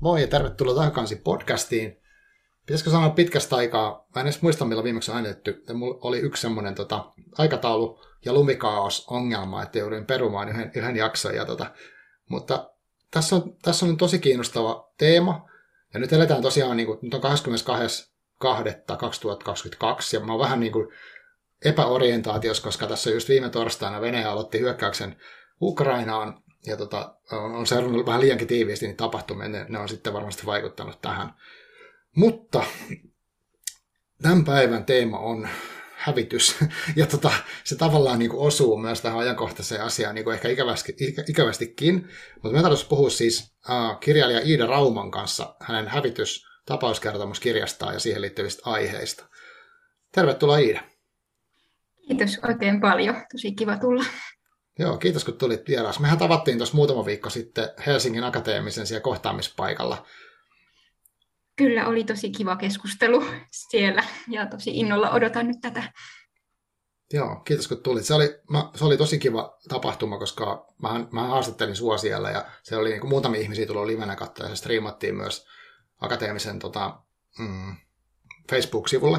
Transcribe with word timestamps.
Moi 0.00 0.20
ja 0.20 0.26
tervetuloa 0.26 0.84
takaisin 0.84 1.18
podcastiin. 1.18 2.00
Pitäisikö 2.66 2.90
sanoa 2.90 3.10
pitkästä 3.10 3.56
aikaa, 3.56 4.06
mä 4.14 4.20
en 4.20 4.26
edes 4.26 4.42
muista 4.42 4.64
milloin 4.64 4.84
viimeksi 4.84 5.12
äänitetty, 5.12 5.64
mulla 5.74 5.98
oli 6.02 6.18
yksi 6.18 6.40
semmoinen 6.40 6.74
tota, 6.74 7.12
aikataulu- 7.38 8.00
ja 8.24 8.32
lumikaos-ongelma, 8.32 9.62
että 9.62 9.78
jouduin 9.78 10.06
perumaan 10.06 10.48
yhden, 10.48 10.70
yhden 10.74 10.96
jakson. 10.96 11.34
Ja, 11.34 11.44
tota, 11.44 11.66
mutta 12.28 12.70
tässä 13.10 13.36
on, 13.36 13.56
tässä 13.62 13.86
on 13.86 13.96
tosi 13.96 14.18
kiinnostava 14.18 14.92
teema, 14.98 15.48
ja 15.94 16.00
nyt 16.00 16.12
eletään 16.12 16.42
tosiaan, 16.42 16.76
niin 16.76 16.86
kuin, 16.86 16.98
nyt 17.02 17.14
on 17.14 17.22
22.2.2022, 17.22 17.28
ja 20.12 20.20
mä 20.20 20.32
oon 20.32 20.40
vähän 20.40 20.60
niin 20.60 20.72
kuin 20.72 20.88
epäorientaatiossa, 21.64 22.62
koska 22.62 22.86
tässä 22.86 23.10
just 23.10 23.28
viime 23.28 23.50
torstaina 23.50 24.00
Venäjä 24.00 24.30
aloitti 24.30 24.60
hyökkäyksen 24.60 25.16
Ukrainaan, 25.62 26.42
ja 26.66 26.76
tota, 26.76 27.14
on, 27.32 27.54
on 27.54 27.66
seurannut 27.66 28.06
vähän 28.06 28.20
liiankin 28.20 28.48
tiiviisti 28.48 28.86
niin 28.86 28.96
tapahtumia, 28.96 29.48
ne, 29.48 29.66
ne 29.68 29.78
on 29.78 29.88
sitten 29.88 30.12
varmasti 30.12 30.46
vaikuttanut 30.46 31.00
tähän. 31.00 31.34
Mutta 32.16 32.64
tämän 34.22 34.44
päivän 34.44 34.84
teema 34.84 35.18
on 35.18 35.48
hävitys, 35.94 36.56
ja 36.96 37.06
tota, 37.06 37.30
se 37.64 37.76
tavallaan 37.76 38.18
niin 38.18 38.30
kuin 38.30 38.46
osuu 38.46 38.76
myös 38.76 39.00
tähän 39.00 39.18
ajankohtaiseen 39.18 39.82
asiaan 39.82 40.14
niin 40.14 40.24
kuin 40.24 40.34
ehkä 40.34 40.48
ikävästi, 40.48 40.96
ikä, 41.00 41.24
ikävästikin, 41.28 42.08
mutta 42.42 42.56
me 42.56 42.62
tarvitsisi 42.62 42.88
puhua 42.88 43.10
siis 43.10 43.54
uh, 43.68 44.00
kirjailija 44.00 44.40
Iida 44.40 44.66
Rauman 44.66 45.10
kanssa 45.10 45.56
hänen 45.60 45.88
hävitys 45.88 46.46
tapauskertomuskirjastaan 46.66 47.94
ja 47.94 48.00
siihen 48.00 48.22
liittyvistä 48.22 48.62
aiheista. 48.64 49.26
Tervetuloa 50.12 50.58
Iida. 50.58 50.80
Kiitos 52.08 52.38
oikein 52.48 52.80
paljon. 52.80 53.14
Tosi 53.32 53.52
kiva 53.52 53.76
tulla. 53.76 54.04
Joo, 54.78 54.96
kiitos 54.96 55.24
kun 55.24 55.38
tulit 55.38 55.68
vieras. 55.68 56.00
Mehän 56.00 56.18
tavattiin 56.18 56.58
tuossa 56.58 56.74
muutama 56.74 57.04
viikko 57.04 57.30
sitten 57.30 57.68
Helsingin 57.86 58.24
Akateemisen 58.24 58.86
siellä 58.86 59.02
kohtaamispaikalla. 59.02 60.06
Kyllä, 61.56 61.86
oli 61.86 62.04
tosi 62.04 62.30
kiva 62.30 62.56
keskustelu 62.56 63.24
siellä 63.50 64.04
ja 64.28 64.46
tosi 64.46 64.70
innolla 64.70 65.10
odotan 65.10 65.46
nyt 65.46 65.60
tätä. 65.60 65.92
Joo, 67.12 67.36
kiitos 67.36 67.68
kun 67.68 67.82
tulit. 67.82 68.04
Se 68.04 68.14
oli, 68.14 68.40
mä, 68.50 68.70
se 68.74 68.84
oli 68.84 68.96
tosi 68.96 69.18
kiva 69.18 69.58
tapahtuma, 69.68 70.18
koska 70.18 70.66
mä, 70.82 71.06
mä 71.12 71.22
haastattelin 71.22 71.76
sua 71.76 71.98
siellä 71.98 72.30
ja 72.30 72.44
se 72.62 72.76
oli 72.76 72.88
niin 72.88 73.00
kuin 73.00 73.10
muutamia 73.10 73.40
ihmisiä 73.40 73.66
tullut 73.66 73.86
livenä 73.86 74.16
katsoa 74.16 74.46
ja 74.46 74.50
se 74.50 74.56
striimattiin 74.56 75.14
myös 75.14 75.46
akateemisen 75.98 76.58
tota, 76.58 77.00
mm, 77.38 77.76
Facebook-sivulle. 78.50 79.18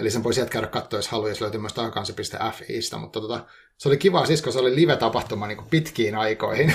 Eli 0.00 0.10
sen 0.10 0.24
voi 0.24 0.34
sieltä 0.34 0.50
käydä 0.50 0.66
katsoa, 0.66 0.98
jos 0.98 1.08
haluaa, 1.08 1.28
jos 1.28 1.40
löytyy 1.40 1.60
myös 1.60 1.72
takansi.fiistä, 1.72 2.96
mutta 2.96 3.20
tota, 3.20 3.46
se 3.76 3.88
oli 3.88 3.98
kiva 3.98 4.26
siis, 4.26 4.42
kun 4.42 4.52
se 4.52 4.58
oli 4.58 4.74
live-tapahtuma 4.74 5.46
niin 5.46 5.64
pitkiin 5.70 6.16
aikoihin. 6.16 6.74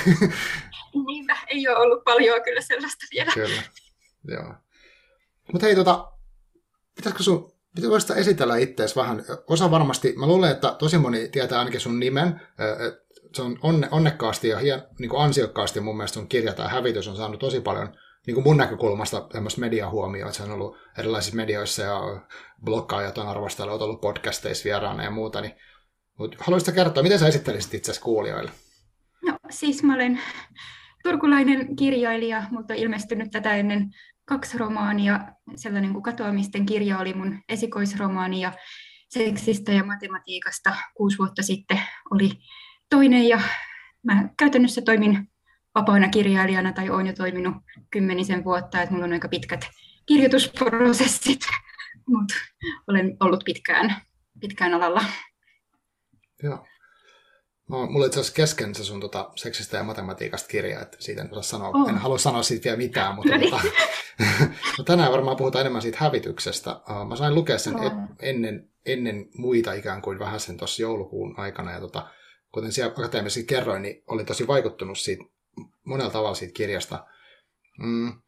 Niinpä, 1.08 1.38
ei 1.48 1.68
ole 1.68 1.78
ollut 1.78 2.04
paljon 2.04 2.44
kyllä 2.44 2.62
sellaista 2.62 3.06
vielä. 3.12 3.32
Kyllä, 3.34 3.62
joo. 4.28 4.54
Mutta 5.52 5.66
hei, 5.66 5.76
tota, 5.76 6.12
pitäisikö 6.96 7.24
sun 7.24 7.56
Pitäisikö 7.76 8.14
esitellä 8.14 8.58
itseäsi 8.58 8.96
vähän? 8.96 9.24
Osa 9.48 9.72
varmasti, 9.72 10.14
mä 10.18 10.28
luulen, 10.28 10.52
että 10.52 10.76
tosi 10.80 10.98
moni 10.98 11.28
tietää 11.28 11.60
ainakin 11.60 11.80
sun 11.80 12.00
nimen. 12.00 12.42
Se 13.34 13.42
on 13.42 13.60
onne, 13.62 13.88
onnekkaasti 13.92 14.48
ja 14.48 14.58
hien, 14.60 14.84
niin 15.00 15.10
kuin 15.10 15.22
ansiokkaasti 15.22 15.80
mun 15.80 15.98
mielestä 15.98 16.14
sun 16.14 16.28
kirja 16.28 16.54
tai 16.54 16.70
hävitys 16.70 17.08
on 17.08 17.16
saanut 17.16 17.40
tosi 17.40 17.62
paljon 17.62 17.98
niin 18.26 18.36
kuin 18.36 18.44
mun 18.44 18.58
näkökulmasta 18.58 19.22
tämmöistä 19.22 19.62
mediahuomioon, 19.62 20.28
että 20.28 20.38
se 20.38 20.44
on 20.44 20.52
ollut 20.52 20.78
erilaisissa 20.98 21.36
medioissa 21.36 21.82
ja 21.82 22.02
blokkaajat 22.64 23.18
on 23.18 23.28
arvostellut, 23.28 23.82
ollut 23.82 24.02
podcasteissa 24.02 24.64
vieraana 24.64 25.04
ja 25.04 25.12
muuta, 25.12 25.42
niin 25.42 25.54
mutta 26.20 26.38
haluaisitko 26.40 26.76
kertoa, 26.76 27.04
miten 27.04 27.20
sä 27.20 27.28
esittelisit 27.28 27.74
itse 27.74 28.02
kuulijoille? 28.02 28.52
No 29.26 29.38
siis 29.50 29.84
mä 29.84 29.94
olen 29.94 30.20
turkulainen 31.04 31.76
kirjailija, 31.76 32.44
mutta 32.52 32.74
ilmestynyt 32.74 33.32
tätä 33.32 33.56
ennen 33.56 33.90
kaksi 34.26 34.58
romaania. 34.58 35.20
Sellainen 35.56 35.94
kuin 35.94 36.04
Katoamisten 36.04 36.66
kirja 36.66 37.00
oli 37.00 37.14
mun 37.14 37.40
esikoisromaani 37.50 38.42
ja 38.42 38.52
seksistä 39.10 39.72
ja 39.72 39.84
matematiikasta 39.84 40.76
kuusi 40.98 41.18
vuotta 41.18 41.44
sitten 41.44 41.82
oli 42.12 42.32
toinen 42.90 43.28
ja 43.28 43.42
mä 44.04 44.30
käytännössä 44.40 44.82
toimin 44.82 45.28
vapaana 45.76 46.10
kirjailijana 46.10 46.74
tai 46.74 46.90
olen 46.90 47.08
jo 47.08 47.14
toiminut 47.14 47.56
kymmenisen 47.92 48.44
vuotta, 48.44 48.82
että 48.82 48.94
mulla 48.94 49.06
on 49.06 49.14
aika 49.14 49.28
pitkät 49.28 49.68
kirjoitusprosessit, 50.06 51.42
mutta 52.12 52.36
olen 52.88 53.18
ollut 53.20 53.44
pitkään, 53.46 53.96
pitkään 54.40 54.74
alalla. 54.74 55.04
Joo. 56.44 56.68
No, 57.70 57.88
mulla 57.88 58.06
itse 58.06 58.20
asiassa 58.20 58.36
kesken 58.36 58.76
se 58.76 58.84
sun 58.84 59.00
tota, 59.00 59.32
seksistä 59.36 59.78
ja 59.78 59.84
matematiikasta 59.84 60.48
kirja, 60.48 60.82
että 60.82 60.98
siitä 61.00 61.22
en, 61.22 61.30
sanoa, 61.42 61.72
oh. 61.74 61.90
en 61.90 61.98
halua 61.98 62.18
sanoa 62.18 62.44
siitä 62.44 62.64
vielä 62.64 62.78
mitään, 62.78 63.16
mutta 63.16 63.34
tota, 63.40 63.62
no, 64.78 64.84
tänään 64.84 65.12
varmaan 65.12 65.38
puhutaan 65.38 65.62
enemmän 65.62 65.82
siitä 65.82 65.98
hävityksestä. 66.02 66.72
Uh, 66.72 67.08
mä 67.08 67.16
sain 67.16 67.36
lukea 67.36 67.58
sen 67.58 67.76
oh. 67.76 67.92
ennen, 68.22 68.70
ennen 68.86 69.30
muita 69.38 69.74
ikään 69.74 70.02
kuin 70.02 70.20
vähän 70.20 70.40
sen 70.40 70.58
tuossa 70.58 70.82
joulukuun 70.82 71.40
aikana, 71.40 71.72
ja 71.72 71.80
tota, 71.80 72.08
kuten 72.52 72.72
siellä 72.72 72.94
akateemisesti 72.98 73.48
kerroin, 73.48 73.82
niin 73.82 74.04
oli 74.08 74.26
tosi 74.26 74.48
vaikuttunut 74.48 74.98
siitä 74.98 75.24
monella 75.84 76.12
tavalla 76.12 76.36
siitä 76.36 76.54
kirjasta. 76.54 77.08
Mm. 77.80 78.22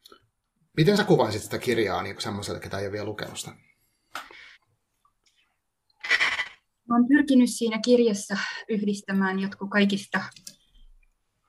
Miten 0.76 0.96
sä 0.96 1.04
kuvaisit 1.04 1.42
sitä 1.42 1.58
kirjaa 1.58 2.02
niin 2.02 2.20
semmoiselle, 2.20 2.60
ketä 2.60 2.78
ei 2.78 2.86
ole 2.86 2.92
vielä 2.92 3.06
lukenut 3.06 3.38
sitä? 3.38 3.52
Olen 6.90 7.08
pyrkinyt 7.08 7.50
siinä 7.50 7.78
kirjassa 7.84 8.36
yhdistämään 8.68 9.38
jotkut 9.38 9.70
kaikista 9.70 10.20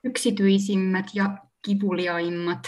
yksityisimmät 0.04 1.06
ja 1.14 1.38
kipuliaimmat 1.64 2.62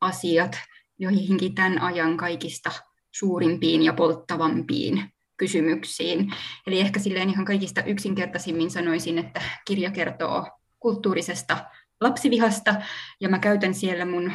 asiat 0.00 0.56
joihinkin 0.98 1.54
tämän 1.54 1.80
ajan 1.80 2.16
kaikista 2.16 2.70
suurimpiin 3.12 3.82
ja 3.82 3.92
polttavampiin 3.92 5.12
kysymyksiin. 5.36 6.34
Eli 6.66 6.80
ehkä 6.80 7.00
silleen 7.00 7.30
ihan 7.30 7.44
kaikista 7.44 7.82
yksinkertaisimmin 7.82 8.70
sanoisin, 8.70 9.18
että 9.18 9.42
kirja 9.66 9.90
kertoo 9.90 10.46
kulttuurisesta 10.80 11.64
lapsivihasta 12.00 12.74
ja 13.20 13.28
mä 13.28 13.38
käytän 13.38 13.74
siellä 13.74 14.04
mun 14.04 14.32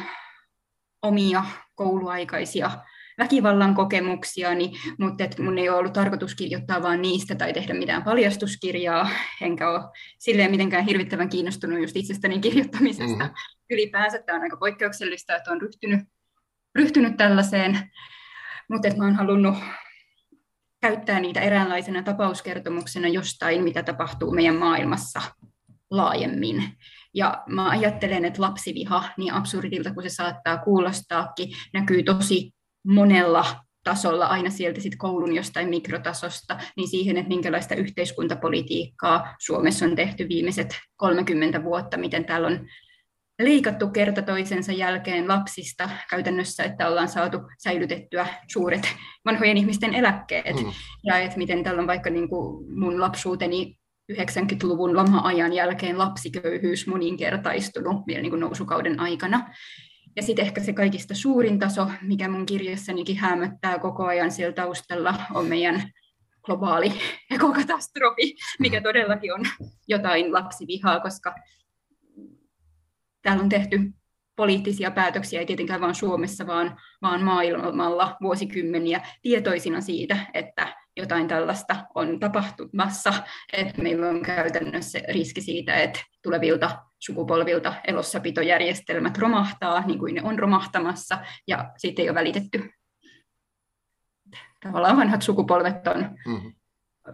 omia 1.02 1.44
kouluaikaisia 1.74 2.70
väkivallan 3.18 3.74
kokemuksiani, 3.74 4.72
mutta 4.98 5.24
et 5.24 5.38
mun 5.38 5.58
ei 5.58 5.68
ole 5.68 5.78
ollut 5.78 5.92
tarkoitus 5.92 6.34
kirjoittaa 6.34 6.82
vaan 6.82 7.02
niistä 7.02 7.34
tai 7.34 7.52
tehdä 7.52 7.74
mitään 7.74 8.02
paljastuskirjaa, 8.02 9.10
enkä 9.40 9.70
ole 9.70 9.80
silleen 10.18 10.50
mitenkään 10.50 10.84
hirvittävän 10.84 11.28
kiinnostunut 11.28 11.80
just 11.80 11.96
itsestäni 11.96 12.40
kirjoittamisesta. 12.40 13.24
Mm-hmm. 13.24 13.34
Ylipäänsä 13.70 14.22
tämä 14.22 14.36
on 14.36 14.42
aika 14.42 14.56
poikkeuksellista, 14.56 15.36
että 15.36 15.52
on 15.52 15.60
ryhtynyt, 15.60 16.00
ryhtynyt 16.74 17.16
tällaiseen, 17.16 17.90
mutta 18.70 18.88
mä 18.96 19.04
oon 19.04 19.14
halunnut 19.14 19.54
käyttää 20.80 21.20
niitä 21.20 21.40
eräänlaisena 21.40 22.02
tapauskertomuksena 22.02 23.08
jostain, 23.08 23.64
mitä 23.64 23.82
tapahtuu 23.82 24.30
meidän 24.30 24.56
maailmassa 24.56 25.22
laajemmin. 25.90 26.64
Ja 27.14 27.42
mä 27.46 27.68
ajattelen, 27.68 28.24
että 28.24 28.42
lapsiviha, 28.42 29.04
niin 29.16 29.32
absurdilta 29.32 29.94
kuin 29.94 30.10
se 30.10 30.14
saattaa 30.14 30.58
kuulostaakin, 30.58 31.48
näkyy 31.72 32.02
tosi 32.02 32.52
monella 32.86 33.44
tasolla, 33.84 34.26
aina 34.26 34.50
sieltä 34.50 34.80
sit 34.80 34.96
koulun 34.96 35.34
jostain 35.34 35.68
mikrotasosta, 35.68 36.58
niin 36.76 36.88
siihen, 36.88 37.16
että 37.16 37.28
minkälaista 37.28 37.74
yhteiskuntapolitiikkaa 37.74 39.34
Suomessa 39.38 39.84
on 39.84 39.96
tehty 39.96 40.28
viimeiset 40.28 40.80
30 40.96 41.64
vuotta, 41.64 41.96
miten 41.96 42.24
täällä 42.24 42.46
on 42.46 42.66
leikattu 43.42 43.88
kerta 43.88 44.22
toisensa 44.22 44.72
jälkeen 44.72 45.28
lapsista 45.28 45.90
käytännössä, 46.10 46.64
että 46.64 46.88
ollaan 46.88 47.08
saatu 47.08 47.38
säilytettyä 47.58 48.26
suuret 48.52 48.88
vanhojen 49.24 49.56
ihmisten 49.56 49.94
eläkkeet. 49.94 50.56
Mm. 50.56 50.72
Ja 51.04 51.18
että 51.18 51.38
miten 51.38 51.64
täällä 51.64 51.80
on 51.80 51.86
vaikka 51.86 52.10
niin 52.10 52.28
kuin 52.28 52.78
mun 52.80 53.00
lapsuuteni 53.00 53.79
90-luvun 54.10 54.96
lama-ajan 54.96 55.52
jälkeen 55.52 55.98
lapsiköyhyys 55.98 56.86
moninkertaistunut 56.86 58.06
vielä 58.06 58.22
niin 58.22 58.30
kuin 58.30 58.40
nousukauden 58.40 59.00
aikana. 59.00 59.54
Ja 60.16 60.22
sitten 60.22 60.44
ehkä 60.44 60.60
se 60.60 60.72
kaikista 60.72 61.14
suurin 61.14 61.58
taso, 61.58 61.90
mikä 62.02 62.28
mun 62.28 62.46
kirjassanikin 62.46 63.16
hämöttää 63.16 63.78
koko 63.78 64.06
ajan 64.06 64.30
siellä 64.30 64.52
taustalla, 64.52 65.14
on 65.34 65.46
meidän 65.46 65.82
globaali 66.42 66.92
ekokatastrofi, 67.34 68.34
mikä 68.58 68.80
mm. 68.80 68.82
todellakin 68.82 69.34
on 69.34 69.40
jotain 69.88 70.32
lapsivihaa, 70.32 71.00
koska 71.00 71.34
täällä 73.22 73.42
on 73.42 73.48
tehty 73.48 73.80
poliittisia 74.36 74.90
päätöksiä, 74.90 75.40
ei 75.40 75.46
tietenkään 75.46 75.80
vain 75.80 75.94
Suomessa, 75.94 76.46
vaan, 76.46 76.80
vaan 77.02 77.22
maailmalla 77.22 78.16
vuosikymmeniä 78.22 79.00
tietoisina 79.22 79.80
siitä, 79.80 80.16
että 80.34 80.76
jotain 81.00 81.28
tällaista 81.28 81.76
on 81.94 82.20
tapahtumassa, 82.20 83.12
että 83.52 83.82
meillä 83.82 84.08
on 84.08 84.22
käytännössä 84.22 84.98
riski 85.08 85.40
siitä, 85.40 85.74
että 85.74 86.00
tulevilta 86.22 86.78
sukupolvilta 86.98 87.74
elossapitojärjestelmät 87.86 89.18
romahtaa, 89.18 89.86
niin 89.86 89.98
kuin 89.98 90.14
ne 90.14 90.22
on 90.24 90.38
romahtamassa, 90.38 91.18
ja 91.46 91.72
siitä 91.76 92.02
ei 92.02 92.08
ole 92.08 92.14
välitetty. 92.14 92.70
Tavallaan 94.62 94.96
vanhat 94.96 95.22
sukupolvet 95.22 95.86
on 95.86 96.16
mm-hmm. 96.26 96.54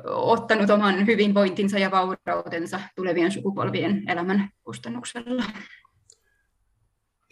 ottanut 0.06 0.71
oman 0.71 1.06
hyvinvointinsa 1.06 1.79
ja 1.79 1.91
vaurautensa 1.91 2.81
tulevien 2.97 3.33
sukupolvien 3.33 4.11
elämän 4.11 4.50
kustannuksella. 4.62 5.44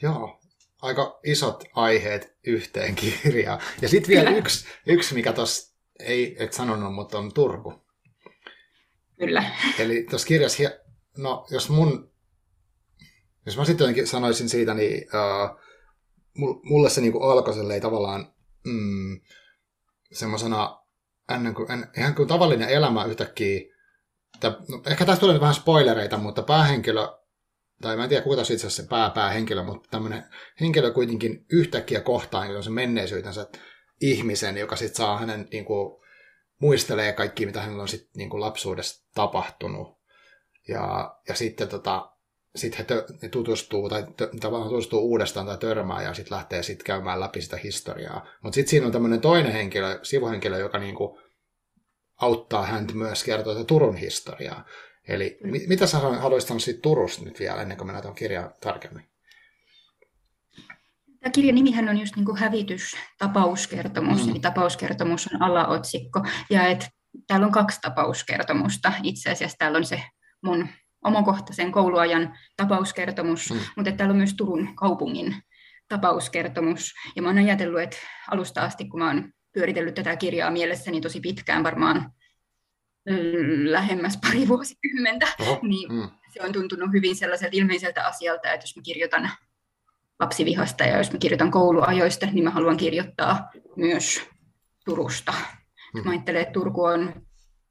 Joo, 0.02 0.40
aika 0.82 1.20
isot 1.24 1.64
aiheet 1.74 2.36
yhteen 2.46 2.94
kirjaan. 3.02 3.60
Ja 3.82 3.88
sitten 3.88 4.08
vielä 4.08 4.30
yksi, 4.30 4.66
yksi, 4.86 5.14
mikä 5.14 5.32
tuossa 5.32 5.73
ei 5.98 6.36
et 6.44 6.52
sanonut, 6.52 6.94
mutta 6.94 7.18
on 7.18 7.32
Turku. 7.32 7.84
Kyllä. 9.18 9.44
Eli 9.78 10.06
tuossa 10.10 10.26
kirjassa, 10.26 10.62
no 11.16 11.46
jos 11.50 11.68
mun, 11.68 12.12
jos 13.46 13.56
mä 13.56 13.64
sitten 13.64 14.06
sanoisin 14.06 14.48
siitä, 14.48 14.74
niin 14.74 15.06
uh, 15.06 15.60
mulle 16.62 16.90
se 16.90 17.00
niinku 17.00 17.20
alkoi 17.20 17.80
tavallaan 17.80 18.32
mm, 18.64 19.20
semmoisena 20.12 20.84
ennen 21.34 21.54
kuin, 21.54 21.70
en, 21.70 21.86
ihan 21.96 22.14
kuin 22.14 22.28
tavallinen 22.28 22.68
elämä 22.68 23.04
yhtäkkiä, 23.04 23.60
että, 24.34 24.56
no, 24.68 24.82
ehkä 24.86 25.04
tässä 25.04 25.20
tulee 25.20 25.40
vähän 25.40 25.54
spoilereita, 25.54 26.18
mutta 26.18 26.42
päähenkilö, 26.42 27.08
tai 27.80 27.96
mä 27.96 28.02
en 28.02 28.08
tiedä 28.08 28.22
kuka 28.22 28.36
tässä 28.36 28.54
itse 28.54 28.66
asiassa 28.66 28.82
se 28.82 28.88
pää, 28.88 29.10
päähenkilö, 29.10 29.62
mutta 29.62 29.88
tämmöinen 29.90 30.24
henkilö 30.60 30.90
kuitenkin 30.90 31.46
yhtäkkiä 31.52 32.00
kohtaa 32.00 32.44
niin 32.44 32.62
se 32.62 32.70
menneisyytensä 32.70 33.46
ihmisen, 34.00 34.56
joka 34.56 34.76
sitten 34.76 34.96
saa 34.96 35.18
hänen 35.18 35.48
niin 35.52 35.64
kuin, 35.64 36.04
muistelee 36.58 37.12
kaikki, 37.12 37.46
mitä 37.46 37.60
hänellä 37.60 37.82
on 37.82 37.88
sit, 37.88 38.10
niin 38.16 38.30
kuin 38.30 38.40
lapsuudessa 38.40 39.06
tapahtunut. 39.14 39.98
Ja, 40.68 41.16
ja 41.28 41.34
sitten 41.34 41.68
tota, 41.68 42.10
sit 42.56 42.78
he, 42.78 42.84
tö, 42.84 43.06
he 43.22 43.28
tutustuu 43.28 43.88
tai 43.88 44.06
tö, 44.16 44.30
tavallaan 44.40 44.70
tutustuu 44.70 45.00
uudestaan 45.00 45.46
tai 45.46 45.58
törmää 45.58 46.02
ja 46.02 46.14
sitten 46.14 46.36
lähtee 46.36 46.62
sitten 46.62 46.86
käymään 46.86 47.20
läpi 47.20 47.42
sitä 47.42 47.56
historiaa. 47.56 48.26
Mutta 48.42 48.54
sitten 48.54 48.70
siinä 48.70 48.86
on 48.86 48.92
tämmöinen 48.92 49.20
toinen 49.20 49.52
henkilö, 49.52 49.98
sivuhenkilö, 50.02 50.58
joka 50.58 50.78
niinku 50.78 51.20
auttaa 52.16 52.66
häntä 52.66 52.94
myös 52.94 53.24
kertoa 53.24 53.54
tätä 53.54 53.64
Turun 53.64 53.96
historiaa. 53.96 54.64
Eli 55.08 55.38
mm. 55.44 55.50
mit, 55.50 55.66
mitä 55.66 55.86
sä 55.86 55.98
haluaisit 55.98 56.48
sanoa 56.48 56.60
siitä 56.60 56.80
Turusta 56.80 57.24
nyt 57.24 57.40
vielä 57.40 57.62
ennen 57.62 57.76
kuin 57.76 57.86
mennään 57.86 58.02
tuon 58.02 58.14
kirjaan 58.14 58.54
tarkemmin? 58.60 59.08
Tämä 61.24 61.32
kirjan 61.32 61.54
nimihän 61.54 61.88
on 61.88 61.98
just 61.98 62.16
niin 62.16 62.24
kuin 62.24 62.38
hävitys, 62.38 62.96
tapauskertomus, 63.18 64.24
mm. 64.24 64.30
eli 64.30 64.40
tapauskertomus 64.40 65.28
on 65.34 65.42
alaotsikko. 65.42 66.22
Ja 66.50 66.66
et, 66.66 66.88
täällä 67.26 67.46
on 67.46 67.52
kaksi 67.52 67.80
tapauskertomusta. 67.80 68.92
Itse 69.02 69.30
asiassa 69.30 69.56
täällä 69.58 69.78
on 69.78 69.84
se 69.84 70.02
mun 70.42 70.68
omakohtaisen 71.04 71.72
kouluajan 71.72 72.38
tapauskertomus, 72.56 73.50
mm. 73.50 73.58
mutta 73.76 73.92
täällä 73.92 74.12
on 74.12 74.16
myös 74.16 74.34
Turun 74.34 74.76
kaupungin 74.76 75.36
tapauskertomus. 75.88 76.92
Ja 77.16 77.22
mä 77.22 77.28
oon 77.28 77.38
ajatellut, 77.38 77.80
että 77.80 77.96
alusta 78.30 78.60
asti, 78.60 78.88
kun 78.88 79.00
mä 79.00 79.06
oon 79.06 79.32
pyöritellyt 79.52 79.94
tätä 79.94 80.16
kirjaa 80.16 80.50
mielessäni 80.50 81.00
tosi 81.00 81.20
pitkään, 81.20 81.64
varmaan 81.64 82.12
mm, 83.08 83.64
lähemmäs 83.64 84.16
pari 84.16 84.48
vuosikymmentä, 84.48 85.26
Oho. 85.40 85.58
niin 85.62 85.92
mm. 85.92 86.10
se 86.32 86.42
on 86.42 86.52
tuntunut 86.52 86.92
hyvin 86.92 87.16
sellaiselta 87.16 87.56
ilmeiseltä 87.56 88.06
asialta, 88.06 88.52
että 88.52 88.64
jos 88.64 88.76
mä 88.76 88.82
kirjoitan 88.82 89.30
lapsivihasta 90.20 90.84
ja 90.84 90.98
jos 90.98 91.12
mä 91.12 91.18
kirjoitan 91.18 91.50
kouluajoista, 91.50 92.26
niin 92.26 92.44
mä 92.44 92.50
haluan 92.50 92.76
kirjoittaa 92.76 93.50
myös 93.76 94.22
Turusta. 94.84 95.34
Mm. 95.94 96.04
Mä 96.04 96.10
ajattelen, 96.10 96.42
että 96.42 96.52
Turku 96.52 96.84
on 96.84 97.12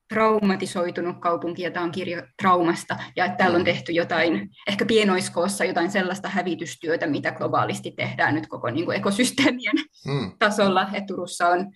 traumatisoitunut 0.09 1.19
kaupunki 1.19 1.61
ja 1.61 1.71
tämä 1.71 1.83
on 1.83 1.91
kirja 1.91 2.27
traumasta 2.41 2.97
ja 3.15 3.25
että 3.25 3.37
täällä 3.37 3.57
on 3.57 3.63
tehty 3.63 3.91
jotain, 3.91 4.49
ehkä 4.67 4.85
pienoiskoossa 4.85 5.65
jotain 5.65 5.91
sellaista 5.91 6.29
hävitystyötä, 6.29 7.07
mitä 7.07 7.31
globaalisti 7.31 7.91
tehdään 7.91 8.35
nyt 8.35 8.47
koko 8.47 8.69
niin 8.69 8.85
kuin 8.85 8.97
ekosysteemien 8.97 9.75
mm. 10.07 10.31
tasolla. 10.39 10.83
Että 10.83 11.07
Turussa 11.07 11.47
on, 11.47 11.71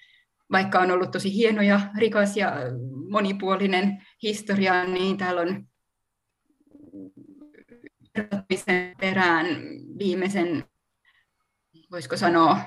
vaikka 0.52 0.80
on 0.80 0.92
ollut 0.92 1.12
tosi 1.12 1.34
hieno 1.34 1.62
ja 1.62 1.82
rikas 1.98 2.38
ja 2.38 2.54
monipuolinen 3.10 4.04
historia, 4.24 4.84
niin 4.84 5.18
täällä 5.18 5.42
on 5.42 5.68
perään 9.00 9.46
viimeisen, 10.00 10.64
voisiko 11.92 12.18
sanoa, 12.18 12.60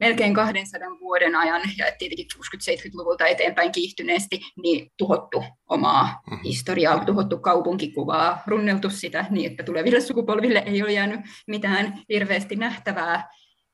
melkein 0.00 0.34
200 0.34 0.88
vuoden 1.00 1.34
ajan, 1.34 1.62
ja 1.78 1.86
tietenkin 1.98 2.26
60-70-luvulta 2.36 3.26
eteenpäin 3.26 3.72
kiihtyneesti, 3.72 4.40
niin 4.62 4.90
tuhottu 4.96 5.44
omaa 5.66 6.04
mm-hmm. 6.04 6.44
historiaa, 6.44 7.04
tuhottu 7.04 7.38
kaupunkikuvaa, 7.38 8.42
runneltu 8.46 8.90
sitä 8.90 9.24
niin, 9.30 9.50
että 9.50 9.62
tuleville 9.62 10.00
sukupolville 10.00 10.62
ei 10.66 10.82
ole 10.82 10.92
jäänyt 10.92 11.20
mitään 11.46 12.02
hirveästi 12.08 12.56
nähtävää, 12.56 13.28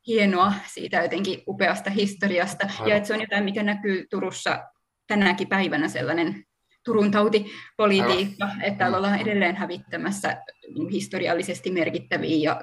hienoa 0.07 0.53
siitä 0.67 1.03
jotenkin 1.03 1.43
upeasta 1.49 1.91
historiasta, 1.91 2.67
Aivan. 2.73 2.89
ja 2.89 2.97
että 2.97 3.07
se 3.07 3.15
on 3.15 3.21
jotain, 3.21 3.45
mikä 3.45 3.63
näkyy 3.63 4.07
Turussa 4.11 4.65
tänäkin 5.07 5.49
päivänä 5.49 5.89
sellainen 5.89 6.45
Turun 6.85 7.11
tautipolitiikka, 7.11 8.45
Aivan. 8.45 8.63
että 8.63 8.79
täällä 8.79 8.97
ollaan 8.97 9.21
edelleen 9.21 9.57
hävittämässä 9.57 10.37
historiallisesti 10.93 11.71
merkittäviä 11.71 12.53
ja 12.53 12.61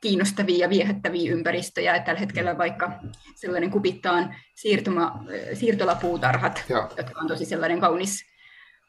kiinnostavia 0.00 0.58
ja 0.58 0.70
viehättäviä 0.70 1.32
ympäristöjä. 1.32 1.94
Että 1.94 2.06
tällä 2.06 2.20
hetkellä 2.20 2.58
vaikka 2.58 2.92
sellainen 3.34 3.70
kupittaan 3.70 4.34
siirtoma, 4.54 5.24
siirtolapuutarhat, 5.54 6.64
Joo. 6.68 6.90
jotka 6.96 7.20
on 7.20 7.28
tosi 7.28 7.44
sellainen 7.44 7.80
kaunis 7.80 8.32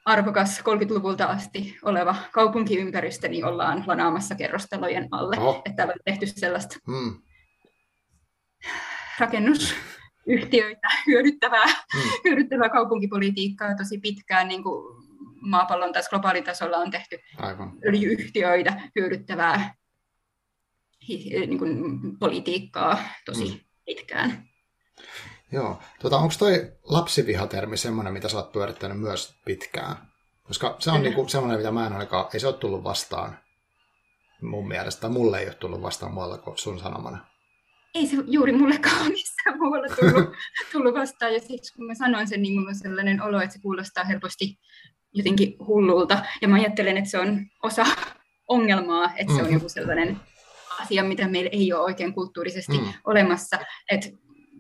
arvokas 0.06 0.60
30-luvulta 0.60 1.26
asti 1.26 1.78
oleva 1.82 2.16
kaupunkiympäristö, 2.32 3.28
niin 3.28 3.46
ollaan 3.46 3.84
lanaamassa 3.88 4.36
kerrostalojen 4.36 5.08
alle. 5.12 5.38
Oh. 5.40 5.56
Että 5.56 5.76
täällä 5.76 5.92
on 5.92 6.00
tehty 6.06 6.28
sellaista 6.28 6.76
hmm. 6.88 7.22
Rakennusyhtiöitä 10.28 10.88
hyödyttävää, 11.08 11.66
hmm. 11.66 12.12
hyödyttävää 12.26 12.70
kaupunkipolitiikkaa 12.70 13.76
tosi 13.76 13.98
pitkään 13.98 14.48
niin 14.48 14.64
kuin 14.64 15.04
maapallon 15.42 15.94
tässä 15.94 16.10
globaalitasolla 16.10 16.78
on 16.78 16.92
tehty 16.92 17.20
Aivan. 17.38 17.72
öljyyhtiöitä 17.88 18.82
hyödyttävää 18.96 19.76
niin 21.08 21.60
kuin, 21.60 22.00
politiikkaa 22.20 22.98
tosi 23.26 23.46
mm. 23.46 23.60
pitkään. 23.86 24.50
Joo. 25.52 25.80
Tuota, 26.02 26.18
onko 26.18 26.34
toi 26.40 26.72
lapsivihatermi 26.84 27.78
semmoinen, 27.78 28.14
mitä 28.14 28.30
sä 28.30 28.38
oot 28.38 28.52
pyörittänyt 28.52 29.00
myös 29.00 29.36
pitkään? 29.46 29.96
Koska 30.44 30.76
se 30.80 30.92
on 30.92 31.02
niinku 31.02 31.28
semmoinen, 31.28 31.58
mitä 31.58 31.72
mä 31.72 31.88
en 31.88 31.94
aika, 31.94 32.30
ei 32.34 32.40
se 32.40 32.48
ole 32.48 32.58
tullut 32.58 32.84
vastaan 32.84 33.38
mun 34.42 34.68
mielestä, 34.68 35.02
tai 35.02 35.10
mulle 35.10 35.40
ei 35.40 35.46
ole 35.46 35.54
tullut 35.54 35.82
vastaan 35.82 36.14
muualla 36.14 36.38
kuin 36.38 36.58
sun 36.58 36.80
sanomana. 36.80 37.26
Ei 37.96 38.08
se 38.08 38.16
juuri 38.28 38.52
mullekaan 38.52 39.12
missään 39.12 39.33
muualla 39.64 39.96
tullut, 39.96 40.36
tullut 40.72 40.94
vastaan, 40.94 41.34
ja 41.34 41.40
siksi 41.40 41.74
kun 41.74 41.86
mä 41.86 41.94
sanoin 41.94 42.28
sen, 42.28 42.42
niin 42.42 42.68
on 42.68 42.76
sellainen 42.76 43.22
olo, 43.22 43.42
että 43.42 43.54
se 43.54 43.62
kuulostaa 43.62 44.04
helposti 44.04 44.60
jotenkin 45.14 45.56
hullulta, 45.68 46.26
ja 46.42 46.48
mä 46.48 46.56
ajattelen, 46.56 46.98
että 46.98 47.10
se 47.10 47.20
on 47.20 47.46
osa 47.64 47.86
ongelmaa, 48.48 49.06
että 49.16 49.34
se 49.34 49.40
on 49.40 49.40
mm-hmm. 49.40 49.54
joku 49.54 49.70
sellainen 49.70 50.18
asia, 50.82 51.04
mitä 51.04 51.28
meillä 51.28 51.50
ei 51.54 51.74
ole 51.74 51.84
oikein 51.84 52.14
kulttuurisesti 52.14 52.78
mm. 52.78 52.94
olemassa. 53.06 53.60
Et 53.92 54.14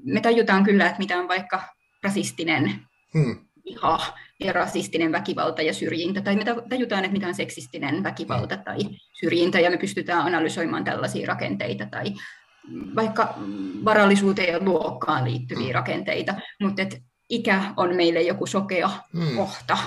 me 0.03 0.21
tajutaan 0.21 0.63
kyllä, 0.63 0.85
että 0.85 0.99
mitä 0.99 1.19
on 1.19 1.27
vaikka 1.27 1.61
rasistinen 2.03 2.73
mm. 3.13 3.35
viha 3.65 4.13
ja 4.39 4.53
rasistinen 4.53 5.11
väkivalta 5.11 5.61
ja 5.61 5.73
syrjintä, 5.73 6.21
tai 6.21 6.35
me 6.35 6.45
tajutaan, 6.69 7.03
että 7.03 7.13
mitä 7.13 7.27
on 7.27 7.35
seksistinen 7.35 8.03
väkivalta 8.03 8.57
tai 8.57 8.77
syrjintä, 9.19 9.59
ja 9.59 9.69
me 9.69 9.77
pystytään 9.77 10.25
analysoimaan 10.25 10.83
tällaisia 10.83 11.27
rakenteita 11.27 11.85
tai 11.85 12.13
vaikka 12.95 13.33
varallisuuteen 13.85 14.53
ja 14.53 14.59
luokkaan 14.59 15.23
liittyviä 15.23 15.67
mm. 15.67 15.73
rakenteita, 15.73 16.33
mutta 16.61 16.81
et 16.81 17.01
ikä 17.29 17.63
on 17.77 17.95
meille 17.95 18.21
joku 18.21 18.45
sokea 18.45 18.89
mm. 19.13 19.35
kohta. 19.35 19.77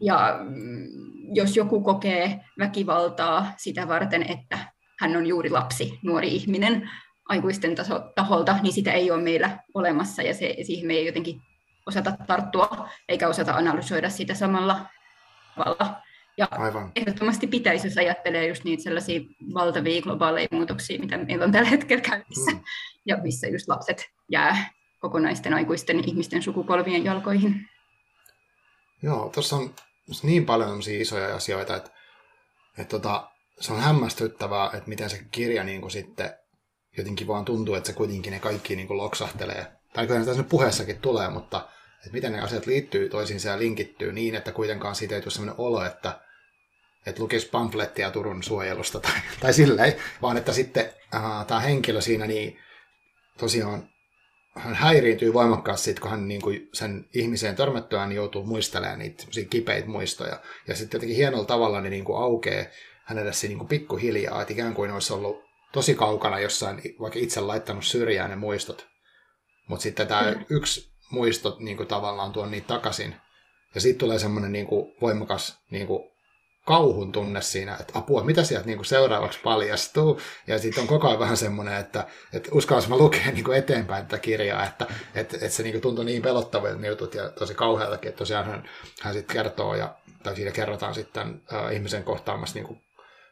Ja 0.00 0.38
mm, 0.42 0.86
jos 1.34 1.56
joku 1.56 1.80
kokee 1.80 2.40
väkivaltaa 2.58 3.52
sitä 3.56 3.88
varten, 3.88 4.30
että 4.30 4.58
hän 5.00 5.16
on 5.16 5.26
juuri 5.26 5.50
lapsi, 5.50 5.98
nuori 6.02 6.28
ihminen 6.28 6.90
aikuisten 7.28 7.74
taso, 7.74 8.12
taholta, 8.14 8.58
niin 8.62 8.72
sitä 8.72 8.92
ei 8.92 9.10
ole 9.10 9.22
meillä 9.22 9.58
olemassa 9.74 10.22
ja 10.22 10.34
se, 10.34 10.56
siihen 10.62 10.86
me 10.86 10.92
ei 10.92 11.06
jotenkin 11.06 11.40
osata 11.86 12.12
tarttua 12.26 12.88
eikä 13.08 13.28
osata 13.28 13.52
analysoida 13.52 14.10
sitä 14.10 14.34
samalla 14.34 14.86
tavalla. 15.56 16.02
Ja 16.38 16.48
Aivan. 16.50 16.92
ehdottomasti 16.96 17.46
pitäisi, 17.46 17.86
jos 17.86 17.98
ajattelee 17.98 18.46
just 18.46 18.64
niitä 18.64 18.82
sellaisia 18.82 19.20
valtavia 19.54 20.02
globaaleja 20.02 20.48
muutoksia, 20.50 21.00
mitä 21.00 21.18
meillä 21.18 21.44
on 21.44 21.52
tällä 21.52 21.68
hetkellä 21.68 22.02
käynnissä, 22.02 22.50
mm. 22.50 22.60
ja 23.06 23.16
missä 23.22 23.46
just 23.46 23.68
lapset 23.68 24.04
jää 24.28 24.70
kokonaisten 25.00 25.54
aikuisten 25.54 26.08
ihmisten 26.08 26.42
sukupolvien 26.42 27.04
jalkoihin. 27.04 27.68
Joo, 29.02 29.30
tuossa 29.34 29.56
on 29.56 29.74
niin 30.22 30.46
paljon 30.46 30.80
isoja 31.00 31.36
asioita, 31.36 31.76
että, 31.76 31.90
että 32.78 32.90
tota, 32.90 33.30
se 33.60 33.72
on 33.72 33.80
hämmästyttävää, 33.80 34.66
että 34.66 34.88
miten 34.88 35.10
se 35.10 35.24
kirja 35.30 35.64
niin 35.64 35.80
kuin 35.80 35.90
sitten 35.90 36.30
jotenkin 36.96 37.26
vaan 37.26 37.44
tuntuu, 37.44 37.74
että 37.74 37.86
se 37.86 37.92
kuitenkin 37.92 38.32
ne 38.32 38.40
kaikki 38.40 38.76
niin 38.76 38.88
kuin 38.88 38.98
loksahtelee. 38.98 39.66
Tai 39.92 40.06
kyllä 40.06 40.24
tässä 40.24 40.42
nyt 40.42 40.48
puheessakin 40.48 41.00
tulee, 41.00 41.30
mutta 41.30 41.68
että 41.98 42.12
miten 42.12 42.32
ne 42.32 42.40
asiat 42.40 42.66
liittyy 42.66 43.08
toisiinsa 43.08 43.48
ja 43.48 43.58
linkittyy 43.58 44.12
niin, 44.12 44.34
että 44.34 44.52
kuitenkaan 44.52 44.94
siitä 44.94 45.14
ei 45.14 45.20
tule 45.20 45.30
sellainen 45.30 45.60
olo, 45.60 45.84
että, 45.84 46.20
että 47.06 47.22
lukisi 47.22 47.48
pamflettia 47.48 48.10
Turun 48.10 48.42
suojelusta 48.42 49.00
tai, 49.00 49.12
tai 49.40 49.52
silleen, 49.52 49.94
vaan 50.22 50.36
että 50.36 50.52
sitten 50.52 50.90
äh, 51.14 51.46
tämä 51.46 51.60
henkilö 51.60 52.00
siinä 52.00 52.26
niin 52.26 52.58
tosiaan 53.38 53.88
hän 54.58 54.74
häiriintyy 54.74 55.32
voimakkaasti 55.32 55.84
siitä, 55.84 56.00
kun 56.00 56.10
hän 56.10 56.28
niin 56.28 56.42
kuin 56.42 56.68
sen 56.74 57.04
ihmiseen 57.14 57.56
törmättyään 57.56 58.08
niin 58.08 58.16
joutuu 58.16 58.44
muistelemaan 58.44 58.98
niitä 58.98 59.24
kipeitä 59.50 59.88
muistoja. 59.88 60.40
Ja 60.68 60.76
sitten 60.76 60.98
jotenkin 60.98 61.16
hienolla 61.16 61.44
tavalla 61.44 61.80
niin, 61.80 61.90
niin 61.90 62.04
kuin 62.04 62.22
aukeaa 62.22 62.64
hänelle 63.04 63.32
siinä 63.32 63.50
niin 63.50 63.58
kuin 63.58 63.68
pikkuhiljaa, 63.68 64.42
että 64.42 64.52
ikään 64.52 64.74
kuin 64.74 64.90
olisi 64.90 65.12
ollut 65.12 65.44
tosi 65.72 65.94
kaukana 65.94 66.40
jossain, 66.40 66.82
vaikka 67.00 67.18
itse 67.18 67.40
laittanut 67.40 67.84
syrjään 67.84 68.30
ne 68.30 68.36
muistot. 68.36 68.86
Mutta 69.68 69.82
sitten 69.82 70.06
tämä 70.06 70.30
mm. 70.30 70.44
yksi 70.50 70.92
muisto 71.10 71.56
niin 71.60 71.76
kuin 71.76 71.86
tavallaan 71.86 72.32
tuo 72.32 72.46
niitä 72.46 72.66
takaisin. 72.66 73.14
Ja 73.74 73.80
sitten 73.80 73.98
tulee 73.98 74.18
semmoinen 74.18 74.52
niin 74.52 74.66
kuin 74.66 74.94
voimakas 75.00 75.58
niin 75.70 75.86
kuin 75.86 76.10
kauhun 76.68 77.12
tunne 77.12 77.42
siinä, 77.42 77.76
että 77.80 77.98
apua, 77.98 78.24
mitä 78.24 78.44
sieltä 78.44 78.66
niin 78.66 78.78
kuin 78.78 78.86
seuraavaksi 78.86 79.38
paljastuu. 79.44 80.20
Ja 80.46 80.58
sitten 80.58 80.82
on 80.82 80.88
koko 80.88 81.08
ajan 81.08 81.18
vähän 81.18 81.36
semmoinen, 81.36 81.76
että, 81.76 82.06
että 82.32 82.50
uskallanko 82.52 82.90
mä 82.90 83.02
lukea 83.02 83.30
niin 83.32 83.44
kuin 83.44 83.58
eteenpäin 83.58 84.06
tätä 84.06 84.22
kirjaa, 84.22 84.64
että, 84.64 84.86
että, 85.14 85.36
että 85.36 85.48
se 85.48 85.62
niin 85.62 85.72
kuin 85.72 85.82
tuntui 85.82 86.04
niin 86.04 86.22
pelottavilta 86.22 86.86
jutut 86.86 87.14
ja 87.14 87.28
tosi 87.28 87.54
kauhealtakin, 87.54 88.08
että 88.08 88.18
tosiaan 88.18 88.46
hän, 88.46 88.68
hän 89.02 89.14
sitten 89.14 89.36
kertoo, 89.36 89.74
ja, 89.74 89.94
tai 90.22 90.36
siinä 90.36 90.50
kerrotaan 90.50 90.94
sitten 90.94 91.42
äh, 91.52 91.72
ihmisen 91.72 92.04
kohtaamassa 92.04 92.54
niin 92.54 92.66
kuin 92.66 92.80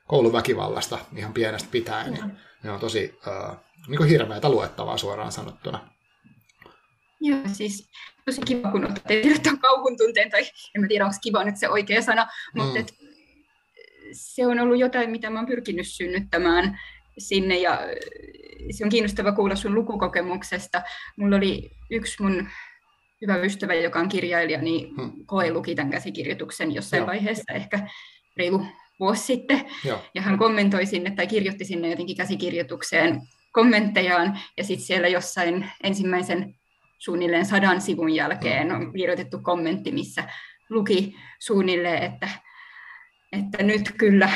kouluväkivallasta 0.07 0.99
ihan 1.16 1.33
pienestä 1.33 1.69
pitäen, 1.73 2.12
niin 2.12 2.33
ne 2.62 2.71
on 2.71 2.81
tosi 2.81 3.19
äh, 3.28 3.57
niin 3.88 3.99
kuin 3.99 4.09
hirveätä 4.09 4.49
luettavaa 4.49 4.97
suoraan 4.99 5.33
sanottuna. 5.33 5.90
Joo, 7.21 7.40
siis 7.52 7.90
tosi 8.25 8.40
kiva, 8.40 8.71
kun 8.71 8.88
tuon 9.43 9.59
kauhun 9.59 9.97
tunteen, 9.97 10.31
tai 10.31 10.43
en 10.75 10.81
mä 10.81 10.88
tiedä, 10.88 11.05
onko 11.05 11.16
kiva 11.23 11.45
nyt 11.45 11.57
se 11.57 11.69
oikea 11.69 12.02
sana, 12.02 12.25
mm. 12.25 12.62
mutta 12.62 12.78
et, 12.78 13.06
se 14.17 14.47
on 14.47 14.61
ollut 14.61 14.79
jotain, 14.79 15.11
mitä 15.11 15.31
mä 15.31 15.39
oon 15.39 15.47
pyrkinyt 15.47 15.87
synnyttämään 15.89 16.81
sinne, 17.19 17.59
ja 17.59 17.81
se 18.71 18.85
on 18.85 18.91
kiinnostava 18.91 19.33
kuulla 19.33 19.57
sun 19.57 19.75
lukukokemuksesta. 19.75 20.83
Mulla 21.17 21.37
oli 21.37 21.71
yksi 21.91 22.23
mun 22.23 22.49
hyvä 23.23 23.37
ystävä, 23.37 23.75
joka 23.75 24.01
on 24.01 24.09
kirjailija, 24.09 24.63
niin 24.63 24.95
hmm. 24.97 25.13
koe 25.27 25.51
luki 25.51 25.75
tämän 25.75 25.91
käsikirjoituksen 25.91 26.75
jossain 26.75 26.99
Joo. 26.99 27.07
vaiheessa, 27.07 27.53
ehkä 27.53 27.89
reilu 28.37 28.67
vuosi 29.01 29.23
sitten. 29.23 29.65
Joo. 29.85 30.03
Ja 30.15 30.23
hän 30.23 30.39
kommentoi 30.39 30.87
sinne 30.87 31.11
tai 31.11 31.27
kirjoitti 31.27 31.65
sinne 31.65 31.91
jotenkin 31.91 32.17
käsikirjoitukseen 32.17 33.21
kommenttejaan. 33.53 34.39
Ja 34.57 34.65
sitten 34.65 34.87
siellä 34.87 35.09
jossain 35.09 35.71
ensimmäisen 35.83 36.55
suunnilleen 36.99 37.47
sadan 37.47 37.81
sivun 37.81 38.15
jälkeen 38.15 38.73
on 38.73 38.93
kirjoitettu 38.93 39.39
kommentti, 39.43 39.93
missä 39.93 40.25
luki 40.71 41.17
suunnilleen, 41.39 42.03
että, 42.03 42.29
että 43.33 43.62
nyt 43.62 43.92
kyllä 43.99 44.30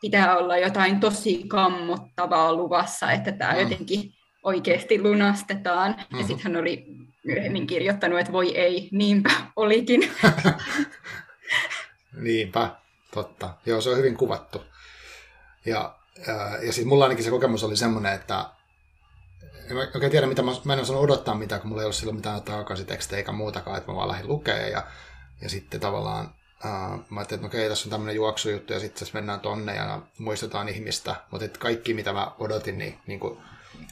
pitää 0.00 0.36
olla 0.36 0.56
jotain 0.56 1.00
tosi 1.00 1.44
kammottavaa 1.48 2.54
luvassa, 2.54 3.12
että 3.12 3.32
tämä 3.32 3.52
mm. 3.52 3.60
jotenkin 3.60 4.14
oikeasti 4.42 5.02
lunastetaan. 5.02 5.90
Mm-hmm. 5.90 6.18
Ja 6.18 6.26
sitten 6.26 6.44
hän 6.44 6.56
oli 6.56 6.86
myöhemmin 7.24 7.66
kirjoittanut, 7.66 8.18
että 8.18 8.32
voi 8.32 8.56
ei, 8.56 8.88
niinpä 8.92 9.30
olikin. 9.56 10.10
niinpä, 12.22 12.70
totta. 13.14 13.50
Joo, 13.66 13.80
se 13.80 13.90
on 13.90 13.98
hyvin 13.98 14.16
kuvattu. 14.16 14.64
Ja, 15.66 15.94
ja, 16.26 16.58
ja 16.62 16.72
sitten 16.72 16.88
mulla 16.88 17.04
ainakin 17.04 17.24
se 17.24 17.30
kokemus 17.30 17.64
oli 17.64 17.76
semmoinen, 17.76 18.14
että 18.14 18.44
en 19.70 19.76
oikein 19.76 20.10
tiedä, 20.10 20.26
mitä 20.26 20.42
mä, 20.42 20.52
mä 20.64 20.72
en 20.72 20.80
osannut 20.80 21.04
odottaa 21.04 21.34
mitään, 21.34 21.60
kun 21.60 21.68
mulla 21.68 21.82
ei 21.82 21.84
ollut 21.84 21.96
silloin 21.96 22.16
mitään 22.16 22.42
takaisintekstejä 22.42 23.18
eikä 23.18 23.32
muutakaan, 23.32 23.78
että 23.78 23.90
mä 23.90 23.96
vaan 23.96 24.08
lähdin 24.08 24.28
lukemaan. 24.28 24.70
Ja, 24.70 24.86
ja 25.42 25.48
sitten 25.48 25.80
tavallaan 25.80 26.34
uh, 26.64 27.04
mä 27.10 27.20
ajattelin, 27.20 27.44
että 27.44 27.46
okei, 27.46 27.68
tässä 27.68 27.86
on 27.86 27.90
tämmöinen 27.90 28.16
juoksujuttu 28.16 28.72
ja 28.72 28.80
sitten 28.80 29.08
mennään 29.12 29.40
tonne 29.40 29.74
ja 29.74 30.02
muistetaan 30.18 30.68
ihmistä. 30.68 31.16
Mutta 31.30 31.58
kaikki, 31.58 31.94
mitä 31.94 32.12
mä 32.12 32.32
odotin, 32.38 32.78
niin, 32.78 32.98
niin 33.06 33.20
kuin, 33.20 33.38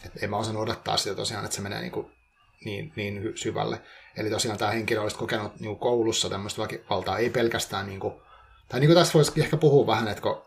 että 0.05 0.19
en 0.23 0.31
mä 0.31 0.37
osannut 0.37 0.63
odottaa 0.63 0.97
sitä 0.97 1.15
tosiaan, 1.15 1.45
että 1.45 1.55
se 1.55 1.63
menee 1.63 1.81
niin, 1.81 1.93
kuin, 1.93 2.13
niin, 2.65 2.93
niin 2.97 3.33
syvälle. 3.35 3.81
Eli 4.17 4.31
tosiaan 4.31 4.59
tämä 4.59 4.71
henkilö 4.71 5.01
olisi 5.01 5.17
kokenut 5.17 5.61
niin 5.61 5.79
koulussa 5.79 6.31
tämmöistä 6.31 6.63
väkivaltaa, 6.63 7.19
ei 7.19 7.31
pelkästään, 7.31 7.87
niin 7.87 8.01
kuin, 8.01 8.15
tai 8.69 8.81
niin 8.81 8.89
kuin 8.89 8.99
tässä 8.99 9.15
voisi 9.15 9.41
ehkä 9.41 9.57
puhua 9.57 9.87
vähän, 9.87 10.09
että 10.09 10.23
kun 10.23 10.43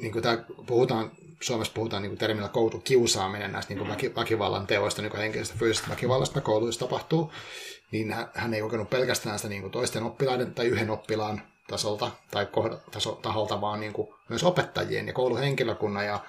niin 0.00 0.12
kuin 0.12 0.22
tämä, 0.22 0.44
puhutaan, 0.66 1.10
Suomessa 1.40 1.72
puhutaan 1.74 2.02
niin 2.02 2.10
kuin 2.10 2.18
termillä 2.18 2.48
koulukiusaaminen 2.48 3.52
näistä 3.52 3.70
niin 3.70 3.78
kuin 3.78 3.90
väki, 3.90 4.14
väkivallan 4.14 4.66
teoista, 4.66 5.02
niin 5.02 5.10
kuin 5.10 5.20
henkisestä 5.20 5.58
fyysisestä 5.58 5.90
väkivallasta 5.90 6.40
kouluissa 6.40 6.80
tapahtuu, 6.80 7.32
niin 7.90 8.12
hän, 8.12 8.30
hän 8.34 8.54
ei 8.54 8.60
kokenut 8.60 8.90
pelkästään 8.90 9.38
sitä 9.38 9.48
niin 9.48 9.62
kuin 9.62 9.72
toisten 9.72 10.02
oppilaiden 10.02 10.54
tai 10.54 10.66
yhden 10.66 10.90
oppilaan 10.90 11.42
tasolta 11.68 12.10
tai 12.30 12.46
kohda, 12.46 12.76
taso, 12.90 13.12
taholta, 13.12 13.60
vaan 13.60 13.80
niin 13.80 13.92
kuin 13.92 14.08
myös 14.28 14.44
opettajien 14.44 15.06
ja 15.06 15.12
kouluhenkilökunnan 15.12 16.06
ja 16.06 16.20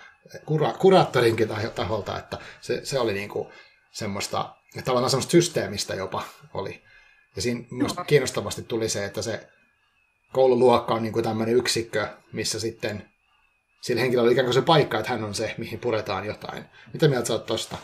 kura, 0.46 0.74
kuraattorinkin 0.74 1.50
taholta, 1.76 2.20
että 2.20 2.38
se, 2.62 2.86
se 2.86 3.00
oli 3.00 3.14
niin 3.14 3.30
kuin 3.30 3.48
semmoista, 3.92 4.56
tavallaan 4.86 5.10
semmoista 5.10 5.32
systeemistä 5.32 5.96
jopa 5.96 6.24
oli. 6.54 6.84
Ja 7.36 7.42
siinä 7.42 7.66
myös 7.72 7.94
kiinnostavasti 8.08 8.64
tuli 8.64 8.90
se, 8.90 9.06
että 9.06 9.22
se 9.22 9.48
koululuokka 10.34 10.94
on 10.94 11.04
niin 11.04 11.14
kuin 11.14 11.24
tämmöinen 11.24 11.56
yksikkö, 11.56 12.08
missä 12.32 12.60
sitten 12.60 13.13
sillä 13.84 14.02
henkilöllä 14.02 14.26
oli 14.28 14.34
ikään 14.34 14.46
kuin 14.46 14.54
se 14.54 14.62
paikka, 14.62 15.00
että 15.00 15.12
hän 15.12 15.24
on 15.24 15.36
se, 15.36 15.56
mihin 15.58 15.80
puretaan 15.80 16.26
jotain. 16.26 16.64
Mitä 16.94 17.08
mieltä 17.08 17.28
sä 17.28 17.34
oot 17.34 17.46
tosta? 17.46 17.78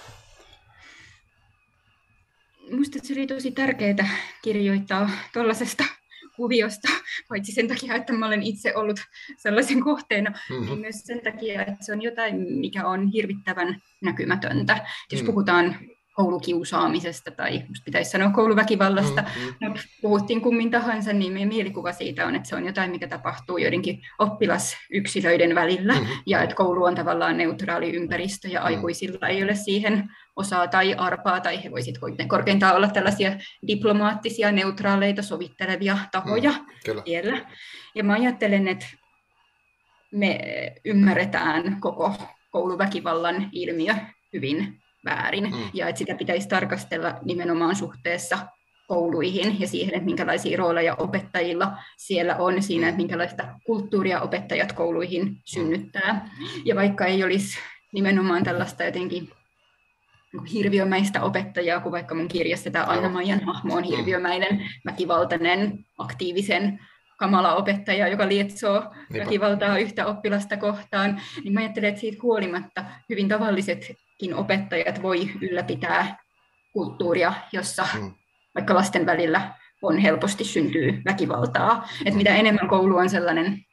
Minusta 2.70 3.00
se 3.04 3.14
oli 3.14 3.28
tosi 3.28 3.52
tärkeää 3.52 4.10
kirjoittaa 4.42 5.10
tuollaisesta 5.34 5.84
kuviosta, 6.36 6.88
paitsi 7.30 7.52
sen 7.52 7.68
takia, 7.68 7.96
että 7.96 8.14
mä 8.14 8.28
olen 8.28 8.44
itse 8.44 8.76
ollut 8.76 9.00
sellaisen 9.38 9.84
kohteena, 9.84 10.30
mm-hmm. 10.30 10.66
niin 10.66 10.80
myös 10.80 10.96
sen 11.04 11.22
takia, 11.24 11.62
että 11.62 11.86
se 11.86 11.94
on 11.94 12.02
jotain, 12.02 12.36
mikä 12.60 12.88
on 12.88 13.08
hirvittävän 13.08 13.82
näkymätöntä. 14.02 14.88
Jos 15.12 15.22
mm. 15.22 15.26
puhutaan 15.26 15.76
koulukiusaamisesta 16.20 17.32
tai 17.32 17.64
pitäisi 17.86 18.12
sanoa 18.12 18.32
kouluväkivallasta, 18.32 19.22
mm-hmm. 19.22 19.68
no, 19.68 19.76
puhuttiin 20.02 20.42
kummin 20.42 20.72
tahansa, 20.72 21.14
niin 21.14 21.34
meidän 21.34 21.50
mielikuva 21.50 21.92
siitä 21.92 22.26
on, 22.26 22.36
että 22.36 22.50
se 22.50 22.56
on 22.56 22.66
jotain, 22.66 22.92
mikä 22.92 23.08
tapahtuu 23.08 23.58
joidenkin 23.58 24.02
oppilasyksilöiden 24.20 25.56
välillä 25.56 25.94
mm-hmm. 25.94 26.14
ja 26.26 26.44
että 26.44 26.56
koulu 26.56 26.84
on 26.84 26.96
tavallaan 26.96 27.38
neutraali 27.38 27.96
ympäristö 27.96 28.48
ja 28.48 28.60
mm-hmm. 28.60 28.76
aikuisilla 28.76 29.28
ei 29.28 29.44
ole 29.44 29.56
siihen 29.56 30.12
osaa 30.36 30.68
tai 30.68 30.94
arpaa 30.94 31.40
tai 31.40 31.64
he 31.64 31.72
voisivat 31.72 32.00
korkeintaan 32.28 32.76
olla 32.76 32.88
tällaisia 32.88 33.32
diplomaattisia, 33.68 34.52
neutraaleita, 34.52 35.22
sovittelevia 35.22 35.98
tahoja 36.12 36.52
mm, 36.52 37.02
siellä. 37.06 37.46
Ja 37.96 38.04
mä 38.04 38.14
ajattelen, 38.14 38.68
että 38.68 38.86
me 40.12 40.40
ymmärretään 40.86 41.80
koko 41.80 42.14
kouluväkivallan 42.52 43.50
ilmiö 43.52 43.94
hyvin 44.34 44.82
väärin, 45.06 45.44
mm. 45.44 45.70
ja 45.74 45.88
että 45.88 46.00
sitä 46.00 46.16
pitäisi 46.16 46.48
tarkastella 46.48 47.16
nimenomaan 47.26 47.76
suhteessa 47.76 48.40
kouluihin 48.88 49.60
ja 49.60 49.68
siihen, 49.68 49.96
että 49.96 50.06
minkälaisia 50.06 50.58
rooleja 50.58 50.96
opettajilla 50.96 51.78
siellä 51.98 52.36
on 52.36 52.64
siinä, 52.64 52.88
että 52.88 52.98
minkälaista 52.98 53.44
kulttuuria 53.66 54.22
opettajat 54.22 54.74
kouluihin 54.74 55.38
synnyttää. 55.46 56.30
Ja 56.66 56.76
vaikka 56.76 57.06
ei 57.06 57.24
olisi 57.24 57.60
nimenomaan 57.94 58.44
tällaista 58.44 58.84
jotenkin 58.84 59.30
hirviömäistä 60.54 61.22
opettajaa, 61.22 61.80
kun 61.80 61.92
vaikka 61.92 62.16
mun 62.16 62.28
kirjassa 62.28 62.72
tämä 62.72 62.86
Aina-Maijan 62.86 63.44
hahmo 63.44 63.76
on 63.76 63.84
mm. 63.84 63.88
hirviömäinen, 63.88 64.70
väkivaltainen, 64.86 65.86
aktiivisen 65.98 66.80
kamala 67.18 67.56
opettaja, 67.56 68.08
joka 68.08 68.28
lietsoo 68.28 68.80
Niinpä. 68.80 69.26
väkivaltaa 69.26 69.78
yhtä 69.78 70.06
oppilasta 70.06 70.58
kohtaan, 70.58 71.22
niin 71.44 71.54
mä 71.54 71.60
ajattelen, 71.60 71.90
että 71.90 72.02
siitä 72.02 72.20
huolimatta 72.24 72.86
hyvin 73.10 73.28
tavallisetkin 73.28 73.96
opettajat 74.36 75.02
voi 75.02 75.32
ylläpitää 75.42 76.18
kulttuuria, 76.74 77.34
jossa 77.54 77.84
hmm. 77.94 78.14
vaikka 78.56 78.76
lasten 78.76 79.06
välillä 79.06 79.54
on 79.82 79.98
helposti 79.98 80.44
syntyy 80.44 81.02
väkivaltaa. 81.06 81.88
Et 82.06 82.14
mitä 82.14 82.36
enemmän 82.36 82.68
koulu 82.68 82.98
on 82.98 83.10
sellainen 83.10 83.66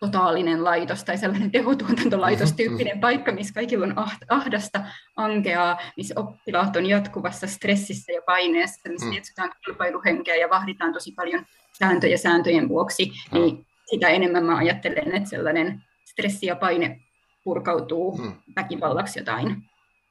totaalinen 0.00 0.64
laitos 0.64 1.04
tai 1.04 1.18
sellainen 1.18 1.50
tehotuotantolaitos-tyyppinen 1.50 2.92
mm-hmm. 2.92 3.00
paikka, 3.00 3.32
missä 3.32 3.54
kaikilla 3.54 3.86
on 3.86 3.94
ahdasta, 4.28 4.84
ankeaa, 5.16 5.80
missä 5.96 6.14
oppilaat 6.16 6.76
on 6.76 6.86
jatkuvassa 6.86 7.46
stressissä 7.46 8.12
ja 8.12 8.22
paineessa, 8.26 8.88
missä 8.88 9.06
mm. 9.06 9.12
lietsotaan 9.12 9.52
kilpailuhenkeä 9.64 10.36
ja 10.36 10.50
vahditaan 10.50 10.92
tosi 10.92 11.12
paljon 11.12 11.44
sääntöjä 11.78 12.16
sääntöjen 12.16 12.68
vuoksi, 12.68 13.06
mm. 13.06 13.38
niin 13.38 13.66
sitä 13.90 14.08
enemmän 14.08 14.44
mä 14.44 14.56
ajattelen, 14.56 15.14
että 15.14 15.28
sellainen 15.28 15.82
stressi 16.04 16.46
ja 16.46 16.56
paine 16.56 17.00
purkautuu 17.46 18.18
mm. 18.18 18.32
väkivallaksi 18.56 19.20
jotain 19.20 19.62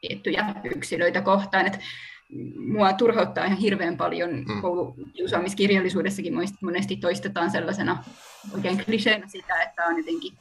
tiettyjä 0.02 0.56
yksilöitä 0.64 1.22
kohtaan. 1.22 1.66
Että 1.66 1.80
mua 2.68 2.94
turhauttaa 2.94 3.46
ihan 3.46 3.58
hirveän 3.58 3.98
paljon 3.98 4.30
mm. 4.30 4.62
koulukiusaamiskirjallisuudessakin 4.62 6.34
monesti 6.62 6.98
toistetaan 6.98 7.52
sellaisena 7.52 8.04
oikein 8.54 8.86
kliseenä 8.86 9.28
sitä, 9.28 9.62
että 9.64 9.86
on 9.86 9.98
jotenkin 9.98 10.34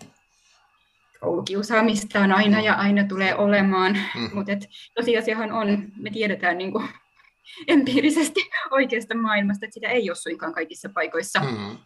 koulukiusaamista 1.20 2.20
on 2.20 2.32
aina 2.32 2.60
ja 2.60 2.74
aina 2.74 3.04
tulee 3.04 3.34
olemaan, 3.34 3.98
mm. 4.14 4.30
mutta 4.34 4.52
tosiasiahan 4.94 5.52
on, 5.52 5.88
me 5.96 6.10
tiedetään 6.10 6.58
niin 6.58 6.72
kuin 6.72 6.88
empiirisesti 7.68 8.40
oikeasta 8.70 9.16
maailmasta, 9.16 9.66
että 9.66 9.74
sitä 9.74 9.88
ei 9.88 10.10
ole 10.10 10.16
suinkaan 10.16 10.54
kaikissa 10.54 10.88
paikoissa 10.94 11.40
mm. 11.40 11.78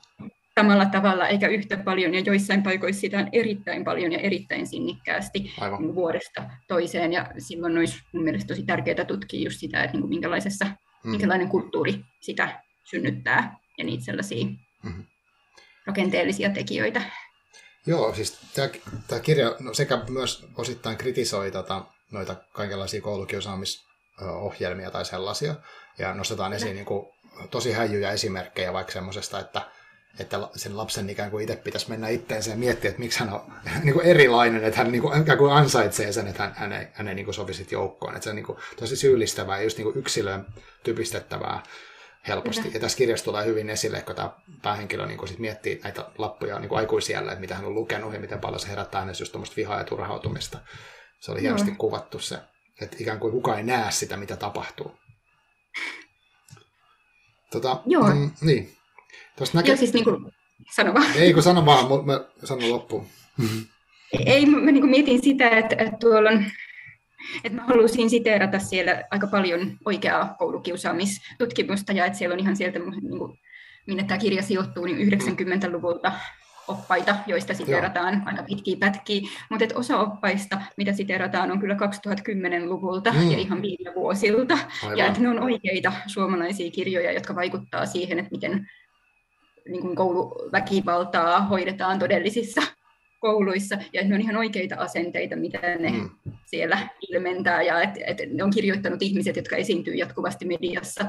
Samalla 0.61 0.87
tavalla 0.87 1.29
eikä 1.29 1.49
yhtä 1.49 1.77
paljon, 1.77 2.15
ja 2.15 2.21
joissain 2.21 2.63
paikoissa 2.63 3.01
sitä 3.01 3.19
on 3.19 3.29
erittäin 3.33 3.85
paljon 3.85 4.13
ja 4.13 4.19
erittäin 4.19 4.67
sinnikkäästi 4.67 5.53
Aivan. 5.61 5.83
Niin 5.83 5.95
vuodesta 5.95 6.45
toiseen, 6.69 7.13
ja 7.13 7.31
silloin 7.39 7.79
olisi 7.79 7.99
mun 8.13 8.25
mielestä 8.25 8.49
tosi 8.49 8.63
tärkeää 8.63 9.05
tutkia 9.05 9.45
just 9.45 9.61
sitä, 9.61 9.83
että 9.83 9.93
niin 9.93 10.03
kuin 10.03 10.09
minkälaisessa, 10.09 10.65
mm. 10.65 11.11
minkälainen 11.11 11.49
kulttuuri 11.49 12.01
sitä 12.21 12.63
synnyttää, 12.85 13.57
ja 13.79 13.85
niitä 13.85 14.05
sellaisia 14.05 14.45
mm-hmm. 14.45 15.05
rakenteellisia 15.87 16.51
tekijöitä. 16.51 17.03
Joo, 17.87 18.15
siis 18.15 18.39
tämä, 19.09 19.21
kirja 19.21 19.57
no 19.61 19.75
sekä 19.75 19.99
myös 20.11 20.47
osittain 20.57 20.97
kritisoi 20.97 21.51
tota, 21.51 21.85
noita 22.13 22.37
kaikenlaisia 22.53 23.01
koulukiusaamisohjelmia 23.01 24.91
tai 24.91 25.05
sellaisia, 25.05 25.55
ja 25.99 26.15
nostetaan 26.15 26.53
esiin 26.53 26.75
niin 26.75 26.87
kuin, 26.87 27.07
tosi 27.51 27.73
häijyjä 27.73 28.11
esimerkkejä 28.11 28.73
vaikka 28.73 28.93
semmoisesta, 28.93 29.41
että 29.41 29.63
että 30.19 30.49
sen 30.57 30.77
lapsen 30.77 31.11
ikään 31.11 31.31
kuin 31.31 31.43
itse 31.43 31.57
pitäisi 31.57 31.91
mennä 31.91 32.09
itteensä 32.09 32.51
ja 32.51 32.57
miettiä, 32.57 32.89
että 32.91 33.01
miksi 33.01 33.21
hän 33.21 33.33
on 33.33 33.53
niin 33.85 33.95
kuin 33.95 34.07
erilainen, 34.07 34.65
että 34.65 34.79
hän 34.79 34.93
niin 34.93 35.03
kuin, 35.03 35.23
ikään 35.23 35.39
kuin 35.39 35.53
ansaitsee 35.53 36.13
sen, 36.13 36.27
että 36.27 36.43
hän, 36.43 36.55
hän 36.57 36.73
ei, 36.73 36.87
hän 36.93 37.09
ei 37.09 37.15
niin 37.15 37.25
kuin 37.25 37.35
sovisit 37.35 37.73
joukkoon. 37.73 38.15
Että 38.15 38.25
se 38.25 38.31
on 38.31 38.37
niin 38.37 38.47
kuin 38.47 38.59
tosi 38.77 38.97
syyllistävää 38.97 39.57
ja 39.57 39.63
just 39.63 39.79
niin 39.79 39.93
kuin 39.93 39.99
yksilön 39.99 40.47
typistettävää 40.83 41.63
helposti. 42.29 42.63
Kyllä. 42.63 42.75
Ja 42.75 42.81
tässä 42.81 42.99
kirjassa 42.99 43.25
tulee 43.25 43.47
hyvin 43.47 43.71
esille, 43.71 44.03
kun 44.03 44.15
tämä 44.15 44.31
päähenkilö 44.63 45.07
niin 45.07 45.19
kuin 45.19 45.29
sit 45.29 45.39
miettii 45.39 45.81
näitä 45.85 46.07
lappuja 46.19 46.59
niin 46.59 46.69
kuin 46.69 46.79
aikuisiellä, 46.79 47.33
että 47.33 47.41
mitä 47.41 47.55
hän 47.55 47.65
on 47.65 47.75
lukenut 47.75 48.13
ja 48.13 48.21
miten 48.21 48.41
paljon 48.41 48.61
se 48.61 48.69
herättää 48.69 49.01
hänessä 49.01 49.23
just 49.23 49.33
tuommoista 49.33 49.57
vihaa 49.57 49.79
ja 49.79 49.85
turhautumista. 49.85 50.59
Se 51.21 51.33
oli 51.33 51.41
hienosti 51.41 51.71
Joo. 51.71 51.77
kuvattu 51.79 52.19
se, 52.19 52.39
että 52.81 52.97
ikään 53.01 53.21
kuin 53.21 53.33
kukaan 53.33 53.59
ei 53.59 53.65
näe 53.65 53.91
sitä, 53.91 54.17
mitä 54.17 54.37
tapahtuu. 54.37 54.97
Tota, 57.51 57.81
Joo. 57.87 58.15
Mm, 58.15 58.31
niin. 58.41 58.78
Tuosta 59.39 59.59
näkee... 59.59 59.73
Joo, 59.73 59.79
siis 59.79 59.93
niin 59.93 60.05
kuin, 60.05 60.33
sano 60.75 60.95
vaan. 60.95 61.07
Ei, 61.17 61.35
kun 61.35 61.43
sano 61.43 61.67
vaan, 61.67 62.07
mä 62.07 62.21
sanon 62.45 62.71
loppuun. 62.71 63.07
Ei, 64.27 64.47
mä 64.47 64.71
niin 64.73 64.91
mietin 64.91 65.23
sitä, 65.23 65.49
että, 65.49 65.77
että 65.79 65.97
tuolla 66.01 66.31
on 66.31 66.45
että 67.45 67.59
mä 67.59 67.65
halusin 67.67 68.11
siteerata 68.11 68.59
siellä 68.59 69.05
aika 69.11 69.27
paljon 69.27 69.79
oikeaa 69.85 70.35
koulukiusaamistutkimusta 70.39 71.93
ja 71.93 72.07
että 72.07 72.19
siellä 72.19 72.33
on 72.33 72.41
ihan 72.41 72.57
sieltä, 72.57 72.79
niin 72.79 73.19
kuin, 73.19 73.39
minne 73.87 74.05
tämä 74.05 74.19
kirja 74.19 74.43
sijoittuu, 74.43 74.85
niin 74.85 75.13
90-luvulta 75.13 76.13
oppaita, 76.69 77.17
joista 77.27 77.55
siteerataan 77.55 78.15
Joo. 78.15 78.23
aina 78.27 78.43
pitkiä 78.43 78.77
pätkiä, 78.81 79.21
mutta 79.51 79.65
osa 79.75 79.99
oppaista, 79.99 80.61
mitä 80.77 80.93
siteerataan, 80.93 81.51
on 81.51 81.61
kyllä 81.61 81.75
2010-luvulta 81.75 83.13
mm. 83.13 83.31
ja 83.31 83.39
ihan 83.39 83.63
viime 83.63 83.95
vuosilta. 83.95 84.59
Aivan. 84.83 84.99
Ja 84.99 85.07
että 85.07 85.21
ne 85.21 85.29
on 85.29 85.43
oikeita 85.43 85.93
suomalaisia 86.07 86.71
kirjoja, 86.71 87.13
jotka 87.13 87.35
vaikuttaa 87.35 87.87
siihen, 87.87 88.19
että 88.19 88.31
miten 88.31 88.67
niin 89.69 89.83
kuin 89.83 89.97
kouluväkivaltaa 89.97 91.41
hoidetaan 91.41 91.99
todellisissa 91.99 92.63
kouluissa, 93.21 93.75
ja 93.93 94.01
että 94.01 94.09
ne 94.09 94.15
on 94.15 94.21
ihan 94.21 94.37
oikeita 94.37 94.77
asenteita, 94.79 95.37
mitä 95.37 95.59
ne 95.59 95.91
mm. 95.91 96.11
siellä 96.47 96.89
ilmentää, 97.09 97.63
ja 97.63 97.83
että 97.83 98.01
et 98.07 98.19
ne 98.33 98.45
on 98.45 98.51
kirjoittanut 98.51 99.03
ihmiset, 99.03 99.37
jotka 99.37 99.57
esiintyy 99.57 99.95
jatkuvasti 99.95 100.45
mediassa 100.47 101.05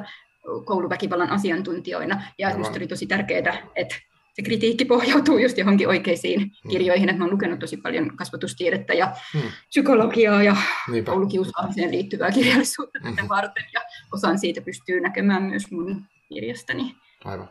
kouluväkivallan 0.65 1.29
asiantuntijoina, 1.29 2.23
ja 2.37 2.49
minusta 2.49 2.77
oli 2.77 2.87
tosi 2.87 3.07
tärkeää, 3.07 3.57
että 3.75 3.95
se 4.33 4.41
kritiikki 4.41 4.85
pohjautuu 4.85 5.37
just 5.37 5.57
johonkin 5.57 5.87
oikeisiin 5.87 6.39
mm. 6.39 6.69
kirjoihin, 6.69 7.09
että 7.09 7.17
mä 7.17 7.23
olen 7.23 7.33
lukenut 7.33 7.59
tosi 7.59 7.77
paljon 7.77 8.15
kasvatustiedettä 8.17 8.93
ja 8.93 9.15
mm. 9.35 9.41
psykologiaa 9.69 10.43
ja 10.43 10.55
Niinpä. 10.91 11.11
koulukiusaamiseen 11.11 11.91
liittyvää 11.91 12.31
kirjallisuutta 12.31 12.99
mm-hmm. 12.99 13.29
varten, 13.29 13.65
ja 13.73 13.81
osan 14.13 14.39
siitä 14.39 14.61
pystyy 14.61 15.01
näkemään 15.01 15.43
myös 15.43 15.71
mun 15.71 16.05
kirjastani. 16.29 16.95
Aivan. 17.25 17.49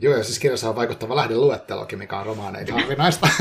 Joo, 0.00 0.16
ja 0.16 0.24
siis 0.24 0.38
kirjassa 0.38 0.68
on 0.68 0.76
vaikuttava 0.76 1.16
lähdeluettelokin, 1.16 1.98
mikä 1.98 2.18
on 2.18 2.26
romaaneita 2.26 2.72
harvinaista. 2.72 3.28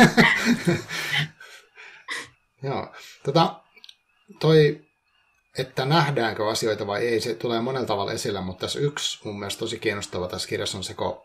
Joo. 2.64 2.96
Tota, 3.24 3.62
toi, 4.40 4.82
että 5.58 5.86
nähdäänkö 5.86 6.50
asioita 6.50 6.88
vai 6.88 7.08
ei, 7.08 7.22
se 7.22 7.36
tulee 7.36 7.62
monella 7.62 7.88
tavalla 7.88 8.12
esille, 8.12 8.42
mutta 8.42 8.62
tässä 8.62 8.80
yksi 8.80 9.20
mun 9.24 9.40
mielestä 9.40 9.60
tosi 9.60 9.80
kiinnostava 9.80 10.28
tässä 10.28 10.50
kirjassa 10.50 10.78
on 10.78 10.84
se, 10.84 10.94
kun 10.94 11.22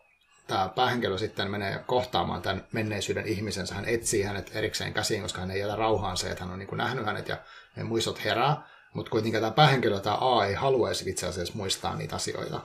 tämä 0.46 0.70
päähenkilö 0.74 1.18
sitten 1.18 1.50
menee 1.50 1.84
kohtaamaan 1.86 2.42
tämän 2.42 2.66
menneisyyden 2.72 3.26
ihmisensä. 3.26 3.74
Hän 3.74 3.88
etsii 3.88 4.22
hänet 4.22 4.50
erikseen 4.54 4.94
käsiin, 4.94 5.22
koska 5.22 5.40
hän 5.40 5.50
ei 5.50 5.60
jätä 5.60 5.76
rauhaan 5.76 6.16
se, 6.16 6.30
että 6.30 6.44
hän 6.44 6.52
on 6.52 6.58
niin 6.58 6.76
nähnyt 6.76 7.06
hänet 7.06 7.28
ja 7.28 7.36
ne 7.76 7.84
muistot 7.84 8.24
herää. 8.24 8.68
Mutta 8.92 9.10
kuitenkin 9.10 9.40
tämä 9.40 9.52
päähenkilö, 9.52 10.00
tämä 10.00 10.18
A, 10.20 10.46
ei 10.46 10.54
haluaisi 10.54 11.10
itse 11.10 11.26
asiassa 11.26 11.54
muistaa 11.56 11.96
niitä 11.96 12.16
asioita. 12.16 12.60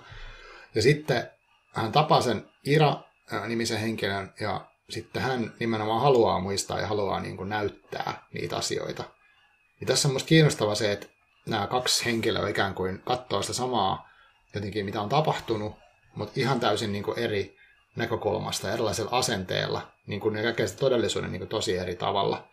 Ja 0.75 0.81
sitten 0.81 1.29
hän 1.71 1.91
tapaa 1.91 2.21
sen 2.21 2.49
Ira-nimisen 2.65 3.79
henkilön 3.79 4.33
ja 4.39 4.65
sitten 4.89 5.21
hän 5.21 5.53
nimenomaan 5.59 6.01
haluaa 6.01 6.39
muistaa 6.39 6.79
ja 6.79 6.87
haluaa 6.87 7.19
niin 7.19 7.37
kuin 7.37 7.49
näyttää 7.49 8.27
niitä 8.33 8.57
asioita. 8.57 9.03
Ja 9.81 9.87
tässä 9.87 10.07
on 10.07 10.11
minusta 10.11 10.27
kiinnostavaa 10.27 10.75
se, 10.75 10.91
että 10.91 11.07
nämä 11.45 11.67
kaksi 11.67 12.05
henkilöä 12.05 12.49
ikään 12.49 12.73
kuin 12.73 13.01
katsoo 13.05 13.41
sitä 13.41 13.53
samaa 13.53 14.09
jotenkin, 14.55 14.85
mitä 14.85 15.01
on 15.01 15.09
tapahtunut, 15.09 15.75
mutta 16.15 16.33
ihan 16.35 16.59
täysin 16.59 16.91
niin 16.91 17.03
kuin 17.03 17.19
eri 17.19 17.57
näkökulmasta, 17.95 18.73
erilaisella 18.73 19.17
asenteella, 19.17 19.91
niin 20.07 20.21
kuin 20.21 20.33
ne 20.33 20.41
näkee 20.41 20.67
sitä 20.67 20.79
todellisuuden 20.79 21.31
niin 21.31 21.39
kuin 21.39 21.49
tosi 21.49 21.77
eri 21.77 21.95
tavalla. 21.95 22.47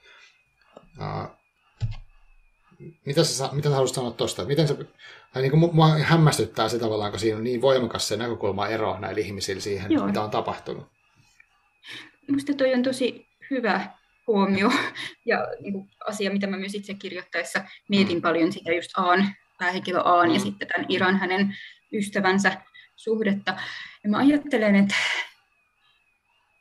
Mitä 3.06 3.24
sä, 3.24 3.48
mitä 3.52 3.68
sä 3.68 3.74
haluaisit 3.74 3.94
sanoa 3.94 4.10
tuosta? 4.10 4.44
Miten 4.44 4.68
se, 5.34 5.40
niin 5.40 5.50
kuin 5.50 5.74
mua 5.74 5.88
hämmästyttää 5.88 6.68
se 6.68 6.78
tavallaan, 6.78 7.10
kun 7.10 7.20
siinä 7.20 7.36
on 7.36 7.44
niin 7.44 7.60
voimakas 7.60 8.08
se 8.08 8.16
näkökulma 8.16 8.68
ero 8.68 8.98
näillä 8.98 9.20
ihmisillä 9.20 9.60
siihen, 9.60 9.92
Joo. 9.92 10.06
mitä 10.06 10.22
on 10.22 10.30
tapahtunut. 10.30 10.86
Minusta 12.28 12.54
toi 12.54 12.74
on 12.74 12.82
tosi 12.82 13.26
hyvä 13.50 13.90
huomio 14.26 14.70
ja 15.26 15.46
niin 15.60 15.72
kuin 15.72 15.90
asia, 16.06 16.30
mitä 16.30 16.46
mä 16.46 16.56
myös 16.56 16.74
itse 16.74 16.94
kirjoittaessa 16.94 17.64
mietin 17.88 18.16
mm. 18.16 18.22
paljon 18.22 18.52
sitä 18.52 18.72
just 18.72 18.90
Aan, 18.96 19.34
päähenkilö 19.58 20.00
Aan 20.04 20.28
mm. 20.28 20.34
ja 20.34 20.40
sitten 20.40 20.68
tämän 20.68 20.86
Iran 20.88 21.18
hänen 21.18 21.56
ystävänsä 21.92 22.52
suhdetta. 22.96 23.56
Ja 24.04 24.10
mä 24.10 24.18
ajattelen, 24.18 24.76
että 24.76 24.94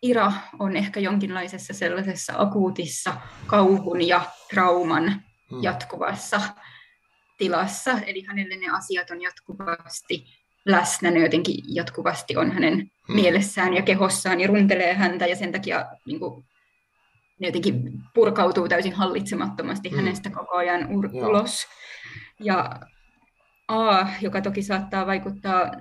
Ira 0.01 0.31
on 0.59 0.77
ehkä 0.77 0.99
jonkinlaisessa 0.99 1.73
sellaisessa 1.73 2.33
akuutissa 2.37 3.13
kauhun 3.47 4.07
ja 4.07 4.21
trauman 4.49 5.03
mm. 5.51 5.63
jatkuvassa 5.63 6.41
tilassa. 7.37 7.91
Eli 8.05 8.23
hänelle 8.27 8.55
ne 8.55 8.69
asiat 8.71 9.11
on 9.11 9.21
jatkuvasti 9.21 10.25
läsnä, 10.65 11.11
ne 11.11 11.19
jotenkin 11.19 11.55
jatkuvasti 11.67 12.37
on 12.37 12.51
hänen 12.51 12.73
mm. 12.73 13.15
mielessään 13.15 13.73
ja 13.73 13.81
kehossaan 13.81 14.39
ja 14.39 14.47
runtelee 14.47 14.93
häntä 14.93 15.25
ja 15.25 15.35
sen 15.35 15.51
takia 15.51 15.85
niin 16.05 16.19
kuin, 16.19 16.45
ne 17.39 17.47
jotenkin 17.47 17.93
purkautuu 18.13 18.67
täysin 18.67 18.93
hallitsemattomasti 18.93 19.89
mm. 19.89 19.95
hänestä 19.95 20.29
koko 20.29 20.55
ajan 20.55 20.81
ur- 20.81 21.27
ulos. 21.29 21.67
Ja 22.39 22.79
A, 23.67 24.07
joka 24.21 24.41
toki 24.41 24.61
saattaa 24.61 25.07
vaikuttaa 25.07 25.71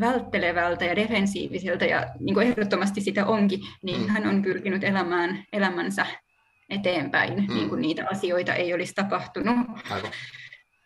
välttelevältä 0.00 0.84
ja 0.84 0.96
defensiiviseltä, 0.96 1.84
ja 1.84 2.06
niin 2.20 2.34
kuin 2.34 2.46
ehdottomasti 2.46 3.00
sitä 3.00 3.26
onkin, 3.26 3.60
niin 3.82 4.00
mm. 4.00 4.08
hän 4.08 4.26
on 4.26 4.42
pyrkinyt 4.42 4.84
elämään 4.84 5.44
elämänsä 5.52 6.06
eteenpäin, 6.70 7.34
mm. 7.34 7.54
niin 7.54 7.68
kuin 7.68 7.80
niitä 7.80 8.06
asioita 8.10 8.54
ei 8.54 8.74
olisi 8.74 8.94
tapahtunut. 8.94 9.56
Aivan. 9.90 10.10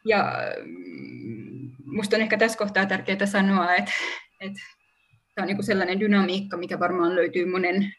Ja 0.07 0.33
mm, 0.65 1.71
on 2.15 2.21
ehkä 2.21 2.39
tässä 2.39 2.59
kohtaa 2.59 2.87
tärkeää 2.87 3.27
sanoa, 3.27 3.75
että, 3.75 3.93
että 4.41 4.61
tämä 5.35 5.45
on 5.45 5.47
niin 5.47 5.65
sellainen 5.65 6.01
dynamiikka, 6.01 6.57
mikä 6.57 6.79
varmaan 6.79 7.15
löytyy 7.15 7.47
monen 7.47 7.93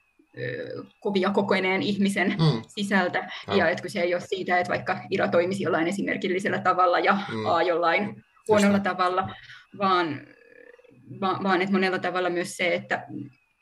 kovia 0.99 1.29
kokoineen 1.29 1.81
ihmisen 1.81 2.27
mm. 2.27 2.61
sisältä. 2.67 3.19
Aivan. 3.19 3.57
Ja 3.57 3.69
että 3.69 3.89
se 3.89 4.01
ei 4.01 4.13
ole 4.13 4.21
siitä, 4.21 4.59
että 4.59 4.69
vaikka 4.69 5.01
Ira 5.09 5.27
toimisi 5.27 5.63
jollain 5.63 5.87
esimerkillisellä 5.87 6.59
tavalla 6.59 6.99
ja 6.99 7.17
mm. 7.31 7.45
A 7.45 7.61
jollain 7.61 8.23
huonolla 8.47 8.79
tavalla, 8.79 9.35
vaan, 9.77 10.27
vaan, 11.21 11.43
vaan 11.43 11.61
että 11.61 11.73
monella 11.73 11.99
tavalla 11.99 12.29
myös 12.29 12.57
se, 12.57 12.73
että 12.73 13.05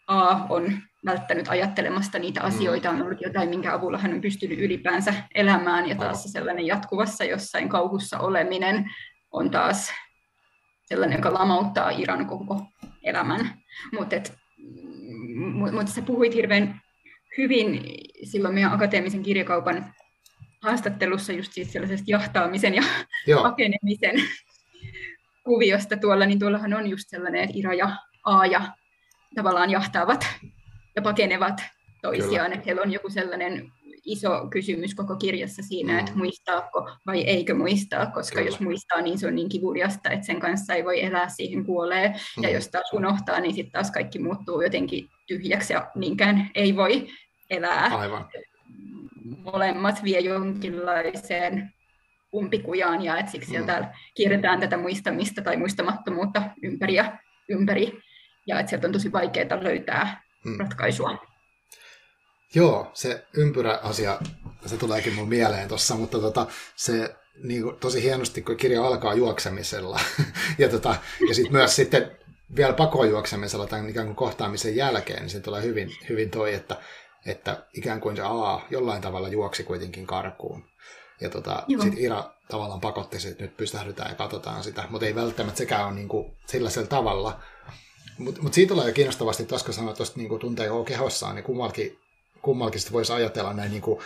A 0.08 0.46
on 0.50 0.78
välttänyt 1.06 1.48
ajattelemasta 1.48 2.20
niitä 2.20 2.40
mm. 2.40 2.48
asioita, 2.48 2.90
on 2.90 3.02
ollut 3.02 3.22
jotain, 3.22 3.50
minkä 3.50 3.74
avulla 3.74 3.98
hän 3.98 4.14
on 4.14 4.22
pystynyt 4.22 4.60
ylipäänsä 4.60 5.14
elämään, 5.36 5.90
ja 5.90 5.96
taas 5.96 6.24
sellainen 6.24 6.66
jatkuvassa 6.66 7.24
jossain 7.24 7.70
kauhussa 7.70 8.20
oleminen 8.20 8.92
on 9.32 9.52
taas 9.52 9.92
sellainen, 10.86 11.18
joka 11.18 11.34
lamauttaa 11.34 11.90
Iran 11.90 12.26
koko 12.26 12.62
elämän. 13.04 13.54
Mutta 13.94 14.16
mut 15.72 15.88
sä 15.88 16.02
puhuit 16.02 16.34
hirveän 16.34 16.82
hyvin 17.38 17.82
silloin 18.24 18.54
meidän 18.54 18.74
akateemisen 18.74 19.24
kirjakaupan 19.24 19.94
haastattelussa 20.62 21.34
just 21.34 21.54
siis 21.54 21.74
sellaisesta 21.74 22.06
jahtaamisen 22.08 22.76
ja 22.76 22.84
Joo. 23.28 23.44
pakenemisen 23.44 24.16
kuviosta 25.44 25.98
tuolla, 25.98 26.26
niin 26.26 26.40
tuollahan 26.40 26.74
on 26.74 26.88
just 26.88 27.04
sellainen, 27.08 27.44
että 27.44 27.56
Ira 27.58 27.74
ja 27.74 27.96
A 28.24 28.46
ja 28.46 28.62
tavallaan 29.36 29.70
jahtaavat 29.70 30.28
ja 30.96 31.02
pakenevat 31.02 31.62
toisiaan, 32.02 32.46
Kyllä. 32.46 32.56
että 32.56 32.66
heillä 32.66 32.82
on 32.82 32.92
joku 32.92 33.10
sellainen 33.10 33.72
iso 34.06 34.48
kysymys 34.50 34.96
koko 34.96 35.16
kirjassa 35.16 35.62
siinä, 35.62 35.94
mm. 35.94 36.00
että 36.00 36.12
muistaako 36.16 36.90
vai 37.08 37.22
eikö 37.22 37.54
muistaa, 37.54 38.06
koska 38.06 38.36
Kyllä. 38.36 38.48
jos 38.48 38.60
muistaa, 38.60 39.02
niin 39.02 39.18
se 39.18 39.28
on 39.28 39.36
niin 39.36 39.50
kivuliasta, 39.50 40.10
että 40.10 40.26
sen 40.26 40.40
kanssa 40.40 40.74
ei 40.74 40.86
voi 40.86 41.04
elää, 41.04 41.30
siihen 41.30 41.66
kuolee, 41.66 42.08
mm. 42.08 42.44
ja 42.44 42.50
jos 42.50 42.68
taas 42.68 42.94
unohtaa, 42.94 43.40
niin 43.40 43.56
sitten 43.56 43.72
taas 43.72 43.92
kaikki 43.92 44.20
muuttuu 44.20 44.62
jotenkin 44.62 45.10
tyhjäksi 45.28 45.74
ja 45.74 45.92
niinkään 45.96 46.50
ei 46.56 46.76
voi 46.76 47.08
elää. 47.50 47.86
Aivan. 47.86 48.26
Molemmat 49.44 50.04
vie 50.04 50.20
jonkinlaiseen 50.20 51.74
umpikujaan, 52.34 53.04
ja 53.04 53.18
että 53.18 53.32
siksi 53.32 53.48
mm. 53.48 53.52
sieltä 53.52 53.94
kierretään 54.16 54.60
tätä 54.60 54.78
muistamista 54.78 55.42
tai 55.42 55.58
muistamattomuutta 55.58 56.42
ympäri 56.64 56.96
ja 56.96 57.18
ympäri 57.50 58.05
ja 58.48 58.60
että 58.60 58.70
sieltä 58.70 58.88
on 58.88 58.94
tosi 58.94 59.12
vaikeaa 59.12 59.64
löytää 59.64 60.24
mm. 60.46 60.60
ratkaisua. 60.60 61.18
Joo, 62.56 62.92
se 62.94 63.26
ympyrä-asia, 63.38 64.20
se 64.66 64.78
tuleekin 64.78 65.14
mun 65.14 65.30
mieleen 65.30 65.68
tuossa, 65.68 65.96
mutta 65.96 66.20
tota, 66.20 66.48
se 66.76 67.16
niin 67.44 67.64
kuin, 67.64 67.76
tosi 67.80 68.04
hienosti, 68.04 68.42
kun 68.42 68.58
kirja 68.58 68.88
alkaa 68.88 69.14
juoksemisella. 69.14 70.00
ja 70.58 70.70
tota, 70.70 70.96
ja 71.28 71.36
sitten 71.36 71.54
myös 71.54 71.76
sitten 71.76 72.18
vielä 72.56 72.74
pakojuoksemisella 72.74 73.68
tämän 73.68 73.90
ikään 73.90 74.06
kuin 74.06 74.16
kohtaamisen 74.16 74.76
jälkeen, 74.76 75.22
niin 75.22 75.30
se 75.30 75.40
tulee 75.40 75.64
hyvin, 75.64 75.90
hyvin 76.10 76.32
toi, 76.32 76.54
että, 76.54 76.78
että 77.26 77.66
ikään 77.74 78.02
kuin 78.02 78.16
se 78.16 78.22
A 78.26 78.60
jollain 78.70 79.02
tavalla 79.02 79.28
juoksi 79.28 79.64
kuitenkin 79.64 80.08
karkuun. 80.08 80.64
Ja 81.22 81.30
tota, 81.30 81.64
sitten 81.68 81.98
Ira 81.98 82.24
tavallaan 82.50 82.82
pakotti 82.82 83.18
että 83.30 83.44
nyt 83.44 83.58
pysähdytään 83.58 84.10
ja 84.10 84.16
katsotaan 84.16 84.64
sitä, 84.64 84.84
mutta 84.90 85.06
ei 85.06 85.16
välttämättä 85.16 85.58
sekään 85.58 85.86
ole 85.86 85.96
niin 85.96 86.08
kuin 86.08 86.38
sellaisella 86.46 86.88
tavalla. 86.88 87.40
Mutta 88.18 88.42
mut 88.42 88.54
siitä 88.54 88.74
tulee 88.74 88.88
jo 88.88 88.94
kiinnostavasti, 88.94 89.46
koska 89.46 89.72
sanoit 89.72 89.98
tuosta 89.98 90.20
niin 90.20 90.40
tuntee 90.40 90.70
kehossaan, 90.86 91.36
niin 91.36 91.44
kummalkin, 91.44 92.00
kummalkin 92.42 92.82
voisi 92.92 93.14
ajatella 93.14 93.54
näin 93.54 93.72
niin 93.72 93.82
kuin, 93.82 94.00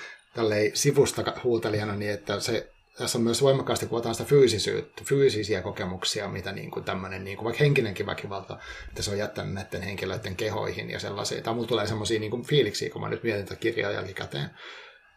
sivusta 0.74 1.34
huutelijana, 1.44 1.96
niin 1.96 2.12
että 2.12 2.40
se 2.40 2.72
tässä 3.00 3.18
on 3.18 3.24
myös 3.24 3.42
voimakkaasti 3.42 3.86
kuvataan 3.86 4.16
sitä 4.16 4.30
fyysisyyttä, 4.30 5.04
fyysisiä 5.06 5.62
kokemuksia, 5.62 6.28
mitä 6.28 6.52
niin 6.52 6.72
kuin 6.72 6.86
tämmöinen, 6.86 7.24
niin 7.24 7.38
kuin 7.38 7.46
vaikka 7.46 7.64
henkinenkin 7.64 8.06
väkivalta, 8.06 8.60
että 8.88 9.02
se 9.02 9.12
on 9.12 9.18
jättänyt 9.18 9.54
näiden 9.54 9.82
henkilöiden 9.82 10.36
kehoihin 10.36 10.90
ja 10.90 11.00
sellaisia. 11.00 11.42
Tai 11.42 11.54
mulla 11.54 11.68
tulee 11.68 11.88
semmoisia 11.88 12.20
niin 12.20 12.46
fiiliksiä, 12.46 12.90
kun 12.90 13.02
mä 13.02 13.10
nyt 13.10 13.24
mietin 13.24 13.46
tätä 13.46 13.60
kirjaa 13.60 13.92
jälkikäteen, 13.92 14.50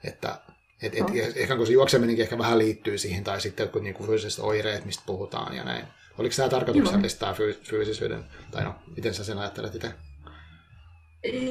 että 0.05 0.41
et, 0.83 0.95
et, 0.95 1.01
no. 1.01 1.09
ehkä 1.37 1.57
kun 1.57 1.67
se 1.67 1.73
juokseminenkin 1.73 2.23
ehkä 2.23 2.39
vähän 2.39 2.59
liittyy 2.59 2.99
siihen, 2.99 3.25
tai 3.25 3.41
sitten 3.41 3.65
jotkut 3.65 3.83
niin 3.83 3.95
kuin 3.95 4.07
fyysiset 4.07 4.45
oireet, 4.45 4.85
mistä 4.85 5.03
puhutaan 5.07 5.57
ja 5.57 5.65
näin. 5.65 5.87
Oliko 6.19 6.35
tämä 6.37 6.49
tarkoituksellista 6.49 7.21
tämä 7.21 7.35
fyysisyyden, 7.63 8.25
tai 8.51 8.65
no, 8.65 8.75
miten 8.97 9.15
sä 9.15 9.25
sen 9.25 9.39
ajattelet 9.39 9.75
itse? 9.75 9.95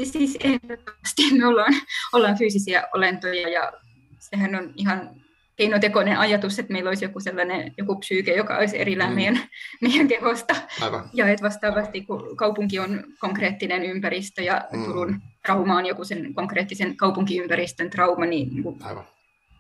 Siis 0.04 0.38
ehdottomasti 0.44 1.32
me 1.38 1.48
ollaan, 1.48 1.74
ollaan 2.14 2.38
fyysisiä 2.38 2.88
olentoja 2.94 3.50
ja 3.50 3.74
sehän 4.20 4.56
on 4.56 4.74
ihan 4.76 5.22
keinotekoinen 5.56 6.20
ajatus, 6.20 6.60
että 6.60 6.74
meillä 6.74 6.90
olisi 6.90 7.06
joku 7.06 7.20
sellainen 7.20 7.74
joku 7.78 7.96
psyyke, 7.96 8.36
joka 8.36 8.58
olisi 8.58 8.80
erillään 8.80 9.10
mm. 9.10 9.16
meidän, 9.16 9.40
meidän 9.82 10.08
kehosta. 10.08 10.56
Aivan. 10.82 11.10
Ja 11.14 11.28
että 11.28 11.46
vastaavasti, 11.46 12.02
kun 12.02 12.38
kaupunki 12.38 12.80
on 12.80 13.04
konkreettinen 13.20 13.84
ympäristö 13.84 14.42
ja 14.42 14.68
mm. 14.72 14.86
Turun 14.86 15.22
trauma 15.46 15.78
on 15.78 15.86
joku 15.86 16.04
sen 16.04 16.34
konkreettisen 16.34 16.98
kaupunkiympäristön 16.98 17.90
trauma, 17.90 18.26
niin, 18.26 18.50
niin 18.54 18.84
Aivan. 18.84 19.04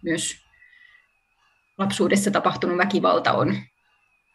myös 0.01 0.35
lapsuudessa 1.77 2.31
tapahtunut 2.31 2.77
väkivalta 2.77 3.33
on 3.33 3.57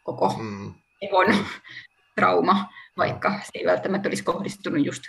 koko 0.07 0.35
mm. 0.39 0.73
kehon 0.99 1.45
trauma, 2.15 2.69
vaikka 2.97 3.39
se 3.43 3.51
ei 3.53 3.65
välttämättä 3.65 4.09
olisi 4.09 4.23
kohdistunut 4.23 4.85
just 4.85 5.03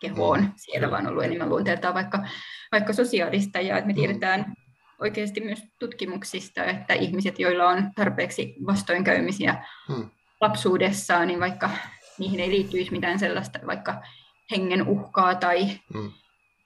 kehoon 0.00 0.40
mm. 0.40 0.52
siellä, 0.56 0.90
vaan 0.90 1.06
ollut 1.06 1.24
enemmän 1.24 1.48
luonteeltaan 1.48 1.94
vaikka, 1.94 2.26
vaikka 2.72 2.92
sosiaalista. 2.92 3.60
Ja 3.60 3.78
että 3.78 3.86
me 3.86 3.92
mm. 3.92 3.96
tiedetään 3.96 4.54
oikeasti 5.00 5.40
myös 5.40 5.62
tutkimuksista, 5.78 6.64
että 6.64 6.94
ihmiset, 6.94 7.38
joilla 7.38 7.68
on 7.68 7.90
tarpeeksi 7.94 8.54
vastoinkäymisiä 8.66 9.64
hmm. 9.88 10.10
lapsuudessaan, 10.40 11.28
niin 11.28 11.40
vaikka 11.40 11.70
niihin 12.18 12.40
ei 12.40 12.50
liittyisi 12.50 12.90
mitään 12.90 13.18
sellaista 13.18 13.58
vaikka 13.66 14.02
hengen 14.50 14.88
uhkaa 14.88 15.34
tai, 15.34 15.66
hmm. 15.94 16.12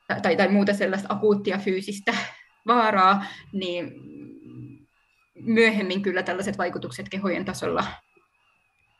tai, 0.08 0.20
tai, 0.20 0.36
tai 0.36 0.48
muuta 0.48 0.74
sellaista 0.74 1.08
akuuttia 1.10 1.58
fyysistä 1.58 2.14
vaaraa, 2.66 3.24
niin 3.52 3.92
myöhemmin 5.46 6.02
kyllä 6.02 6.22
tällaiset 6.22 6.58
vaikutukset 6.58 7.08
kehojen 7.08 7.44
tasolla 7.44 7.84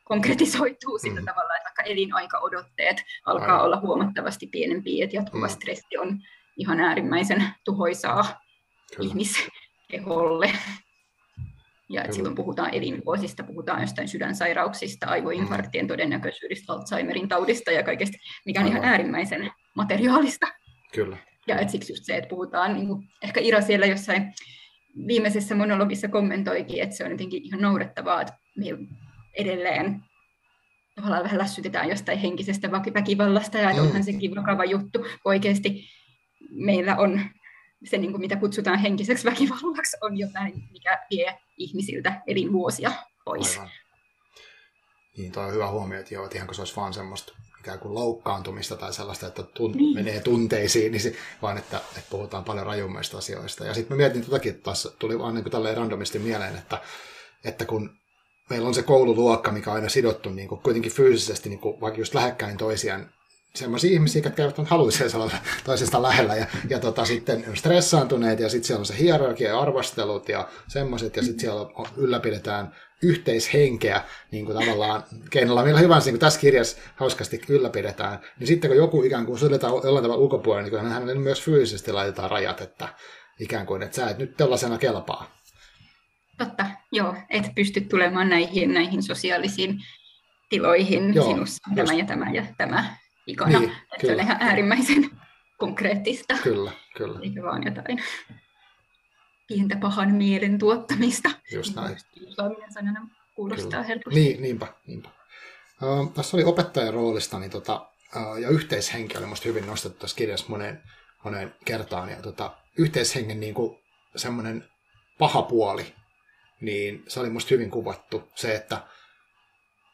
konkretisoituu 0.04 0.98
sillä 0.98 1.20
mm. 1.20 1.26
tavalla, 1.26 1.56
että 1.56 1.68
vaikka 1.68 1.82
elinaikaodotteet 1.82 3.02
alkaa 3.24 3.52
Aivan. 3.52 3.64
olla 3.64 3.80
huomattavasti 3.80 4.46
pienempiä, 4.46 5.04
että 5.04 5.16
jatkuva 5.16 5.46
mm. 5.46 5.52
stressi 5.52 5.98
on 5.98 6.20
ihan 6.56 6.80
äärimmäisen 6.80 7.44
tuhoisaa 7.64 8.40
Kyllä. 8.96 9.09
ihmiskeholle. 9.09 10.52
Ja 11.88 12.02
että 12.02 12.16
silloin 12.16 12.35
puhutaan 12.35 12.74
elinvuosista, 12.74 13.42
puhutaan 13.42 13.80
jostain 13.80 14.09
sydänsairauksista, 14.09 15.06
aivoinfarktien 15.06 15.85
mm. 15.85 15.88
todennäköisyydestä, 15.88 16.72
Alzheimerin 16.72 17.28
taudista 17.28 17.72
ja 17.72 17.82
kaikesta, 17.82 18.18
mikä 18.44 18.61
on 18.61 18.66
ihan 18.66 18.85
äärimmäisen 18.85 19.50
materiaalista. 19.74 20.46
Kyllä. 20.94 21.16
Ja 21.46 21.59
että 21.59 21.72
siksi 21.72 21.92
just 21.92 22.04
se, 22.04 22.16
että 22.16 22.28
puhutaan, 22.28 22.74
niin 22.74 22.88
kuin, 22.88 23.09
ehkä 23.22 23.40
Ira 23.40 23.61
siellä 23.61 23.87
jossain 23.87 24.32
viimeisessä 25.06 25.54
monologissa 25.54 26.09
kommentoikin, 26.09 26.82
että 26.82 26.96
se 26.96 27.04
on 27.04 27.11
jotenkin 27.11 27.42
ihan 27.42 27.61
naurettavaa, 27.61 28.20
että 28.20 28.35
me 28.56 28.66
edelleen 29.35 30.02
tavallaan 30.94 31.24
vähän 31.24 31.38
lässytetään 31.38 31.88
jostain 31.88 32.18
henkisestä 32.18 32.70
väkivallasta 32.70 33.59
ja 33.59 33.72
mm. 33.72 33.80
onhan 33.80 34.04
sekin 34.04 34.37
vakava 34.37 34.64
juttu, 34.64 34.98
kun 34.98 35.09
oikeasti 35.24 35.85
meillä 36.50 36.96
on 36.96 37.20
se, 37.85 37.98
niin 37.98 38.11
kuin 38.11 38.20
mitä 38.20 38.37
kutsutaan 38.37 38.78
henkiseksi 38.78 39.24
väkivallaksi, 39.24 39.96
on 40.00 40.18
jotain, 40.18 40.54
mikä 40.72 41.06
vie 41.11 41.38
ihmisiltä 41.56 42.22
elinvuosia 42.26 42.92
pois. 43.24 43.59
Aivan. 43.59 43.70
Niin, 45.16 45.32
toi 45.32 45.44
on 45.44 45.52
hyvä 45.52 45.70
huomio, 45.70 46.00
että, 46.00 46.14
joo, 46.14 46.24
että 46.24 46.37
ihan 46.37 46.46
kun 46.46 46.54
se 46.54 46.61
olisi 46.61 46.76
vaan 46.76 46.94
semmoista 46.94 47.32
ikään 47.66 47.79
kuin 47.79 47.94
loukkaantumista 47.94 48.76
tai 48.76 48.92
sellaista, 48.92 49.26
että 49.26 49.42
tun- 49.42 49.76
niin. 49.76 49.94
menee 49.94 50.20
tunteisiin, 50.20 50.92
niin 50.92 51.00
se, 51.00 51.12
vaan 51.42 51.59
että, 51.59 51.76
että 51.76 52.11
puhutaan 52.11 52.44
paljon 52.44 52.66
rajummista 52.66 53.18
asioista. 53.18 53.64
Ja 53.64 53.74
sitten 53.74 53.96
mä 53.96 54.02
mietin 54.02 54.24
tätäkin, 54.24 54.50
että 54.50 54.62
taas 54.62 54.88
tuli 54.98 55.18
vaan 55.18 55.35
niin 55.35 55.44
kuin 55.50 55.76
randomisti 55.76 56.18
mieleen, 56.18 56.57
että, 56.57 56.81
että 57.44 57.64
kun 57.64 57.90
meillä 58.50 58.68
on 58.68 58.74
se 58.74 58.83
koululuokka, 58.83 59.52
mikä 59.52 59.70
on 59.70 59.76
aina 59.76 59.88
sidottu 59.88 60.31
niin 60.31 60.48
kuin 60.48 60.61
kuitenkin 60.61 60.92
fyysisesti 60.92 61.48
niin 61.48 61.59
kuin 61.59 61.81
vaikka 61.81 62.00
just 62.00 62.14
lähekkäin 62.14 62.57
toisiaan, 62.57 63.11
semmoisia 63.55 63.90
ihmisiä, 63.90 64.22
jotka 64.24 64.42
eivät 64.42 64.68
haluaisi 64.68 65.16
olla 65.16 65.31
toisesta 65.64 66.02
lähellä 66.02 66.37
ja, 66.37 66.46
ja 66.68 66.79
tota, 66.79 67.05
sitten 67.05 67.44
stressaantuneet 67.55 68.40
ja 68.40 68.48
sitten 68.48 68.66
siellä 68.66 68.81
on 68.81 68.87
se 68.87 68.98
hierarkia 68.98 69.48
ja 69.48 69.61
arvostelut 69.61 70.29
ja 70.29 70.48
semmoiset 70.68 71.16
ja 71.16 71.22
sitten 71.22 71.40
siellä 71.40 71.70
ylläpidetään 71.96 72.74
yhteishenkeä 73.02 74.02
niin 74.30 74.44
kuin 74.44 74.59
tavallaan 74.59 75.02
keinolla 75.30 75.64
millä 75.64 75.80
hyvänsä, 75.80 76.06
niin 76.06 76.12
kuin 76.12 76.20
tässä 76.20 76.40
kirjassa 76.40 76.78
hauskasti 76.96 77.40
ylläpidetään, 77.48 78.18
niin 78.38 78.46
sitten 78.46 78.70
kun 78.70 78.76
joku 78.76 79.02
ikään 79.02 79.26
kuin 79.26 79.38
suljetaan 79.38 79.72
jollain 79.72 80.02
tavalla 80.02 80.22
ulkopuolella, 80.22 80.82
niin 80.82 80.92
hänelle 80.92 81.14
myös 81.14 81.42
fyysisesti 81.42 81.92
laitetaan 81.92 82.30
rajat, 82.30 82.61
että 82.61 82.88
ikään 83.40 83.66
kuin, 83.66 83.82
että 83.82 83.96
sä 83.96 84.11
et 84.11 84.18
nyt 84.18 84.37
tällaisena 84.37 84.78
kelpaa. 84.78 85.37
Totta, 86.38 86.66
joo, 86.92 87.14
et 87.30 87.44
pysty 87.54 87.80
tulemaan 87.80 88.28
näihin, 88.28 88.74
näihin 88.74 89.02
sosiaalisiin 89.02 89.78
tiloihin 90.48 91.14
joo, 91.14 91.26
sinussa 91.26 91.70
just. 91.70 91.76
tämä 91.76 91.98
ja 91.98 92.04
tämä 92.04 92.30
ja 92.30 92.46
tämä 92.59 92.96
ikona. 93.26 93.59
Niin, 93.59 93.72
että 93.92 94.06
se 94.06 94.12
on 94.12 94.20
ihan 94.20 94.37
äärimmäisen 94.40 95.11
konkreettista. 95.59 96.35
Kyllä, 96.42 96.72
kyllä. 96.96 97.20
Eikä 97.22 97.42
vaan 97.42 97.62
jotain 97.64 98.02
pientä 99.46 99.76
pahan 99.76 100.14
mielen 100.14 100.59
tuottamista. 100.59 101.30
Just 101.52 101.76
näin. 101.76 101.96
Kiusaaminen 102.14 102.72
sanana 102.72 103.09
kuulostaa 103.35 103.70
kyllä. 103.70 103.82
helposti. 103.82 104.20
Niin, 104.20 104.42
niinpä, 104.42 104.74
niinpä. 104.87 105.09
Uh, 105.82 106.12
tässä 106.12 106.37
oli 106.37 106.44
opettajan 106.44 106.94
roolista 106.94 107.38
niin 107.38 107.50
tota, 107.50 107.90
uh, 108.16 108.37
ja 108.37 108.48
yhteishenki 108.48 109.16
oli 109.16 109.24
minusta 109.24 109.48
hyvin 109.48 109.66
nostettu 109.66 109.98
tässä 109.98 110.16
kirjassa 110.16 110.46
moneen, 110.48 110.82
moneen 111.24 111.54
kertaan. 111.64 112.11
Ja 112.11 112.22
tota, 112.22 112.56
yhteishengen 112.78 113.40
niin 113.40 113.54
kuin, 113.54 113.78
semmoinen 114.16 114.64
paha 115.18 115.42
puoli, 115.42 115.94
niin 116.61 117.04
se 117.09 117.20
oli 117.20 117.28
minusta 117.28 117.48
hyvin 117.50 117.70
kuvattu. 117.70 118.30
Se, 118.35 118.54
että 118.54 118.82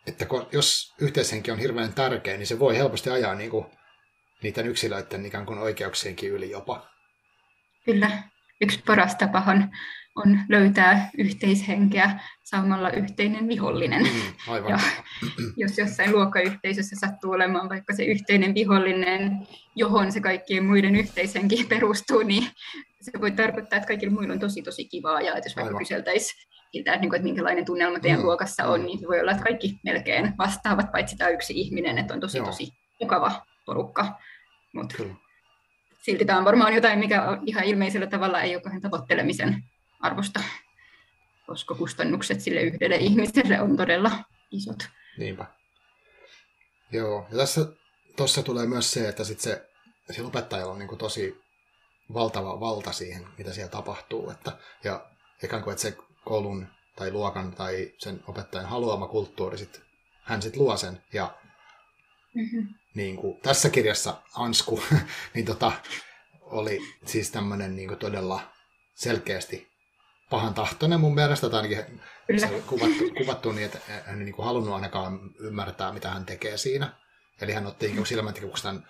että 0.06 0.26
jos 0.52 0.94
yhteishenki 1.00 1.50
on 1.50 1.58
hirveän 1.58 1.94
tärkeä, 1.94 2.36
niin 2.36 2.46
se 2.46 2.58
voi 2.58 2.76
helposti 2.76 3.10
ajaa 3.10 3.34
niin 3.34 3.50
kuin, 3.50 3.66
niiden 4.42 4.66
yksilöiden 4.66 5.26
ikään 5.26 5.46
kuin 5.46 5.58
oikeuksienkin 5.58 6.30
yli 6.30 6.50
jopa. 6.50 6.86
Kyllä. 7.84 8.22
Yksi 8.62 8.82
paras 8.86 9.14
tapahan 9.14 9.70
on 10.16 10.38
löytää 10.48 11.10
yhteishenkeä 11.18 12.20
saamalla 12.42 12.90
yhteinen 12.90 13.48
vihollinen. 13.48 14.02
Mm, 14.02 14.52
aivan. 14.52 14.70
Ja 14.70 14.78
jos 15.56 15.78
jossain 15.78 16.12
luokkayhteisössä 16.12 16.96
sattuu 17.00 17.30
olemaan 17.30 17.68
vaikka 17.68 17.94
se 17.94 18.04
yhteinen 18.04 18.54
vihollinen, 18.54 19.48
johon 19.76 20.12
se 20.12 20.20
kaikkien 20.20 20.64
muiden 20.64 20.96
yhteishenki 20.96 21.64
perustuu, 21.68 22.22
niin 22.22 22.46
se 23.00 23.20
voi 23.20 23.30
tarkoittaa, 23.30 23.76
että 23.76 23.86
kaikilla 23.86 24.14
muilla 24.14 24.32
on 24.32 24.40
tosi 24.40 24.62
tosi 24.62 24.84
kivaa. 24.84 25.20
Ja 25.20 25.34
että 25.34 25.48
jos 25.48 25.56
vaikka 25.56 25.78
kyseltäisiin 25.78 26.52
siltä, 26.72 26.92
että, 26.92 27.06
että 27.06 27.22
minkälainen 27.22 27.64
tunnelma 27.64 28.00
teidän 28.00 28.20
mm. 28.20 28.26
luokassa 28.26 28.64
on, 28.64 28.86
niin 28.86 29.08
voi 29.08 29.20
olla, 29.20 29.32
että 29.32 29.44
kaikki 29.44 29.80
melkein 29.84 30.32
vastaavat, 30.38 30.92
paitsi 30.92 31.16
tämä 31.16 31.30
yksi 31.30 31.60
ihminen, 31.60 31.98
että 31.98 32.14
on 32.14 32.20
tosi 32.20 32.38
Joo. 32.38 32.46
tosi 32.46 32.68
mukava 33.00 33.46
porukka. 33.66 34.18
Mutta 34.72 34.96
silti 36.02 36.24
tämä 36.24 36.38
on 36.38 36.44
varmaan 36.44 36.74
jotain, 36.74 36.98
mikä 36.98 37.22
on 37.22 37.42
ihan 37.46 37.64
ilmeisellä 37.64 38.06
tavalla 38.06 38.40
ei 38.40 38.56
ole 38.56 38.80
tavoittelemisen 38.82 39.64
arvosta, 40.00 40.40
koska 41.46 41.74
kustannukset 41.74 42.40
sille 42.40 42.60
yhdelle 42.60 42.96
ihmiselle 42.96 43.60
on 43.60 43.76
todella 43.76 44.10
isot. 44.50 44.88
Niinpä. 45.18 45.46
Joo, 46.92 47.26
ja 47.30 47.36
tässä 47.36 47.66
tuossa 48.16 48.42
tulee 48.42 48.66
myös 48.66 48.92
se, 48.92 49.08
että 49.08 49.24
sit 49.24 49.40
se, 49.40 49.68
se 50.10 50.22
opettajalla 50.22 50.72
on 50.72 50.78
niin 50.78 50.98
tosi 50.98 51.42
valtava 52.14 52.60
valta 52.60 52.92
siihen, 52.92 53.26
mitä 53.38 53.52
siellä 53.52 53.70
tapahtuu. 53.70 54.30
Että, 54.30 54.52
ja 54.84 55.06
ikään 55.44 55.62
kuin, 55.62 55.72
että 55.72 55.82
se 55.82 55.96
koulun 56.24 56.66
tai 56.96 57.10
luokan 57.10 57.52
tai 57.52 57.92
sen 57.98 58.20
opettajan 58.26 58.68
haluama 58.68 59.08
kulttuuri, 59.08 59.58
sit, 59.58 59.82
hän 60.22 60.42
sitten 60.42 60.62
luo 60.62 60.76
sen. 60.76 61.02
Ja, 61.12 61.34
mm-hmm. 62.34 62.74
Niin 62.94 63.16
kuin, 63.16 63.40
tässä 63.40 63.70
kirjassa 63.70 64.22
Ansku 64.34 64.82
niin 65.34 65.46
tota, 65.46 65.72
oli 66.40 66.78
siis 67.06 67.30
tämmöinen 67.30 67.76
niin 67.76 67.98
todella 67.98 68.40
selkeästi 68.94 69.72
pahan 70.30 70.54
tahtoinen 70.54 71.00
mun 71.00 71.14
mielestä, 71.14 71.50
tai 71.50 71.60
ainakin 71.60 72.00
se 72.38 72.46
on 72.46 72.62
kuvattu, 72.62 73.04
kuvattu 73.18 73.52
niin, 73.52 73.64
että 73.64 73.78
hän 74.06 74.18
ei 74.18 74.24
niin 74.24 74.34
kuin 74.34 74.46
halunnut 74.46 74.74
ainakaan 74.74 75.20
ymmärtää, 75.38 75.92
mitä 75.92 76.10
hän 76.10 76.26
tekee 76.26 76.56
siinä. 76.56 76.92
Eli 77.40 77.52
hän 77.52 77.66
otti 77.66 77.88
niin 77.88 78.06
silmätikuksi 78.06 78.62
tämän 78.62 78.88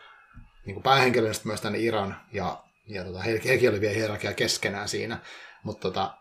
niin 0.67 0.75
kuin 0.75 0.83
päähenkilön 0.83 1.35
myös 1.45 1.61
tänne 1.61 1.79
Iran, 1.79 2.21
ja, 2.33 2.65
ja 2.87 3.05
tota, 3.05 3.23
he, 3.23 3.41
hekin 3.45 3.71
oli 3.71 3.81
vielä 3.81 3.95
hierarkia 3.95 4.35
keskenään 4.35 4.89
siinä, 4.89 5.19
mutta 5.65 5.89
tota, 5.89 6.15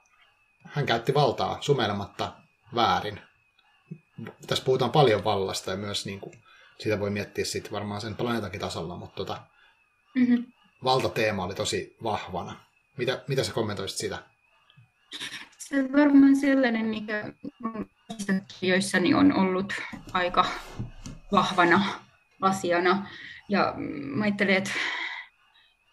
hän 0.66 0.86
käytti 0.86 1.14
valtaa 1.14 1.58
sumelematta 1.62 2.34
väärin. 2.76 3.22
Tässä 4.48 4.66
puhutaan 4.66 4.92
paljon 4.92 5.24
vallasta 5.24 5.72
ja 5.72 5.78
myös 5.78 6.06
niin 6.06 6.20
kuin, 6.20 6.34
siitä 6.82 7.00
voi 7.00 7.10
miettiä 7.10 7.46
sit 7.46 7.72
varmaan 7.72 8.02
sen 8.02 8.16
planeetankin 8.16 8.62
tasolla, 8.62 8.98
mutta 8.98 9.16
tota, 9.16 9.42
mm-hmm. 10.16 10.46
valtateema 10.84 11.44
oli 11.44 11.56
tosi 11.56 11.96
vahvana. 12.04 12.56
Mitä, 12.98 13.24
mitä 13.28 13.44
sä 13.44 13.54
kommentoisit 13.54 13.98
sitä? 13.98 14.18
Se 15.58 15.80
on 15.80 15.92
varmaan 15.92 16.36
sellainen, 16.36 16.86
mikä 16.86 17.34
kirjoissani 18.60 19.14
on 19.14 19.34
ollut 19.34 19.74
aika 20.14 20.46
vahvana 21.32 21.86
asiana. 22.42 23.08
Ja 23.50 23.74
mä 24.16 24.24
ajattelen, 24.24 24.56
että 24.56 24.72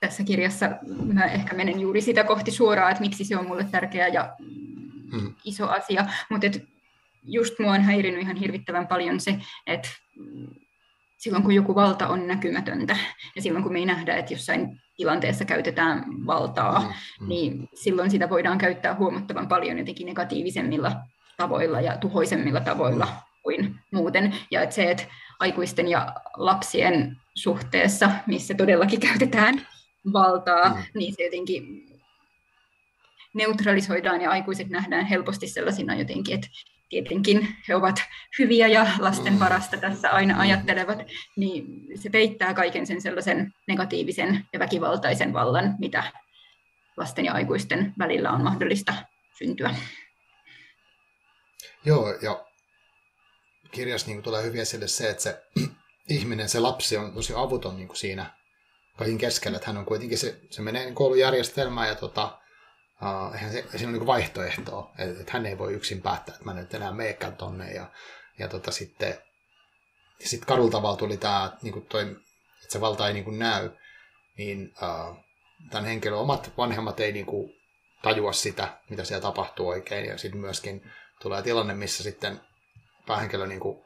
tässä 0.01 0.25
kirjassa 0.25 0.71
mä 1.13 1.25
ehkä 1.25 1.57
menen 1.57 1.81
juuri 1.81 2.01
sitä 2.01 2.25
kohti 2.25 2.51
suoraan, 2.51 2.91
että 2.91 3.01
miksi 3.01 3.25
se 3.25 3.37
on 3.37 3.47
mulle 3.47 3.65
tärkeä 3.65 4.09
ja 4.09 4.37
hmm. 5.13 5.35
iso 5.45 5.69
asia. 5.69 6.07
Mutta 6.31 6.47
just 7.23 7.59
mua 7.59 7.73
on 7.73 7.83
häirinyt 7.83 8.21
ihan 8.21 8.37
hirvittävän 8.37 8.87
paljon 8.87 9.21
se, 9.21 9.39
että 9.67 9.89
silloin 11.19 11.43
kun 11.43 11.55
joku 11.55 11.75
valta 11.75 12.09
on 12.09 12.27
näkymätöntä 12.27 12.97
ja 13.37 13.43
silloin 13.43 13.63
kun 13.63 13.73
me 13.73 13.79
ei 13.79 13.87
nähdä, 13.87 14.17
että 14.17 14.35
jossain 14.35 14.81
tilanteessa 14.97 15.45
käytetään 15.45 16.05
valtaa, 16.27 16.81
mm, 16.81 16.87
mm. 17.21 17.29
niin 17.29 17.69
silloin 17.75 18.11
sitä 18.11 18.31
voidaan 18.31 18.59
käyttää 18.59 18.95
huomattavan 18.95 19.49
paljon 19.49 19.79
jotenkin 19.79 20.07
negatiivisemmilla 20.07 20.97
tavoilla 21.37 21.81
ja 21.81 21.97
tuhoisemmilla 21.97 22.61
tavoilla 22.61 23.05
mm. 23.05 23.13
kuin 23.43 23.81
muuten. 23.93 24.35
Ja 24.51 24.63
että 24.63 24.75
se, 24.75 24.91
että 24.91 25.05
aikuisten 25.41 25.89
ja 25.89 26.15
lapsien 26.37 27.17
suhteessa, 27.35 28.11
missä 28.27 28.55
todellakin 28.55 29.01
käytetään 29.01 29.67
valtaa, 30.13 30.69
mm. 30.69 30.83
niin 30.95 31.15
se 31.17 31.25
jotenkin 31.25 31.89
neutralisoidaan 33.35 34.21
ja 34.21 34.31
aikuiset 34.31 34.69
nähdään 34.69 35.07
helposti 35.07 35.49
sellaisina 35.49 35.95
jotenkin, 35.95 36.35
että 36.35 36.49
tietenkin 36.89 37.57
he 37.69 37.75
ovat 37.75 38.03
hyviä 38.39 38.67
ja 38.67 38.87
lasten 38.99 39.33
mm. 39.33 39.39
parasta 39.39 39.77
tässä 39.77 40.11
aina 40.11 40.35
mm. 40.35 40.41
ajattelevat, 40.41 40.99
niin 41.37 41.87
se 41.95 42.11
peittää 42.11 42.55
kaiken 42.55 42.87
sen 42.87 43.01
sellaisen 43.01 43.55
negatiivisen 43.69 44.47
ja 44.53 44.59
väkivaltaisen 44.59 45.33
vallan, 45.33 45.75
mitä 45.79 46.13
lasten 46.97 47.25
ja 47.25 47.33
aikuisten 47.33 47.95
välillä 47.99 48.31
on 48.31 48.43
mahdollista 48.43 48.95
syntyä. 49.39 49.75
Joo, 51.85 52.15
ja 52.23 52.45
kirjassa 53.71 54.07
niin 54.07 54.23
tulee 54.23 54.43
hyvin 54.43 54.61
esille 54.61 54.89
se, 54.89 55.11
että 55.11 55.23
se 55.23 55.43
ihminen, 56.09 56.49
se 56.49 56.61
lapsi 56.61 56.97
on 56.97 57.15
tosi 57.15 57.33
avuton 57.37 57.77
niin 57.77 57.89
kuin 57.89 57.97
siinä 57.97 58.39
kaikin 58.97 59.19
keskellä, 59.19 59.57
että 59.57 59.67
hän 59.67 59.77
on 59.77 59.87
kuitenkin, 59.87 60.19
se, 60.19 60.41
se 60.51 60.63
menee 60.63 60.93
koulujärjestelmään 60.93 61.89
ja 61.89 61.95
tota, 61.95 62.39
Uh, 63.03 63.51
se, 63.53 63.65
siinä 63.71 63.89
on 63.89 63.93
niin 63.93 64.07
vaihtoehtoa, 64.07 64.93
että, 64.99 65.21
että 65.21 65.33
hän 65.33 65.47
ei 65.47 65.59
voi 65.59 65.73
yksin 65.73 66.03
päättää, 66.03 66.35
että 66.35 66.45
mä 66.45 66.55
nyt 66.55 66.75
enää 66.75 66.93
meekään 66.93 67.37
tonne. 67.37 67.71
Ja, 67.71 67.91
ja 68.39 68.49
tota, 68.49 68.71
sitten 68.71 69.19
ja 70.21 70.29
sit 70.29 70.45
kadulla 70.45 70.71
tavalla 70.71 70.97
tuli 70.97 71.17
tämä, 71.17 71.53
niin 71.63 71.79
että 72.63 72.73
se 72.73 72.81
valta 72.81 73.09
ei 73.09 73.15
niin 73.15 73.25
kuin 73.25 73.39
näy, 73.39 73.71
niin 74.39 74.75
uh, 74.83 75.17
tämän 75.71 75.85
henkilön 75.85 76.19
omat 76.19 76.53
vanhemmat 76.59 77.01
ei 77.01 77.13
niin 77.13 77.27
kuin 77.27 77.53
tajua 78.03 78.33
sitä, 78.33 78.79
mitä 78.91 79.05
siellä 79.05 79.23
tapahtuu 79.23 79.69
oikein. 79.69 80.07
Ja 80.07 80.19
sitten 80.19 80.41
myöskin 80.41 80.93
tulee 81.23 81.43
tilanne, 81.43 81.75
missä 81.75 82.03
sitten 82.03 82.41
päähenkilö 83.07 83.47
niin 83.47 83.61
kuin 83.61 83.85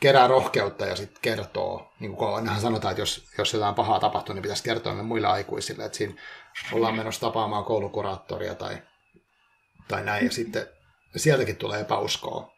kerää 0.00 0.26
rohkeutta 0.26 0.86
ja 0.86 0.96
sitten 0.96 1.22
kertoo, 1.22 1.92
niin 2.00 2.16
kuin 2.16 2.60
sanotaan, 2.60 2.92
että 2.92 3.02
jos, 3.02 3.28
jos 3.38 3.52
jotain 3.52 3.74
pahaa 3.74 4.00
tapahtuu, 4.00 4.34
niin 4.34 4.42
pitäisi 4.42 4.62
kertoa 4.62 4.94
ne 4.94 5.02
muille 5.02 5.28
aikuisille, 5.28 5.84
että 5.84 5.98
siinä 5.98 6.14
ollaan 6.72 6.94
menossa 6.94 7.20
tapaamaan 7.20 7.64
koulukuraattoria 7.64 8.54
tai, 8.54 8.82
tai 9.88 10.04
näin, 10.04 10.24
ja 10.24 10.30
sitten 10.30 10.66
sieltäkin 11.16 11.56
tulee 11.56 11.80
epäuskoa. 11.80 12.52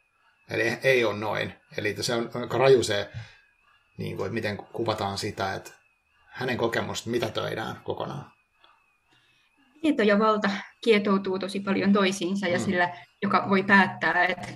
Eli 0.51 0.79
ei 0.83 1.05
ole 1.05 1.19
noin. 1.19 1.55
Eli 1.77 1.97
se 2.01 2.15
on 2.15 2.31
aika 2.35 2.59
raju 2.59 2.83
se, 2.83 3.11
niin 3.99 4.17
kuin, 4.17 4.27
että 4.27 4.35
miten 4.35 4.57
kuvataan 4.57 5.19
sitä, 5.19 5.55
että 5.55 5.71
hänen 6.27 6.57
kokemusta 6.57 7.11
mitätöidään 7.11 7.81
kokonaan. 7.85 8.33
Tieto 9.83 10.03
ja 10.03 10.19
valta 10.19 10.51
kietoutuu 10.85 11.39
tosi 11.39 11.61
paljon 11.61 11.93
toisiinsa 11.93 12.49
ja 12.49 12.59
mm. 12.59 12.65
sillä, 12.65 12.97
joka 13.23 13.47
voi 13.51 13.63
päättää, 13.63 14.25
että 14.25 14.49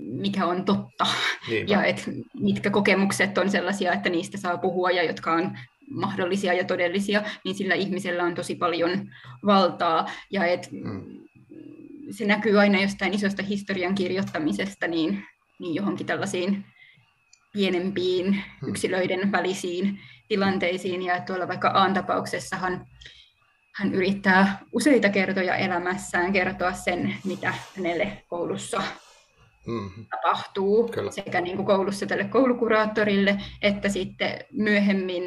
mikä 0.00 0.46
on 0.46 0.64
totta 0.64 1.06
Niinpä. 1.48 1.72
ja 1.72 1.84
että 1.84 2.02
mitkä 2.34 2.70
kokemukset 2.70 3.38
on 3.38 3.50
sellaisia, 3.50 3.92
että 3.92 4.08
niistä 4.08 4.38
saa 4.38 4.58
puhua 4.58 4.90
ja 4.90 5.02
jotka 5.02 5.32
on 5.32 5.58
mahdollisia 5.90 6.52
ja 6.52 6.64
todellisia, 6.64 7.22
niin 7.44 7.54
sillä 7.54 7.74
ihmisellä 7.74 8.24
on 8.24 8.34
tosi 8.34 8.54
paljon 8.54 9.10
valtaa 9.46 10.10
ja 10.30 10.44
et 10.44 10.68
mm. 10.72 11.02
se 12.10 12.24
näkyy 12.24 12.60
aina 12.60 12.82
jostain 12.82 13.14
isosta 13.14 13.42
historian 13.42 13.94
kirjoittamisesta 13.94 14.86
niin, 14.86 15.24
niin 15.58 15.74
johonkin 15.74 16.06
tällaisiin 16.06 16.64
pienempiin 17.52 18.26
mm. 18.26 18.68
yksilöiden 18.68 19.32
välisiin 19.32 19.98
tilanteisiin 20.28 21.02
ja 21.02 21.20
tuolla 21.20 21.48
vaikka 21.48 21.68
Aan 21.68 21.94
tapauksessahan 21.94 22.86
hän 23.74 23.94
yrittää 23.94 24.58
useita 24.72 25.08
kertoja 25.08 25.56
elämässään 25.56 26.32
kertoa 26.32 26.72
sen, 26.72 27.16
mitä 27.24 27.54
hänelle 27.76 28.24
koulussa 28.28 28.82
mm-hmm. 29.66 30.06
tapahtuu 30.06 30.88
Kyllä. 30.88 31.10
sekä 31.10 31.40
niin 31.40 31.56
kuin 31.56 31.66
koulussa 31.66 32.06
tälle 32.06 32.24
koulukuraattorille, 32.24 33.38
että 33.62 33.88
sitten 33.88 34.38
myöhemmin 34.52 35.24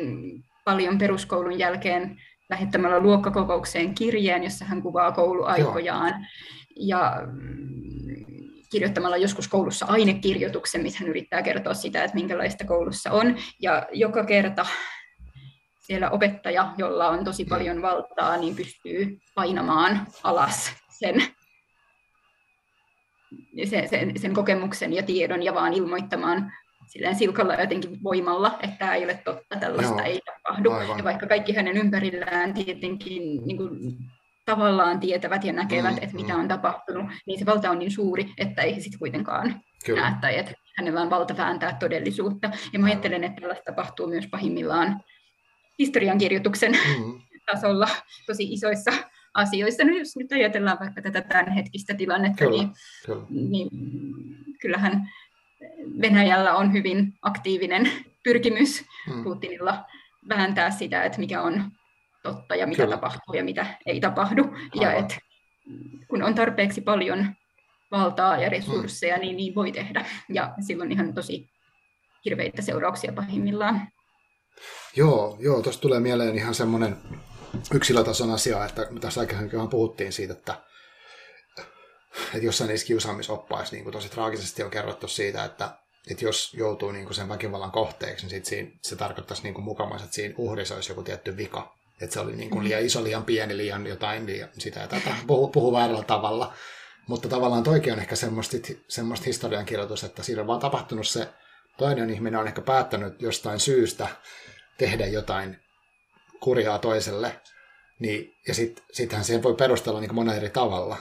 paljon 0.68 0.98
peruskoulun 0.98 1.60
jälkeen 1.60 2.18
lähettämällä 2.50 3.00
luokkakokoukseen 3.00 3.96
kirjeen, 3.96 4.44
jossa 4.44 4.66
hän 4.66 4.82
kuvaa 4.82 5.12
kouluaikojaan. 5.12 6.10
Joo. 6.10 6.20
Ja 6.76 7.22
mm, 7.26 8.16
kirjoittamalla 8.72 9.18
joskus 9.18 9.48
koulussa 9.48 9.86
ainekirjoituksen, 9.86 10.82
missä 10.82 11.00
hän 11.00 11.08
yrittää 11.08 11.42
kertoa 11.42 11.74
sitä, 11.74 12.04
että 12.04 12.16
minkälaista 12.16 12.66
koulussa 12.66 13.12
on. 13.12 13.36
Ja 13.62 13.88
joka 13.92 14.26
kerta 14.26 14.66
siellä 15.80 16.10
opettaja, 16.10 16.74
jolla 16.78 17.10
on 17.10 17.26
tosi 17.26 17.46
paljon 17.46 17.82
valtaa, 17.82 18.38
niin 18.38 18.56
pystyy 18.56 19.18
painamaan 19.36 20.08
alas 20.24 20.72
sen 20.90 21.24
sen, 23.66 23.90
sen, 23.90 24.20
sen 24.20 24.34
kokemuksen 24.34 24.94
ja 24.94 25.04
tiedon 25.04 25.44
ja 25.44 25.54
vaan 25.54 25.74
ilmoittamaan 25.74 26.52
silleen 26.88 27.16
silkalla 27.16 27.56
jotenkin 27.56 28.04
voimalla, 28.04 28.60
että 28.64 28.76
tämä 28.80 28.96
ei 28.96 29.04
ole 29.04 29.20
totta, 29.26 29.56
tällaista 29.60 29.94
Joo, 29.94 30.06
ei 30.06 30.22
tapahdu. 30.26 30.72
Aivan. 30.72 30.98
Ja 30.98 31.04
vaikka 31.04 31.28
kaikki 31.28 31.54
hänen 31.54 31.78
ympärillään 31.78 32.54
tietenkin 32.54 33.46
niin 33.46 33.58
kuin, 33.58 33.98
tavallaan 34.46 35.00
tietävät 35.00 35.44
ja 35.44 35.54
näkevät, 35.54 35.92
mm, 35.92 35.98
että 36.02 36.16
mitä 36.16 36.34
mm. 36.34 36.40
on 36.40 36.48
tapahtunut, 36.48 37.06
niin 37.26 37.40
se 37.40 37.46
valta 37.46 37.72
on 37.72 37.80
niin 37.80 37.92
suuri, 37.92 38.30
että 38.38 38.62
ei 38.62 38.82
sitten 38.82 39.00
kuitenkaan 39.00 39.62
Kyllä. 39.86 40.02
näe, 40.02 40.14
tai 40.22 40.38
että 40.38 40.54
hänellä 40.78 41.02
on 41.02 41.10
valta 41.10 41.38
vääntää 41.38 41.78
todellisuutta. 41.80 42.52
Ja 42.74 42.80
mä 42.80 42.88
ajattelen, 42.88 43.24
että 43.24 43.42
tällaista 43.42 43.64
tapahtuu 43.66 44.08
myös 44.08 44.28
pahimmillaan 44.28 45.04
historiankirjoituksen 45.80 46.72
mm. 46.72 47.22
tasolla 47.52 47.90
tosi 48.28 48.54
isoissa 48.54 48.92
asioissa. 49.34 49.84
No 49.84 49.98
jos 49.98 50.16
nyt 50.18 50.32
ajatellaan 50.32 50.78
vaikka 50.80 51.02
tätä 51.02 51.22
tämänhetkistä 51.22 51.94
tilannetta, 51.94 52.46
kyllä, 52.46 52.58
niin, 52.58 52.70
kyllä. 53.06 53.26
niin 53.30 53.70
kyllähän 54.62 55.10
Venäjällä 56.02 56.56
on 56.56 56.74
hyvin 56.74 57.14
aktiivinen 57.22 57.92
pyrkimys 58.24 58.86
hmm. 59.06 59.24
Putinilla 59.24 59.86
vääntää 60.30 60.72
sitä, 60.72 61.04
että 61.04 61.20
mikä 61.20 61.42
on 61.42 61.72
totta 62.24 62.56
ja 62.56 62.68
mitä 62.68 62.84
kyllä. 62.84 62.96
tapahtuu 62.96 63.34
ja 63.34 63.44
mitä 63.44 63.66
ei 63.86 64.00
tapahdu. 64.00 64.44
Aivan. 64.44 64.70
Ja 64.82 64.94
että 64.94 65.16
kun 66.08 66.24
on 66.24 66.36
tarpeeksi 66.36 66.82
paljon 66.82 67.28
valtaa 67.92 68.38
ja 68.38 68.50
resursseja, 68.50 69.16
hmm. 69.16 69.22
niin 69.22 69.38
niin 69.38 69.56
voi 69.56 69.72
tehdä. 69.72 70.06
Ja 70.30 70.54
silloin 70.60 70.92
ihan 70.92 71.14
tosi 71.14 71.50
hirveitä 72.26 72.62
seurauksia 72.62 73.12
pahimmillaan. 73.12 73.88
Joo, 74.96 75.38
joo 75.40 75.62
tuosta 75.62 75.82
tulee 75.82 76.00
mieleen 76.00 76.36
ihan 76.36 76.56
semmoinen 76.56 76.98
yksilötason 77.74 78.32
asia, 78.32 78.66
että 78.66 78.88
tässä 79.02 79.20
aikaisemmin 79.20 79.70
puhuttiin 79.70 80.14
siitä, 80.14 80.34
että, 80.34 80.64
että 82.26 82.46
jossain 82.46 82.68
niissä 82.68 82.88
kiusaamisoppaissa 82.88 83.76
niin 83.76 83.92
tosi 83.92 84.10
traagisesti 84.10 84.64
on 84.64 84.72
kerrottu 84.72 85.08
siitä, 85.08 85.44
että, 85.44 85.70
että 86.12 86.26
jos 86.26 86.54
joutuu 86.54 86.92
niin 86.92 87.14
sen 87.14 87.30
väkivallan 87.30 87.72
kohteeksi, 87.72 88.26
niin 88.26 88.30
sit 88.30 88.46
siinä, 88.46 88.72
se 88.82 88.96
tarkoittaisi 88.96 89.44
niin 89.44 89.62
mukamassa, 89.62 90.06
että 90.06 90.16
siinä 90.16 90.36
uhrissa 90.38 90.76
olisi 90.76 90.92
joku 90.92 91.04
tietty 91.04 91.38
vika. 91.38 91.78
Että 92.02 92.14
se 92.14 92.20
oli 92.20 92.36
niin 92.36 92.50
kuin 92.50 92.64
liian 92.64 92.82
iso, 92.82 93.04
liian 93.04 93.26
pieni, 93.26 93.58
liian 93.58 93.88
jotain, 93.88 94.26
liian 94.26 94.50
sitä 94.58 94.80
ja 94.80 94.88
tätä, 94.88 95.16
puhuu, 95.28 95.48
puhuu 95.48 95.74
väärällä 95.74 96.04
tavalla. 96.04 96.54
Mutta 97.08 97.30
tavallaan 97.30 97.64
toikin 97.64 97.94
on 97.94 98.00
ehkä 98.00 98.16
semmoista, 98.16 98.58
semmoista 98.88 99.26
historiankirjoitus, 99.26 100.04
että 100.04 100.24
siinä 100.24 100.42
on 100.42 100.48
vaan 100.48 100.60
tapahtunut 100.60 101.08
se 101.08 101.28
toinen 101.78 102.10
ihminen 102.10 102.40
on 102.40 102.48
ehkä 102.48 102.62
päättänyt 102.62 103.22
jostain 103.22 103.60
syystä 103.60 104.08
tehdä 104.78 105.08
jotain 105.08 105.60
kurjaa 106.40 106.80
toiselle, 106.80 107.42
niin, 108.00 108.36
ja 108.48 108.54
sitten 108.54 108.84
sittenhän 108.92 109.26
siihen 109.26 109.44
voi 109.44 109.56
perustella 109.56 110.00
niin 110.00 110.16
monen 110.16 110.38
eri 110.38 110.50
tavalla. 110.50 110.98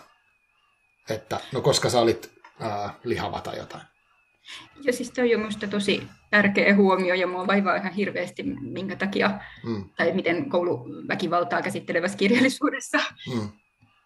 Että 1.11 1.41
no 1.53 1.61
koska 1.61 1.91
sä 1.91 2.01
olit 2.01 2.31
ää, 2.61 2.95
lihava 3.05 3.41
tai 3.41 3.57
jotain. 3.57 3.83
Ja 4.83 4.93
siis 4.93 5.11
toi 5.11 5.35
on 5.35 5.41
minusta 5.41 5.67
tosi 5.67 6.03
tärkeä 6.31 6.75
huomio 6.75 7.15
ja 7.15 7.27
mua 7.27 7.47
vaivaa 7.47 7.77
ihan 7.77 7.93
hirveästi, 7.93 8.43
minkä 8.61 8.97
takia, 8.97 9.31
mm. 9.65 9.85
tai 9.97 10.13
miten 10.13 10.51
kouluväkivaltaa 10.51 11.63
käsittelevässä 11.63 12.19
kirjallisuudessa 12.19 12.99
mm. 13.35 13.49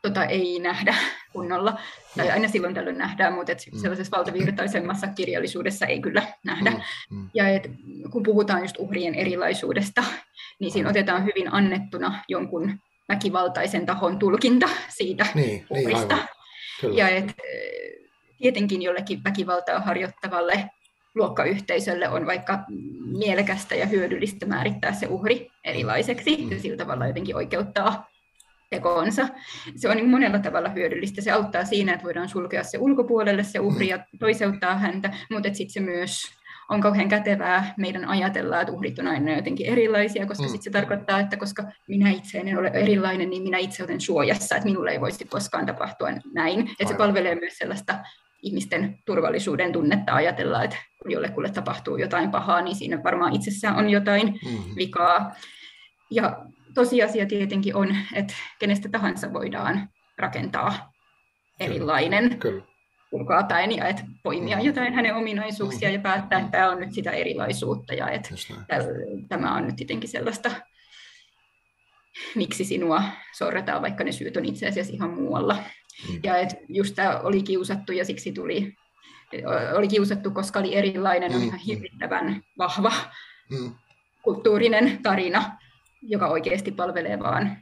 tota, 0.02 0.24
ei 0.24 0.58
nähdä 0.58 0.94
kunnolla. 1.32 1.78
Tai 2.16 2.26
mm. 2.26 2.32
aina 2.32 2.48
silloin 2.48 2.74
tällöin 2.74 2.98
nähdään, 2.98 3.32
mutta 3.32 3.52
et 3.52 3.58
mm. 3.72 3.78
sellaisessa 3.78 4.16
valtavirtaisemmassa 4.16 5.06
kirjallisuudessa 5.06 5.86
ei 5.86 6.00
kyllä 6.00 6.22
nähdä. 6.44 6.70
Mm. 6.70 7.16
Mm. 7.16 7.30
Ja 7.34 7.48
et, 7.48 7.70
kun 8.10 8.22
puhutaan 8.22 8.62
just 8.62 8.76
uhrien 8.78 9.14
erilaisuudesta, 9.14 10.04
niin 10.58 10.72
siinä 10.72 10.88
mm. 10.88 10.90
otetaan 10.90 11.24
hyvin 11.24 11.54
annettuna 11.54 12.22
jonkun 12.28 12.78
väkivaltaisen 13.08 13.86
tahon 13.86 14.18
tulkinta 14.18 14.68
siitä 14.88 15.26
niin, 15.34 15.46
niin 15.46 15.66
uhrista. 15.70 16.18
Niin, 16.82 16.96
ja 16.96 17.08
et, 17.08 17.32
tietenkin 18.38 18.82
jollekin 18.82 19.24
väkivaltaa 19.24 19.80
harjoittavalle 19.80 20.70
luokkayhteisölle 21.14 22.08
on 22.08 22.26
vaikka 22.26 22.58
mielekästä 23.18 23.74
ja 23.74 23.86
hyödyllistä 23.86 24.46
määrittää 24.46 24.92
se 24.92 25.06
uhri 25.06 25.50
erilaiseksi 25.64 26.42
ja 26.42 26.56
mm. 26.56 26.60
sillä 26.60 26.76
tavalla 26.76 27.06
jotenkin 27.06 27.36
oikeuttaa 27.36 28.10
tekoonsa. 28.70 29.28
Se 29.76 29.88
on 29.88 29.96
niin 29.96 30.08
monella 30.08 30.38
tavalla 30.38 30.68
hyödyllistä. 30.68 31.22
Se 31.22 31.30
auttaa 31.30 31.64
siinä, 31.64 31.92
että 31.92 32.04
voidaan 32.04 32.28
sulkea 32.28 32.64
se 32.64 32.78
ulkopuolelle 32.78 33.44
se 33.44 33.60
uhri 33.60 33.88
ja 33.88 34.04
toiseuttaa 34.18 34.78
häntä, 34.78 35.14
mutta 35.30 35.48
sitten 35.54 35.70
se 35.70 35.80
myös 35.80 36.22
on 36.70 36.80
kauhean 36.80 37.08
kätevää 37.08 37.74
meidän 37.76 38.04
ajatella, 38.04 38.60
että 38.60 38.72
uhrit 38.72 38.98
on 38.98 39.06
aina 39.06 39.36
jotenkin 39.36 39.66
erilaisia, 39.66 40.26
koska 40.26 40.42
mm. 40.42 40.48
sitten 40.48 40.62
se 40.62 40.70
tarkoittaa, 40.70 41.20
että 41.20 41.36
koska 41.36 41.64
minä 41.88 42.10
itse 42.10 42.38
en 42.38 42.58
ole 42.58 42.68
erilainen, 42.68 43.30
niin 43.30 43.42
minä 43.42 43.58
itse 43.58 43.84
olen 43.84 44.00
suojassa, 44.00 44.56
että 44.56 44.68
minulle 44.68 44.90
ei 44.90 45.00
voisi 45.00 45.24
koskaan 45.24 45.66
tapahtua 45.66 46.08
näin. 46.34 46.60
Että 46.60 46.92
se 46.92 46.94
palvelee 46.94 47.34
myös 47.34 47.58
sellaista 47.58 47.98
ihmisten 48.42 48.98
turvallisuuden 49.06 49.72
tunnetta 49.72 50.14
ajatella, 50.14 50.62
että 50.62 50.76
kun 51.02 51.10
jollekulle 51.10 51.50
tapahtuu 51.50 51.96
jotain 51.96 52.30
pahaa, 52.30 52.62
niin 52.62 52.76
siinä 52.76 53.02
varmaan 53.04 53.34
itsessään 53.36 53.76
on 53.76 53.90
jotain 53.90 54.26
mm-hmm. 54.26 54.76
vikaa. 54.76 55.36
Ja 56.10 56.46
tosiasia 56.74 57.26
tietenkin 57.26 57.76
on, 57.76 57.96
että 58.14 58.34
kenestä 58.58 58.88
tahansa 58.88 59.32
voidaan 59.32 59.88
rakentaa 60.18 60.92
erilainen 61.60 62.38
Kyllä. 62.38 62.69
Ulkoapäin 63.12 63.76
ja 63.76 63.88
että 63.88 64.02
poimia 64.22 64.56
mm-hmm. 64.56 64.66
jotain 64.66 64.94
hänen 64.94 65.16
ominaisuuksia 65.16 65.88
mm-hmm. 65.88 65.94
ja 65.94 66.02
päättää, 66.02 66.38
että 66.38 66.50
tämä 66.50 66.70
on 66.70 66.80
nyt 66.80 66.92
sitä 66.92 67.10
erilaisuutta 67.10 67.94
ja 67.94 68.08
että 68.10 68.30
tämä 69.28 69.54
on 69.54 69.66
nyt 69.66 69.76
tietenkin 69.76 70.08
sellaista, 70.08 70.50
miksi 72.34 72.64
sinua 72.64 73.02
sorretaan, 73.36 73.82
vaikka 73.82 74.04
ne 74.04 74.12
syyt 74.12 74.36
on 74.36 74.44
itse 74.44 74.68
asiassa 74.68 74.92
ihan 74.92 75.10
muualla. 75.10 75.54
Mm. 76.08 76.20
Ja 76.24 76.36
et 76.36 76.56
just 76.68 76.94
tämä 76.94 77.18
oli 77.18 77.42
kiusattu 77.42 77.92
ja 77.92 78.04
siksi 78.04 78.32
tuli, 78.32 78.74
oli 79.74 79.88
kiusattu, 79.88 80.30
koska 80.30 80.58
oli 80.58 80.74
erilainen, 80.74 81.32
mm. 81.32 81.36
on 81.36 81.42
ihan 81.42 81.58
hirvittävän 81.58 82.42
vahva 82.58 82.92
mm. 83.50 83.74
kulttuurinen 84.22 85.02
tarina, 85.02 85.58
joka 86.02 86.28
oikeasti 86.28 86.72
palvelee 86.72 87.18
vaan 87.18 87.56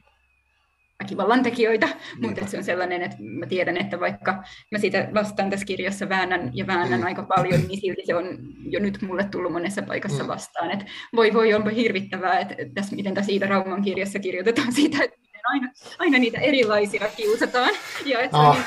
väkivallan 1.02 1.42
tekijöitä, 1.42 1.88
mutta 2.20 2.46
se 2.46 2.56
on 2.58 2.64
sellainen, 2.64 3.02
että 3.02 3.16
mä 3.20 3.46
tiedän, 3.46 3.76
että 3.76 4.00
vaikka 4.00 4.42
mä 4.70 4.78
siitä 4.78 5.08
vastaan 5.14 5.50
tässä 5.50 5.66
kirjassa 5.66 6.08
väännän 6.08 6.50
ja 6.54 6.66
väännän 6.66 7.00
mm. 7.00 7.06
aika 7.06 7.22
paljon, 7.22 7.60
niin 7.68 7.80
silti 7.80 8.02
se 8.06 8.14
on 8.14 8.38
jo 8.62 8.80
nyt 8.80 9.02
mulle 9.02 9.24
tullut 9.24 9.52
monessa 9.52 9.82
paikassa 9.82 10.22
mm. 10.22 10.28
vastaan, 10.28 10.70
että 10.70 10.86
voi 11.16 11.34
voi 11.34 11.54
onpa 11.54 11.70
hirvittävää, 11.70 12.38
että 12.40 12.54
tässä, 12.74 12.96
miten 12.96 13.14
tässä 13.14 13.32
Iida 13.32 13.46
Rauman 13.46 13.82
kirjassa 13.82 14.18
kirjoitetaan 14.18 14.72
siitä, 14.72 15.04
että 15.04 15.18
aina, 15.44 15.72
aina 15.98 16.18
niitä 16.18 16.38
erilaisia 16.38 17.08
kiusataan. 17.16 17.70
Ja 18.04 18.20
että 18.20 18.36
se 18.36 18.42
on 18.42 18.54
niin 18.54 18.64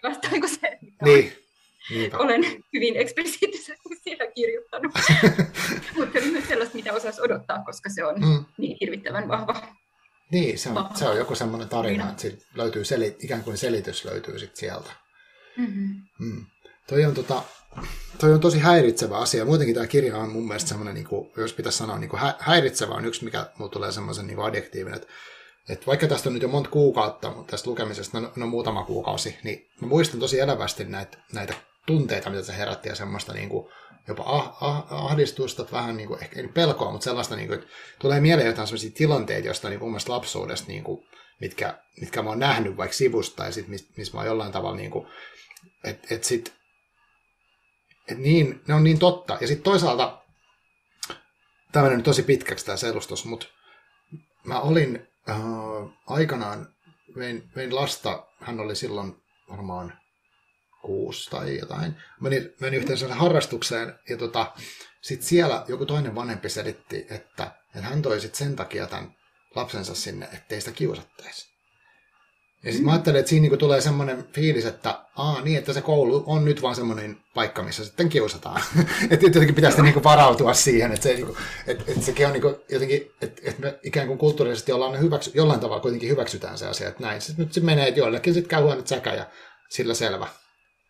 päinvastoin 0.00 0.40
kuin 0.40 0.50
se, 0.50 0.78
mitä 0.80 1.04
niin. 1.04 1.32
Niinpä. 1.90 2.18
olen 2.18 2.44
hyvin 2.72 2.96
eksplisiittisesti 2.96 3.96
siellä 4.02 4.26
kirjoittanut. 4.26 4.92
Mutta 5.96 6.20
se 6.20 6.26
myös 6.26 6.48
sellaista, 6.48 6.76
mitä 6.76 6.92
osaisi 6.92 7.22
odottaa, 7.22 7.62
koska 7.64 7.90
se 7.90 8.04
on 8.04 8.14
mm. 8.20 8.44
niin 8.58 8.76
hirvittävän 8.80 9.28
vahva. 9.28 9.77
Niin, 10.30 10.58
se 10.58 10.70
on, 10.70 10.88
se 10.94 11.08
on 11.08 11.16
joku 11.16 11.34
semmoinen 11.34 11.68
tarina, 11.68 12.10
että 12.10 12.28
löytyy 12.54 12.84
seli, 12.84 13.16
ikään 13.20 13.44
kuin 13.44 13.58
selitys 13.58 14.04
löytyy 14.04 14.38
sit 14.38 14.56
sieltä. 14.56 14.90
Mm-hmm. 15.56 16.02
Mm. 16.18 16.46
Toi, 16.86 17.04
on, 17.04 17.14
tota, 17.14 17.42
toi 18.18 18.32
on 18.32 18.40
tosi 18.40 18.58
häiritsevä 18.58 19.18
asia. 19.18 19.44
Muutenkin 19.44 19.74
tämä 19.74 19.86
kirja 19.86 20.16
on 20.16 20.32
mun 20.32 20.46
mielestä 20.46 20.68
semmoinen, 20.68 20.94
niin 20.94 21.06
kuin, 21.06 21.30
jos 21.36 21.52
pitäisi 21.52 21.78
sanoa, 21.78 21.98
niin 21.98 22.10
kuin 22.10 22.22
häiritsevä 22.38 22.94
on 22.94 23.04
yksi, 23.04 23.24
mikä 23.24 23.46
mulle 23.58 23.70
tulee 23.70 23.92
semmoisen 23.92 24.26
niin 24.26 24.40
adjektiivin, 24.40 24.94
että 24.94 25.08
et 25.68 25.86
vaikka 25.86 26.06
tästä 26.06 26.28
on 26.28 26.32
nyt 26.32 26.42
jo 26.42 26.48
monta 26.48 26.70
kuukautta, 26.70 27.30
mutta 27.30 27.50
tästä 27.50 27.70
lukemisesta 27.70 28.20
no, 28.20 28.32
no 28.36 28.46
muutama 28.46 28.84
kuukausi, 28.84 29.38
niin 29.44 29.66
mä 29.80 29.88
muistan 29.88 30.20
tosi 30.20 30.40
elävästi 30.40 30.84
näitä, 30.84 31.18
näitä 31.32 31.54
tunteita, 31.86 32.30
mitä 32.30 32.42
se 32.42 32.56
herätti 32.56 32.88
ja 32.88 32.94
semmoista 32.94 33.32
niin 33.32 33.48
kuin, 33.48 33.68
jopa 34.08 34.22
ah, 34.22 34.62
ah, 34.62 34.84
ahdistusta, 34.90 35.66
vähän 35.72 35.96
niin 35.96 36.08
kuin, 36.08 36.22
ehkä 36.22 36.48
pelkoa, 36.54 36.92
mutta 36.92 37.04
sellaista, 37.04 37.36
niin 37.36 37.48
kuin, 37.48 37.58
että 37.58 37.70
tulee 37.98 38.20
mieleen 38.20 38.46
jotain 38.46 38.66
sellaisia 38.66 38.90
tilanteita, 38.94 39.46
joista 39.46 39.68
niin 39.68 39.80
mun 39.80 39.90
mielestä 39.90 40.12
lapsuudesta, 40.12 40.68
niin 40.68 40.84
kuin, 40.84 41.08
mitkä, 41.40 41.78
mitkä 42.00 42.22
mä 42.22 42.30
oon 42.30 42.38
nähnyt 42.38 42.76
vaikka 42.76 42.96
sivusta, 42.96 43.36
tai 43.36 43.52
sit, 43.52 43.68
missä 43.68 43.86
mis 43.96 44.12
mä 44.12 44.20
oon 44.20 44.26
jollain 44.26 44.52
tavalla, 44.52 44.76
niin 44.76 44.90
kuin, 44.90 45.08
että 45.84 46.14
et 46.14 46.24
sit, 46.24 46.54
et 48.08 48.18
niin, 48.18 48.60
ne 48.68 48.74
on 48.74 48.84
niin 48.84 48.98
totta. 48.98 49.38
Ja 49.40 49.46
sitten 49.46 49.64
toisaalta, 49.64 50.22
tämä 51.72 51.88
nyt 51.88 52.04
tosi 52.04 52.22
pitkäksi 52.22 52.66
tämä 52.66 52.76
selustus, 52.76 53.24
mutta 53.24 53.46
mä 54.44 54.60
olin 54.60 55.08
äh, 55.30 55.40
aikanaan 56.06 56.68
vein, 57.16 57.50
vein 57.56 57.74
lasta, 57.74 58.26
hän 58.40 58.60
oli 58.60 58.76
silloin 58.76 59.16
varmaan 59.50 59.98
kuusi 60.82 61.30
tai 61.30 61.58
jotain. 61.58 61.96
Menin, 62.20 62.54
menin 62.60 62.80
yhteen 62.80 63.12
harrastukseen 63.12 63.94
ja 64.08 64.16
tota, 64.16 64.52
sitten 65.00 65.28
siellä 65.28 65.64
joku 65.68 65.86
toinen 65.86 66.14
vanhempi 66.14 66.48
selitti, 66.48 67.06
että, 67.10 67.50
että 67.74 67.88
hän 67.88 68.02
toi 68.02 68.20
sit 68.20 68.34
sen 68.34 68.56
takia 68.56 68.86
tämän 68.86 69.14
lapsensa 69.54 69.94
sinne, 69.94 70.28
ettei 70.32 70.60
sitä 70.60 70.72
kiusattaisi. 70.72 71.48
Ja 72.64 72.72
sitten 72.72 72.84
mä 72.84 72.92
ajattelin, 72.92 73.18
että 73.18 73.28
siinä 73.28 73.42
niinku 73.42 73.56
tulee 73.56 73.80
semmoinen 73.80 74.24
fiilis, 74.32 74.64
että 74.64 75.00
aa, 75.16 75.40
niin, 75.40 75.58
että 75.58 75.72
se 75.72 75.80
koulu 75.80 76.24
on 76.26 76.44
nyt 76.44 76.62
vaan 76.62 76.74
semmoinen 76.74 77.16
paikka, 77.34 77.62
missä 77.62 77.84
sitten 77.84 78.08
kiusataan. 78.08 78.62
että 79.10 79.26
jotenkin 79.26 79.54
pitäisi 79.54 79.82
niinku 79.82 80.04
varautua 80.04 80.54
siihen, 80.54 80.92
että, 80.92 81.02
se, 81.02 81.14
niinku, 81.14 81.36
että, 81.66 81.84
että 81.88 82.04
sekin 82.04 82.26
on 82.26 82.32
niinku 82.32 82.64
jotenkin, 82.68 83.10
että, 83.22 83.42
että 83.44 83.62
me 83.62 83.78
ikään 83.82 84.06
kuin 84.06 84.18
kulttuurisesti 84.18 84.72
ollaan 84.72 85.00
hyväksy, 85.00 85.30
jollain 85.34 85.60
tavalla 85.60 85.82
kuitenkin 85.82 86.10
hyväksytään 86.10 86.58
se 86.58 86.66
asia, 86.66 86.88
että 86.88 87.02
näin. 87.02 87.20
Sitten 87.20 87.44
nyt 87.44 87.52
se 87.52 87.60
menee, 87.60 87.88
että 87.88 88.00
joillekin 88.00 88.34
sitten 88.34 88.50
käy 88.50 88.62
huonot 88.62 88.86
säkä 88.86 89.14
ja 89.14 89.26
sillä 89.68 89.94
selvä. 89.94 90.28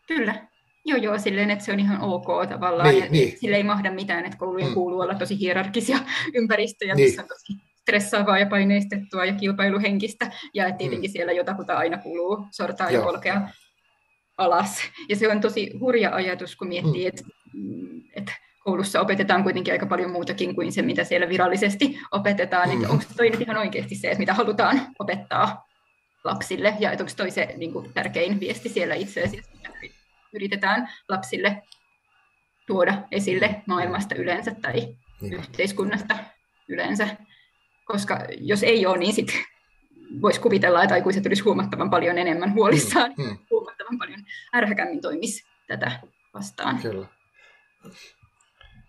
Kyllä. 0.09 0.49
Joo, 0.85 0.99
joo, 0.99 1.19
silleen, 1.19 1.51
että 1.51 1.65
se 1.65 1.73
on 1.73 1.81
ihan 1.81 2.01
ok 2.01 2.27
tavallaan. 2.49 2.89
Niin, 2.89 3.05
ja 3.05 3.11
niin. 3.11 3.39
Sille 3.39 3.57
ei 3.57 3.63
mahda 3.63 3.91
mitään, 3.91 4.25
että 4.25 4.39
koulujen 4.39 4.69
mm. 4.69 4.75
kuuluu 4.75 5.01
olla 5.01 5.15
tosi 5.15 5.39
hierarkisia 5.39 5.99
ympäristöjä, 6.35 6.95
niin. 6.95 7.09
missä 7.09 7.23
on 7.23 7.29
tosi 7.29 7.53
stressaavaa 7.81 8.39
ja 8.39 8.47
paineistettua 8.47 9.25
ja 9.25 9.33
kilpailuhenkistä, 9.33 10.31
ja 10.55 10.67
että 10.67 10.79
tietenkin 10.79 11.11
mm. 11.11 11.13
siellä 11.13 11.33
jotakuta 11.33 11.77
aina 11.77 11.99
kuluu 11.99 12.47
sortaa 12.51 12.91
Joo. 12.91 13.03
ja 13.03 13.07
polkea 13.07 13.49
alas. 14.39 14.81
Ja 15.09 15.17
se 15.17 15.29
on 15.29 15.41
tosi 15.41 15.71
hurja 15.81 16.15
ajatus, 16.15 16.57
kun 16.57 16.69
miettii, 16.69 17.11
mm. 17.11 17.11
että 17.11 17.23
et 18.17 18.33
koulussa 18.65 19.01
opetetaan 19.01 19.43
kuitenkin 19.43 19.73
aika 19.73 19.87
paljon 19.87 20.11
muutakin 20.11 20.55
kuin 20.55 20.73
se, 20.73 20.83
mitä 20.83 21.05
siellä 21.05 21.29
virallisesti 21.29 21.99
opetetaan. 22.11 22.69
Mm. 22.69 22.75
Että 22.75 22.89
onko 22.89 23.05
toi 23.17 23.31
nyt 23.31 23.41
ihan 23.41 23.57
oikeasti 23.57 23.95
se, 23.95 24.09
että 24.09 24.19
mitä 24.19 24.35
halutaan 24.35 24.81
opettaa 24.99 25.69
lapsille, 26.25 26.75
ja 26.79 26.91
onko 26.91 27.13
toi 27.17 27.31
se 27.31 27.55
niin 27.57 27.73
kuin, 27.73 27.93
tärkein 27.95 28.41
viesti 28.41 28.69
siellä 28.69 28.95
itse 28.95 29.23
asiassa, 29.23 29.51
mitä 29.55 29.69
yritetään 30.35 30.89
lapsille 31.09 31.63
tuoda 32.67 33.03
esille 33.11 33.63
maailmasta 33.67 34.15
yleensä 34.15 34.55
tai 34.63 34.97
niin. 35.21 35.35
yhteiskunnasta 35.35 36.17
yleensä 36.69 37.17
koska 37.89 38.19
jos 38.39 38.63
ei 38.63 38.87
ole, 38.87 38.99
niin 38.99 39.13
sitten 39.13 39.37
voisi 40.23 40.41
kuvitella, 40.41 40.83
että 40.83 40.95
aikuiset 40.95 41.27
olisi 41.27 41.43
huomattavan 41.43 41.91
paljon 41.91 42.19
enemmän 42.19 42.55
huolissaan, 42.55 43.15
mm, 43.19 43.25
mm. 43.25 43.39
huomattavan 43.51 43.99
paljon 43.99 44.21
ärhäkämmin 44.55 45.01
toimisi 45.01 45.45
tätä 45.67 46.01
vastaan. 46.35 46.79
Kyllä. 46.79 47.07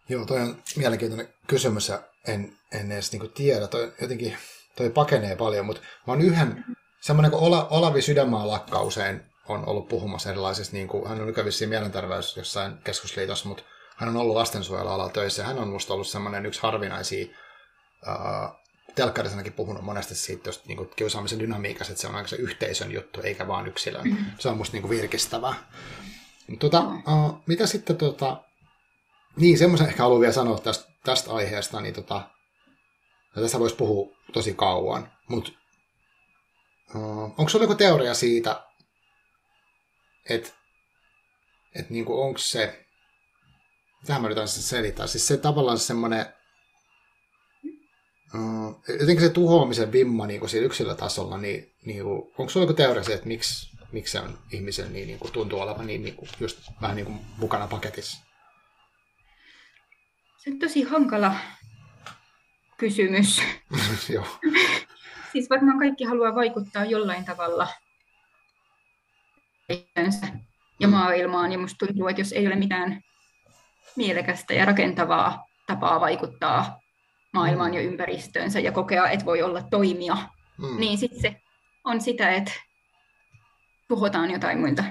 Joo, 0.09 0.25
toi 0.25 0.41
on 0.41 0.63
mielenkiintoinen 0.75 1.27
kysymys 1.47 1.89
ja 1.89 2.01
en, 2.27 2.53
en 2.73 2.91
edes 2.91 3.11
niin 3.11 3.31
tiedä. 3.31 3.67
Toi, 3.67 3.93
jotenkin 4.01 4.37
toi 4.75 4.89
pakenee 4.89 5.35
paljon, 5.35 5.65
mutta 5.65 5.81
mä 5.81 6.13
oon 6.13 6.21
yhden, 6.21 6.65
semmoinen 7.01 7.31
kuin 7.31 7.43
Olavi 7.69 8.01
Sydänmaa 8.01 8.47
lakkauseen 8.47 9.28
on 9.49 9.67
ollut 9.69 9.87
puhumassa 9.87 10.29
erilaisista, 10.29 10.75
niin 10.75 10.87
kuin, 10.87 11.07
hän 11.07 11.21
on 11.21 11.27
nykävissiin 11.27 11.69
mielenterveys 11.69 12.37
jossain 12.37 12.77
keskusliitossa, 12.83 13.47
mutta 13.47 13.63
hän 13.95 14.09
on 14.09 14.17
ollut 14.17 14.35
lastensuojelualalla 14.35 15.09
töissä. 15.09 15.43
Hän 15.43 15.59
on 15.59 15.67
musta 15.67 15.93
ollut 15.93 16.07
semmoinen 16.07 16.45
yksi 16.45 16.61
harvinaisia 16.61 17.25
uh, 18.07 18.59
telkkarisanakin 18.95 19.53
puhunut 19.53 19.83
monesti 19.83 20.15
siitä 20.15 20.49
just, 20.49 20.65
niin 20.65 20.77
kuin 20.77 20.89
kiusaamisen 20.95 21.39
dynamiikassa, 21.39 21.91
että 21.91 22.01
se 22.01 22.07
on 22.07 22.15
aika 22.15 22.27
se 22.27 22.35
yhteisön 22.35 22.91
juttu, 22.91 23.21
eikä 23.21 23.47
vaan 23.47 23.67
yksilön. 23.67 24.07
Mm-hmm. 24.07 24.25
Se 24.39 24.49
on 24.49 24.57
musta 24.57 24.73
niin 24.73 24.81
kuin 24.81 24.97
virkistävää. 24.97 25.53
Tota, 26.59 26.79
uh, 26.79 27.43
mitä 27.47 27.67
sitten, 27.67 27.97
tota, 27.97 28.43
niin, 29.35 29.57
semmoisen 29.57 29.87
ehkä 29.87 30.03
haluan 30.03 30.21
vielä 30.21 30.33
sanoa 30.33 30.59
tästä, 30.59 30.91
tästä 31.03 31.31
aiheesta, 31.31 31.81
niin 31.81 31.93
tota, 31.93 32.21
tässä 33.35 33.59
voisi 33.59 33.75
puhua 33.75 34.15
tosi 34.33 34.53
kauan, 34.53 35.11
mutta 35.27 35.51
uh, 36.95 37.23
onko 37.23 37.49
sinulla 37.49 37.63
joku 37.63 37.75
teoria 37.75 38.13
siitä, 38.13 38.68
että 40.29 40.49
et 41.75 41.89
niinku 41.89 42.21
onko 42.21 42.37
se, 42.37 42.85
tähän 44.05 44.21
mä 44.21 44.27
yritän 44.27 44.47
selittää, 44.47 45.07
siis 45.07 45.27
se 45.27 45.37
tavallaan 45.37 45.79
semmoinen, 45.79 46.25
uh, 48.33 48.83
jotenkin 48.99 49.21
se 49.21 49.29
tuhoamisen 49.29 49.91
vimma 49.91 50.27
niinku 50.27 50.47
siinä 50.47 50.65
yksilötasolla, 50.65 51.37
niin 51.37 51.75
niinku, 51.85 52.33
onko 52.37 52.49
sinulla 52.49 52.71
joku 52.71 52.77
teoria 52.77 53.03
siitä, 53.03 53.15
että 53.15 53.27
miksi, 53.27 53.77
miksi 53.91 54.11
se 54.11 54.19
on 54.19 54.39
ihmisen 54.51 54.93
niin, 54.93 55.07
niinku, 55.07 55.27
tuntuu 55.27 55.59
olevan 55.59 55.87
niin 55.87 56.03
niinku, 56.03 56.27
just 56.39 56.59
vähän 56.81 56.95
niinku 56.95 57.13
mukana 57.37 57.67
paketissa? 57.67 58.23
Se 60.37 60.49
on 60.49 60.59
tosi 60.59 60.83
hankala 60.83 61.35
kysymys. 62.77 63.41
Joo. 64.13 64.25
siis 65.31 65.49
varmaan 65.49 65.79
kaikki 65.79 66.03
haluaa 66.03 66.35
vaikuttaa 66.35 66.85
jollain 66.85 67.25
tavalla 67.25 67.67
ja 70.79 70.87
mm. 70.87 70.91
maailmaan. 70.91 71.51
Ja 71.51 71.57
musta 71.57 71.85
tuntuu, 71.85 72.07
että 72.07 72.21
jos 72.21 72.31
ei 72.31 72.47
ole 72.47 72.55
mitään 72.55 73.01
mielekästä 73.95 74.53
ja 74.53 74.65
rakentavaa 74.65 75.45
tapaa 75.67 75.99
vaikuttaa 75.99 76.79
maailmaan 77.33 77.71
mm. 77.71 77.75
ja 77.75 77.81
ympäristöönsä 77.81 78.59
ja 78.59 78.71
kokea, 78.71 79.09
että 79.09 79.25
voi 79.25 79.41
olla 79.41 79.61
toimija, 79.61 80.17
mm. 80.57 80.79
niin 80.79 80.97
sitten 80.97 81.21
se 81.21 81.41
on 81.83 82.01
sitä, 82.01 82.31
että 82.31 82.51
tuhotaan 83.87 84.31
jotain 84.31 84.59
muilta 84.59 84.83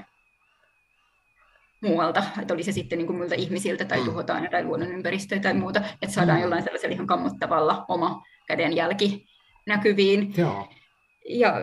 muualta, 1.83 2.23
että 2.43 2.55
oli 2.55 2.63
se 2.63 2.73
sitten 2.73 2.99
niin 2.99 3.07
kuin 3.07 3.17
muilta 3.17 3.35
ihmisiltä 3.35 3.85
tai 3.85 3.99
mm. 3.99 4.05
tuhotaan 4.05 4.45
jotain 4.45 4.67
luonnonympäristöä 4.67 5.41
tai 5.41 5.55
muuta, 5.55 5.81
että 6.03 6.15
saadaan 6.15 6.39
mm. 6.39 6.43
jollain 6.43 6.63
sellaisella 6.63 6.95
ihan 6.95 7.07
kammottavalla 7.07 7.85
oma 7.89 8.23
kädenjälki 8.47 9.27
näkyviin. 9.67 10.35
Joo. 10.37 10.69
Ja 11.29 11.55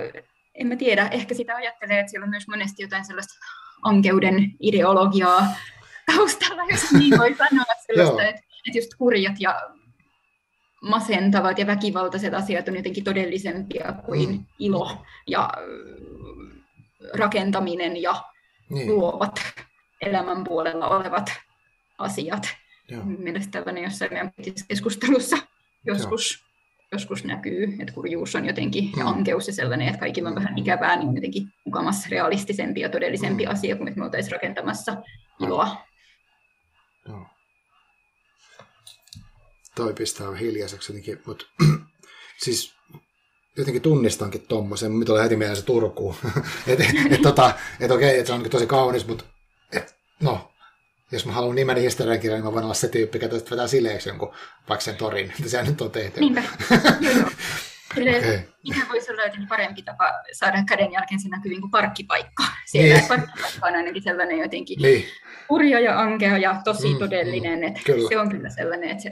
en 0.56 0.68
mä 0.68 0.76
tiedä, 0.76 1.08
ehkä 1.12 1.36
sitä 1.36 1.56
ajattelee, 1.56 1.99
että 1.99 2.10
siellä 2.10 2.24
on 2.24 2.30
myös 2.30 2.47
monesti 2.47 2.84
jotain 2.84 3.06
sellaista 3.06 3.34
ankeuden 3.84 4.51
ideologiaa 4.60 5.47
taustalla, 6.06 6.64
jos 6.72 6.91
niin 6.99 7.20
voi 7.20 7.36
sanoa 7.36 7.66
sellaista, 7.88 8.24
että, 8.24 8.41
että 8.68 8.78
just 8.78 8.89
kurjat 8.97 9.36
ja 9.39 9.62
masentavat 10.82 11.60
ja 11.60 11.68
väkivaltaiset 11.68 12.34
asiat 12.34 12.68
on 12.68 12.76
jotenkin 12.76 13.03
todellisempia 13.03 13.93
kuin 14.06 14.30
mm. 14.30 14.45
ilo 14.60 15.06
ja 15.28 15.49
rakentaminen 17.14 18.01
ja 18.01 18.24
niin. 18.70 18.88
luovat 18.88 19.41
elämän 20.01 20.43
puolella 20.43 20.88
olevat 20.88 21.32
asiat. 21.97 22.47
Joo. 22.89 23.03
Mielestäni 23.06 23.51
tällainen 23.51 23.84
jossain 23.84 24.14
meidän 24.14 24.34
keskustelussa 24.68 25.38
joskus, 25.86 26.45
joskus 26.91 27.23
näkyy, 27.23 27.75
että 27.79 27.93
kurjuus 27.93 28.36
on 28.36 28.45
jotenkin 28.45 28.91
ja 28.97 29.07
ankeus 29.07 29.47
ja 29.47 29.53
sellainen, 29.53 29.88
että 29.88 29.99
kaikilla 29.99 30.29
on 30.29 30.36
vähän 30.36 30.57
ikävää, 30.57 30.95
niin 30.95 31.09
on 31.09 31.15
jotenkin 31.15 31.47
mukamassa 31.65 32.07
realistisempi 32.11 32.81
ja 32.81 32.89
todellisempi 32.89 33.45
mm. 33.45 33.51
asia 33.51 33.75
kuin 33.75 33.88
että 33.88 33.99
me 33.99 34.05
oltaisiin 34.05 34.31
rakentamassa 34.31 34.97
iloa. 35.39 35.86
Joo. 37.07 37.27
Toi 39.75 39.93
pistää 39.93 40.36
hiljaiseksi 40.36 40.91
jotenkin, 40.91 41.21
mutta 41.25 41.45
siis 42.43 42.75
jotenkin 43.57 43.81
tunnistankin 43.81 44.47
tuommoisen, 44.47 44.91
mitä 44.91 45.05
tulee 45.05 45.23
heti 45.23 45.36
mieleen 45.36 45.57
se 45.57 45.65
Turku. 45.65 46.15
että 46.67 46.86
et, 47.09 47.21
tota, 47.21 47.53
et 47.79 47.91
okei, 47.91 48.19
että 48.19 48.27
se 48.27 48.33
on 48.33 48.49
tosi 48.49 48.67
kaunis, 48.67 49.07
mutta 49.07 49.23
et, 49.71 49.95
no, 50.19 50.51
jos 51.12 51.26
mä 51.26 51.32
haluan 51.32 51.56
nimen 51.56 51.78
historiankirjan, 51.78 52.38
niin 52.38 52.45
mä 52.45 52.53
voin 52.53 52.64
olla 52.64 52.74
se 52.74 52.88
tyyppi, 52.88 53.20
joka 53.22 53.36
vetää 53.51 53.68
sileeksi 53.68 54.10
jonkun 54.10 54.34
vaikka 54.70 54.84
sen 54.84 54.95
torin, 54.95 55.34
että 55.39 55.49
se 55.49 55.64
nyt 55.64 55.82
on 55.82 55.91
tehty. 55.91 56.20
Niinpä, 56.20 56.43
joo, 57.01 57.30
Okay. 57.97 58.39
Mikä 58.64 58.86
voisi 58.89 59.12
olla 59.12 59.24
jotenkin 59.24 59.47
parempi 59.47 59.82
tapa 59.82 60.14
saada 60.32 60.64
käden 60.68 60.91
jälkeen 60.91 61.20
se 61.20 61.30
näkyviin 61.30 61.62
kuin 61.62 61.72
parkkipaikka. 61.72 62.43
Siellä 62.66 62.95
niin. 62.95 63.08
parkkipaikka 63.08 63.68
on 63.68 63.76
ainakin 63.76 64.03
sellainen 64.03 64.38
jotenkin 64.38 64.82
niin. 64.82 65.06
hurja 65.49 65.80
ja 65.80 65.99
ankea 65.99 66.38
ja 66.38 66.62
tosi 66.64 66.93
mm, 66.93 66.99
todellinen. 66.99 67.60
Mm, 67.60 67.64
että 67.64 67.80
kyllä. 67.86 68.10
Se 68.10 68.20
on 68.20 68.30
kyllä 68.30 68.49
sellainen, 68.49 68.89
että 68.89 69.03
se, 69.03 69.12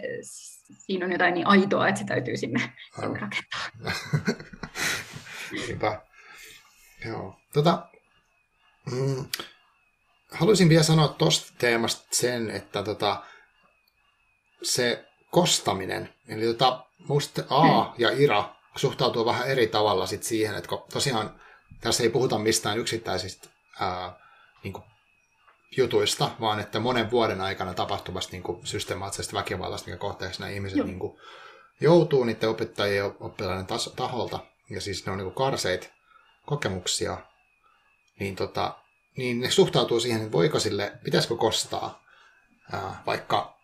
siinä 0.77 1.05
on 1.05 1.11
jotain 1.11 1.33
niin 1.33 1.47
aitoa, 1.47 1.87
että 1.87 1.99
se 1.99 2.05
täytyy 2.05 2.37
sinne, 2.37 2.59
sinne 2.99 3.19
rakentaa. 3.19 3.93
Niinpä. 5.51 6.01
Joo. 7.05 7.39
Tota, 7.53 7.87
mm, 8.91 9.25
haluaisin 10.33 10.69
vielä 10.69 10.83
sanoa 10.83 11.07
tuosta 11.07 11.53
teemasta 11.57 12.07
sen, 12.11 12.51
että 12.51 12.83
tota, 12.83 13.23
se 14.63 15.05
kostaminen, 15.31 16.13
eli 16.27 16.45
tota, 16.45 16.85
musta 17.07 17.43
A 17.49 17.93
ja 17.97 18.09
Ira 18.11 18.55
suhtautuu 18.75 19.25
vähän 19.25 19.47
eri 19.47 19.67
tavalla 19.67 20.05
sit 20.05 20.23
siihen, 20.23 20.55
että 20.55 20.69
tosiaan 20.93 21.41
tässä 21.81 22.03
ei 22.03 22.09
puhuta 22.09 22.37
mistään 22.37 22.77
yksittäisistä 22.77 23.49
ää, 23.79 24.13
niin 24.63 24.73
kuin 24.73 24.83
jutuista, 25.77 26.31
vaan 26.41 26.59
että 26.59 26.79
monen 26.79 27.11
vuoden 27.11 27.41
aikana 27.41 27.73
tapahtuvasta 27.73 28.31
niin 28.31 28.43
kuin 28.43 28.67
systemaattisesta 28.67 29.37
väkivallasta, 29.37 29.85
mikä 29.85 29.97
kohteeksi 29.97 30.39
nämä 30.39 30.51
ihmiset 30.51 30.85
niin 30.85 30.99
kuin, 30.99 31.19
joutuu 31.81 32.23
niiden 32.23 32.49
opettajien 32.49 32.97
ja 32.97 33.11
oppilaiden 33.19 33.67
taholta, 33.95 34.39
ja 34.69 34.81
siis 34.81 35.05
ne 35.05 35.11
on 35.11 35.17
niin 35.17 35.33
kuin 35.33 35.35
karseita 35.35 35.87
kokemuksia, 36.45 37.17
niin 38.19 38.35
tota, 38.35 38.82
niin 39.17 39.41
ne 39.41 39.51
suhtautuu 39.51 39.99
siihen, 39.99 40.21
että 40.21 40.31
voiko 40.31 40.59
sille, 40.59 40.91
pitäisikö 41.03 41.35
kostaa 41.35 42.03
ää, 42.71 43.03
vaikka 43.05 43.57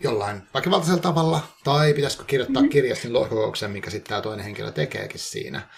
jollain 0.00 0.42
väkivaltaisella 0.54 1.02
tavalla, 1.02 1.40
tai 1.64 1.94
pitäisikö 1.94 2.24
kirjoittaa 2.24 2.62
mm-hmm. 2.62 2.72
kirjastin 2.72 3.12
lohkokouksen, 3.12 3.70
mikä 3.70 3.90
sitten 3.90 4.08
tämä 4.08 4.22
toinen 4.22 4.44
henkilö 4.44 4.70
tekeekin 4.70 5.20
siinä. 5.20 5.68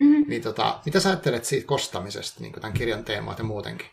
Mm-hmm. 0.00 0.24
Niin 0.28 0.42
tota, 0.42 0.80
mitä 0.84 1.00
sä 1.00 1.08
ajattelet 1.08 1.44
siitä 1.44 1.66
kostamisesta, 1.66 2.40
niin 2.40 2.52
tämän 2.52 2.72
kirjan 2.72 3.04
teemaa 3.04 3.34
ja 3.38 3.44
muutenkin? 3.44 3.86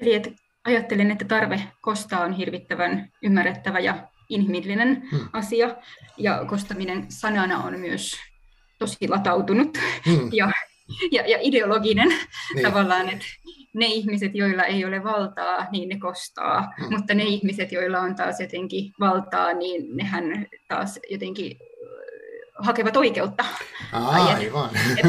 Eli 0.00 0.14
että 0.14 0.30
ajattelen, 0.64 1.10
että 1.10 1.24
tarve 1.24 1.68
kostaa 1.80 2.20
on 2.20 2.32
hirvittävän 2.32 3.12
ymmärrettävä 3.22 3.78
ja 3.78 4.08
inhimillinen 4.28 5.08
hmm. 5.10 5.28
asia, 5.32 5.76
ja 6.16 6.44
kostaminen 6.46 7.06
sanana 7.08 7.58
on 7.58 7.80
myös 7.80 8.16
tosi 8.78 9.08
latautunut 9.08 9.78
hmm. 10.06 10.30
ja 10.40 10.52
ja, 11.12 11.26
ja 11.26 11.38
ideologinen 11.40 12.08
niin. 12.54 12.62
tavallaan, 12.62 13.08
että 13.08 13.24
ne 13.74 13.86
ihmiset, 13.86 14.34
joilla 14.34 14.62
ei 14.62 14.84
ole 14.84 15.04
valtaa, 15.04 15.66
niin 15.72 15.88
ne 15.88 15.98
kostaa, 15.98 16.72
hmm. 16.78 16.96
mutta 16.96 17.14
ne 17.14 17.22
ihmiset, 17.22 17.72
joilla 17.72 18.00
on 18.00 18.14
taas 18.14 18.40
jotenkin 18.40 18.92
valtaa, 19.00 19.52
niin 19.52 19.96
nehän 19.96 20.46
taas 20.68 20.98
jotenkin 21.10 21.56
hakevat 22.58 22.96
oikeutta. 22.96 23.44
Aivan. 23.92 24.70
Et, 24.96 25.06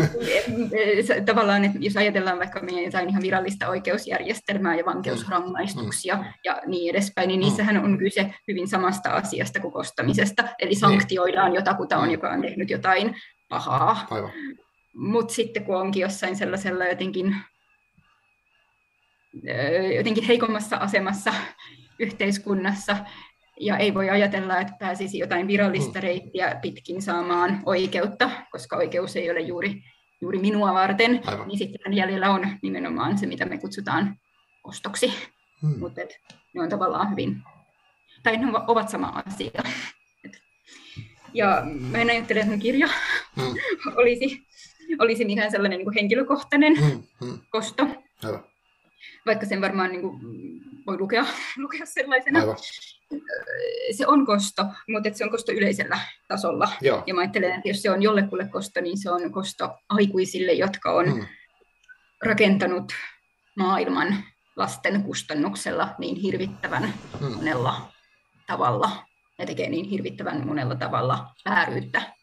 et, 0.73 1.09
et, 1.09 1.25
tavallaan, 1.25 1.65
että 1.65 1.77
jos 1.81 1.97
ajatellaan 1.97 2.39
vaikka 2.39 2.59
meidän 2.59 2.83
jotain 2.83 3.09
ihan 3.09 3.21
virallista 3.21 3.69
oikeusjärjestelmää 3.69 4.75
ja 4.75 4.85
vankeusrangaistuksia 4.85 6.15
mm. 6.15 6.23
ja 6.45 6.61
niin 6.65 6.89
edespäin, 6.89 7.27
niin 7.27 7.39
niissähän 7.39 7.83
on 7.83 7.97
kyse 7.97 8.33
hyvin 8.47 8.67
samasta 8.67 9.09
asiasta 9.09 9.59
kuin 9.59 9.73
kostamisesta. 9.73 10.43
Eli 10.59 10.75
sanktioidaan 10.75 11.51
niin. 11.51 11.55
jotakuta 11.55 11.97
on, 11.97 12.11
joka 12.11 12.29
on 12.29 12.41
tehnyt 12.41 12.69
jotain 12.69 13.15
pahaa. 13.49 14.07
Aivan. 14.09 14.31
Mutta 14.95 15.33
sitten 15.33 15.65
kun 15.65 15.75
onkin 15.75 16.01
jossain 16.01 16.35
sellaisella 16.35 16.85
jotenkin, 16.85 17.35
jotenkin 19.97 20.23
heikommassa 20.23 20.77
asemassa 20.77 21.33
yhteiskunnassa, 21.99 22.97
ja 23.59 23.77
ei 23.77 23.93
voi 23.93 24.09
ajatella, 24.09 24.59
että 24.59 24.73
pääsisi 24.79 25.19
jotain 25.19 25.47
virallista 25.47 25.99
mm. 25.99 26.03
reittiä 26.03 26.59
pitkin 26.61 27.01
saamaan 27.01 27.63
oikeutta, 27.65 28.29
koska 28.51 28.77
oikeus 28.77 29.15
ei 29.15 29.31
ole 29.31 29.39
juuri, 29.39 29.83
juuri 30.21 30.39
minua 30.39 30.73
varten, 30.73 31.21
Aivan. 31.25 31.47
niin 31.47 31.57
sitten 31.57 31.93
jäljellä 31.93 32.29
on 32.29 32.47
nimenomaan 32.61 33.17
se, 33.17 33.25
mitä 33.25 33.45
me 33.45 33.57
kutsutaan 33.57 34.17
ostoksi. 34.63 35.13
Hmm. 35.61 35.79
Mutta 35.79 36.01
ne 36.53 36.61
on 36.61 36.69
tavallaan 36.69 37.11
hyvin, 37.11 37.41
tai 38.23 38.37
ne 38.37 38.45
ovat 38.67 38.89
sama 38.89 39.23
asia. 39.25 39.63
Ja 41.33 41.61
mä 41.65 41.97
en 41.97 42.09
ajattele, 42.09 42.39
että 42.39 42.51
mun 42.51 42.59
kirja 42.59 42.87
hmm. 43.35 43.53
olisi 44.01 44.47
olisi 44.99 45.23
ihan 45.23 45.51
sellainen 45.51 45.77
niin 45.77 45.85
kuin 45.85 45.93
henkilökohtainen 45.93 46.73
mm, 46.73 47.27
mm. 47.27 47.39
kosto. 47.49 47.87
Aivan. 48.23 48.43
Vaikka 49.25 49.45
sen 49.45 49.61
varmaan 49.61 49.91
niin 49.91 50.01
kuin, 50.01 50.19
voi 50.87 50.99
lukea, 50.99 51.25
lukea 51.63 51.85
sellaisena. 51.85 52.39
Aivan. 52.39 52.55
Se 53.91 54.07
on 54.07 54.25
kosto, 54.25 54.65
mutta 54.87 55.09
se 55.13 55.23
on 55.23 55.31
kosto 55.31 55.51
yleisellä 55.51 55.99
tasolla. 56.27 56.69
Joo. 56.81 57.03
Ja 57.07 57.13
mä 57.13 57.21
ajattelen, 57.21 57.51
että 57.51 57.69
jos 57.69 57.81
se 57.81 57.91
on 57.91 58.01
jollekulle 58.01 58.47
kosto, 58.47 58.81
niin 58.81 58.97
se 58.97 59.11
on 59.11 59.31
kosto 59.31 59.77
aikuisille, 59.89 60.53
jotka 60.53 60.91
on 60.91 61.05
mm. 61.05 61.25
rakentanut 62.25 62.93
maailman 63.57 64.23
lasten 64.55 65.03
kustannuksella 65.03 65.95
niin 65.97 66.15
hirvittävän 66.15 66.93
mm. 67.21 67.35
monella 67.35 67.91
tavalla 68.47 69.05
ja 69.39 69.45
tekee 69.45 69.69
niin 69.69 69.85
hirvittävän 69.85 70.47
monella 70.47 70.75
tavalla 70.75 71.27
vääryyttä 71.49 72.13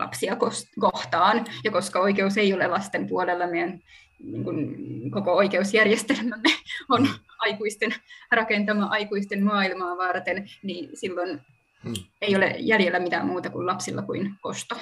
lapsia 0.00 0.36
kohtaan. 0.80 1.44
Ja 1.64 1.70
koska 1.70 2.00
oikeus 2.00 2.36
ei 2.36 2.54
ole 2.54 2.66
lasten 2.66 3.06
puolella, 3.06 3.46
meidän 3.46 3.80
niin 4.24 4.44
kuin, 4.44 4.76
koko 5.10 5.36
oikeusjärjestelmämme 5.36 6.48
on 6.88 7.08
aikuisten 7.38 7.94
rakentama 8.32 8.86
aikuisten 8.86 9.44
maailmaa 9.44 9.96
varten, 9.96 10.50
niin 10.62 10.90
silloin 10.94 11.40
hmm. 11.84 11.94
ei 12.20 12.36
ole 12.36 12.54
jäljellä 12.58 12.98
mitään 12.98 13.26
muuta 13.26 13.50
kuin 13.50 13.66
lapsilla 13.66 14.02
kuin 14.02 14.34
kosto. 14.40 14.76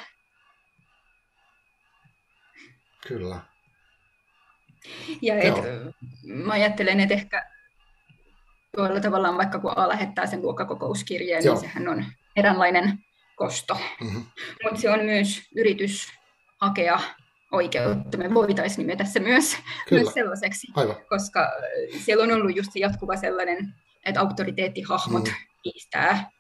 Kyllä. 3.09 3.41
Ja 5.23 5.35
et, 5.39 5.55
mä 6.27 6.53
ajattelen, 6.53 7.01
että 7.01 7.15
ehkä 7.15 7.51
tuolla 8.77 9.01
tavallaan 9.01 9.37
vaikka 9.37 9.59
kun 9.59 9.73
A 9.77 9.89
lähettää 9.89 10.27
sen 10.27 10.43
luokkakokouskirjeen, 10.43 11.39
niin 11.39 11.47
Joo. 11.47 11.55
niin 11.55 11.61
sehän 11.61 11.89
on 11.89 12.05
eräänlainen 12.37 12.99
kosto. 13.39 13.75
Mm-hmm. 14.01 14.25
Mutta 14.63 14.81
se 14.81 14.91
on 14.91 15.05
myös 15.05 15.43
yritys 15.57 16.07
hakea 16.61 17.01
oikeutta. 17.53 18.19
Me 18.19 18.35
voitaisiin 18.35 18.87
nimetä 18.87 19.05
se 19.05 19.21
myös, 19.21 19.57
myös 19.91 20.15
sellaiseksi, 20.15 20.67
Aivan. 20.75 20.97
koska 21.09 21.51
siellä 22.05 22.25
on 22.25 22.33
ollut 22.33 22.57
just 22.57 22.73
se 22.73 22.79
jatkuva 22.79 23.17
sellainen, 23.17 23.75
että 24.05 24.21
auktoriteettihahmot 24.21 25.25
mm. 25.25 25.35
kiistää 25.63 26.31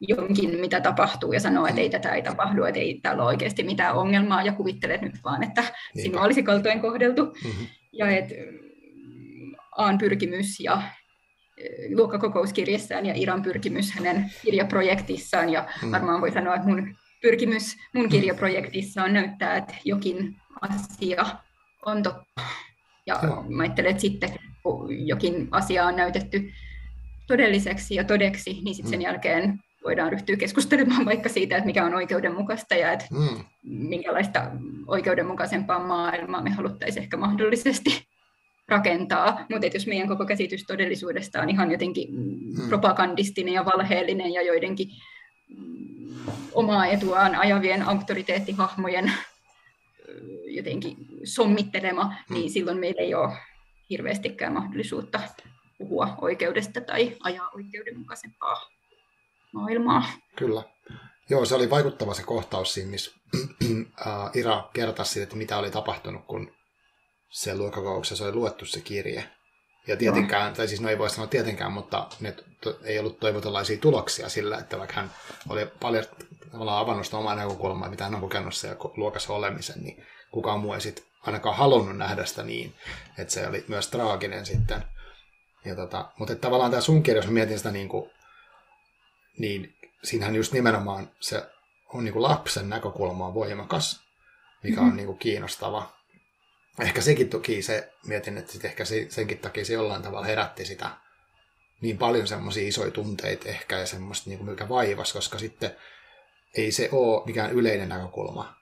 jonkin, 0.00 0.60
mitä 0.60 0.80
tapahtuu, 0.80 1.32
ja 1.32 1.40
sanoo, 1.40 1.66
että 1.66 1.80
ei 1.80 1.90
tätä 1.90 2.14
ei 2.14 2.22
tapahdu, 2.22 2.64
että 2.64 2.80
ei 2.80 3.00
täällä 3.02 3.22
ole 3.22 3.28
oikeasti 3.28 3.62
mitään 3.62 3.94
ongelmaa, 3.94 4.42
ja 4.42 4.52
kuvittelet 4.52 5.02
nyt 5.02 5.14
vaan, 5.24 5.42
että 5.42 5.60
Niinpä. 5.60 6.02
sinua 6.02 6.22
olisi 6.22 6.42
kaltoin 6.42 6.80
kohdeltu. 6.80 7.24
Mm-hmm. 7.24 7.66
Ja 7.92 8.10
että 8.10 8.34
Aan 9.76 9.98
pyrkimys 9.98 10.60
ja 10.60 10.82
luokkakokouskirjassaan 11.94 13.06
ja 13.06 13.14
Iran 13.16 13.42
pyrkimys 13.42 13.92
hänen 13.92 14.30
kirjaprojektissaan, 14.44 15.48
ja 15.48 15.68
mm. 15.82 15.92
varmaan 15.92 16.20
voi 16.20 16.30
sanoa, 16.30 16.54
että 16.54 16.68
mun 16.68 16.94
pyrkimys 17.22 17.76
mun 17.94 18.04
mm. 18.04 18.10
kirjaprojektissa 18.10 19.04
on 19.04 19.12
näyttää, 19.12 19.56
että 19.56 19.74
jokin 19.84 20.36
asia 20.60 21.26
on 21.86 22.02
totta. 22.02 22.42
Ja 23.06 23.20
Joo. 23.22 23.44
mä 23.48 23.62
ajattelen, 23.62 23.90
että 23.90 24.00
sitten 24.00 24.30
kun 24.62 25.06
jokin 25.06 25.48
asia 25.50 25.84
on 25.84 25.96
näytetty 25.96 26.50
todelliseksi 27.26 27.94
ja 27.94 28.04
todeksi, 28.04 28.60
niin 28.62 28.74
sitten 28.74 28.90
sen 28.90 28.98
mm. 28.98 29.04
jälkeen 29.04 29.58
voidaan 29.84 30.12
ryhtyä 30.12 30.36
keskustelemaan 30.36 31.04
vaikka 31.04 31.28
siitä, 31.28 31.56
että 31.56 31.66
mikä 31.66 31.84
on 31.84 31.94
oikeudenmukaista 31.94 32.74
ja 32.74 32.92
että 32.92 33.06
mm. 33.10 33.44
minkälaista 33.64 34.50
oikeudenmukaisempaa 34.86 35.86
maailmaa 35.86 36.42
me 36.42 36.50
haluttaisiin 36.50 37.02
ehkä 37.02 37.16
mahdollisesti 37.16 38.08
rakentaa. 38.68 39.46
Mutta 39.50 39.66
jos 39.66 39.86
meidän 39.86 40.08
koko 40.08 40.26
käsitys 40.26 40.64
todellisuudesta 40.64 41.40
on 41.40 41.50
ihan 41.50 41.70
jotenkin 41.70 42.08
mm. 42.14 42.68
propagandistinen 42.68 43.54
ja 43.54 43.64
valheellinen 43.64 44.32
ja 44.32 44.42
joidenkin 44.42 44.88
mm, 45.56 46.16
omaa 46.52 46.86
etuaan 46.86 47.34
ajavien 47.34 47.82
auktoriteettihahmojen 47.82 49.12
jotenkin 50.58 50.96
sommittelema, 51.24 52.04
mm. 52.04 52.34
niin 52.34 52.50
silloin 52.50 52.78
meillä 52.78 53.02
ei 53.02 53.14
ole 53.14 53.36
hirveästikään 53.90 54.52
mahdollisuutta 54.52 55.20
puhua 55.78 56.14
oikeudesta 56.20 56.80
tai 56.80 57.16
ajaa 57.22 57.50
oikeudenmukaisempaa 57.54 58.68
maailmaa. 59.52 60.04
Kyllä. 60.36 60.62
Joo, 61.30 61.44
se 61.44 61.54
oli 61.54 61.70
vaikuttava 61.70 62.14
se 62.14 62.22
kohtaus 62.22 62.74
siinä, 62.74 62.90
missä 62.90 63.10
Ira 64.34 64.68
kertasi, 64.72 65.22
että 65.22 65.36
mitä 65.36 65.58
oli 65.58 65.70
tapahtunut, 65.70 66.24
kun 66.26 66.57
se 67.28 67.56
luokkakokouksessa 67.56 68.24
oli 68.24 68.32
luettu 68.32 68.66
se 68.66 68.80
kirje. 68.80 69.30
Ja 69.86 69.96
tietenkään, 69.96 70.54
tai 70.54 70.68
siis 70.68 70.80
no 70.80 70.88
ei 70.88 70.98
voi 70.98 71.10
sanoa 71.10 71.26
tietenkään, 71.26 71.72
mutta 71.72 72.06
ne 72.20 72.34
to, 72.60 72.80
ei 72.84 72.98
ollut 72.98 73.20
toivotunlaisia 73.20 73.78
tuloksia 73.78 74.28
sillä, 74.28 74.58
että 74.58 74.78
vaikka 74.78 74.94
hän 74.94 75.10
oli 75.48 75.66
paljon 75.80 76.04
tavallaan 76.52 76.78
avannut 76.78 77.06
sitä 77.06 77.16
omaa 77.16 77.34
näkökulmaa, 77.34 77.90
mitä 77.90 78.04
hän 78.04 78.14
on 78.14 78.20
kokenut 78.20 78.54
siellä 78.54 78.78
luokassa 78.96 79.32
olemisen, 79.32 79.82
niin 79.82 80.06
kukaan 80.30 80.60
muu 80.60 80.72
ei 80.72 80.80
sit 80.80 81.06
ainakaan 81.22 81.56
halunnut 81.56 81.96
nähdä 81.96 82.24
sitä 82.24 82.42
niin, 82.42 82.74
että 83.18 83.34
se 83.34 83.46
oli 83.46 83.64
myös 83.68 83.88
traaginen 83.88 84.46
sitten. 84.46 84.82
Ja 85.64 85.74
tota, 85.74 86.12
mutta 86.18 86.32
että 86.32 86.42
tavallaan 86.42 86.70
tämä 86.70 86.80
sun 86.80 87.02
kirja, 87.02 87.22
jos 87.22 87.30
mietin 87.30 87.58
sitä 87.58 87.70
niin 87.70 87.88
kuin, 87.88 88.10
niin 89.38 89.76
siinähän 90.04 90.36
just 90.36 90.52
nimenomaan 90.52 91.10
se 91.20 91.46
on 91.94 92.04
niin 92.04 92.12
kuin 92.12 92.22
lapsen 92.22 92.68
näkökulma 92.68 93.26
on 93.26 93.34
voimakas, 93.34 94.00
mikä 94.62 94.80
on 94.80 94.86
mm-hmm. 94.86 94.96
niin 94.96 95.06
kuin 95.06 95.18
kiinnostava. 95.18 95.97
Ehkä 96.80 97.00
sekin 97.00 97.28
toki 97.28 97.62
se, 97.62 97.92
mietin, 98.06 98.38
että 98.38 98.52
sit 98.52 98.64
ehkä 98.64 98.84
se, 98.84 99.06
senkin 99.08 99.38
takia 99.38 99.64
se 99.64 99.72
jollain 99.72 100.02
tavalla 100.02 100.26
herätti 100.26 100.64
sitä 100.64 100.90
niin 101.80 101.98
paljon 101.98 102.26
semmoisia 102.26 102.68
isoja 102.68 102.90
tunteita 102.90 103.48
ehkä 103.48 103.78
ja 103.78 103.86
semmoista, 103.86 104.30
niin 104.30 104.38
kuin 104.38 104.50
mikä 104.50 104.68
vaivas, 104.68 105.12
koska 105.12 105.38
sitten 105.38 105.70
ei 106.56 106.72
se 106.72 106.88
ole 106.92 107.22
mikään 107.26 107.52
yleinen 107.52 107.88
näkökulma. 107.88 108.54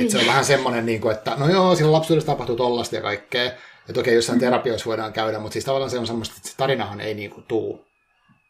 Et 0.00 0.10
se 0.10 0.18
on 0.18 0.26
vähän 0.26 0.44
semmoinen, 0.44 0.86
niin 0.86 1.00
kuin, 1.00 1.14
että 1.14 1.36
no 1.36 1.48
joo, 1.48 1.74
silloin 1.74 1.92
lapsuudessa 1.92 2.32
tapahtuu 2.32 2.56
tollasta 2.56 2.96
ja 2.96 3.02
kaikkea. 3.02 3.44
Ja 3.88 3.94
toki 3.94 4.14
jossain 4.14 4.36
mm-hmm. 4.36 4.46
terapioissa 4.46 4.86
voidaan 4.86 5.12
käydä, 5.12 5.38
mutta 5.38 5.52
siis 5.52 5.64
tavallaan 5.64 5.90
se 5.90 5.98
on 5.98 6.06
semmoista, 6.06 6.34
että 6.36 6.48
se 6.48 6.56
tarinahan 6.56 7.00
ei 7.00 7.14
niin 7.14 7.30
kuin 7.30 7.44
tuu. 7.48 7.86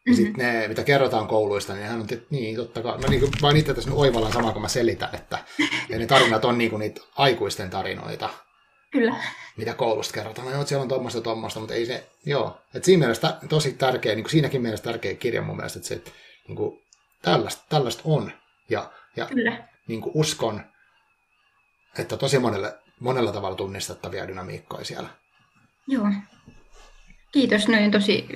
Ja 0.07 0.13
mm-hmm. 0.13 0.25
sitten 0.25 0.47
ne, 0.47 0.69
mitä 0.69 0.85
kerrotaan 0.85 1.27
kouluista, 1.27 1.75
niin 1.75 1.87
hän 1.87 2.01
on, 2.01 2.07
että 2.11 2.27
niin, 2.31 2.57
totta 2.57 2.83
kai. 2.83 2.99
Mä 2.99 3.07
niin 3.07 3.21
kuin, 3.21 3.33
vain 3.43 3.57
itse 3.57 3.75
tässä 3.75 3.91
oivallan 3.93 4.33
samaa, 4.33 4.53
kun 4.53 4.63
mä 4.63 4.69
selitän, 4.69 5.09
että 5.13 5.39
ja 5.89 5.99
ne 5.99 6.07
tarinat 6.07 6.45
on 6.45 6.59
niin 6.59 6.71
kuin 6.71 6.81
niitä 6.81 7.01
aikuisten 7.17 7.71
tarinoita. 7.71 8.31
Kyllä. 8.91 9.15
Mitä 9.57 9.75
koulusta 9.75 10.15
kerrotaan. 10.15 10.47
No 10.47 10.55
joo, 10.55 10.67
siellä 10.67 10.83
on 10.83 10.89
tuommoista 10.89 11.21
tuommoista, 11.21 11.61
mutta 11.61 11.75
ei 11.75 11.87
se, 11.87 12.11
joo. 12.27 12.61
Et 12.75 12.85
siinä 12.85 12.99
mielessä 13.01 13.37
tosi 13.49 13.73
tärkeä, 13.73 14.15
niin 14.15 14.25
kuin 14.25 14.31
siinäkin 14.31 14.63
mielessä 14.63 14.85
tärkeä 14.85 15.15
kirja 15.15 15.43
mun 15.43 15.57
mielestä, 15.57 15.79
että 15.79 15.89
se, 15.89 15.95
että 15.95 16.11
niin 16.49 16.57
kuin, 16.57 16.83
tällaista, 17.23 17.65
tällaista 17.69 18.03
on. 18.05 18.33
Ja, 18.69 18.93
ja 19.17 19.27
Kyllä. 19.27 19.69
Niin 19.89 20.01
kuin 20.01 20.13
uskon, 20.15 20.65
että 21.99 22.17
tosi 22.17 22.39
monelle, 22.39 22.79
monella 23.01 23.33
tavalla 23.33 23.57
tunnistettavia 23.57 24.29
dynamiikkoja 24.29 24.85
siellä. 24.85 25.09
Joo. 25.89 26.07
Kiitos, 27.33 27.69
ne 27.69 27.85
on 27.85 27.91
tosi 27.91 28.29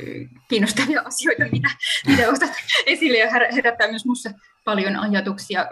kiinnostavia 0.48 1.02
asioita, 1.06 1.44
mitä, 1.52 1.68
mitä 2.06 2.28
otat 2.28 2.52
esille 2.86 3.18
ja 3.18 3.30
herättää 3.30 3.88
myös 3.88 4.04
minussa 4.04 4.30
paljon 4.64 4.96
ajatuksia. 4.96 5.66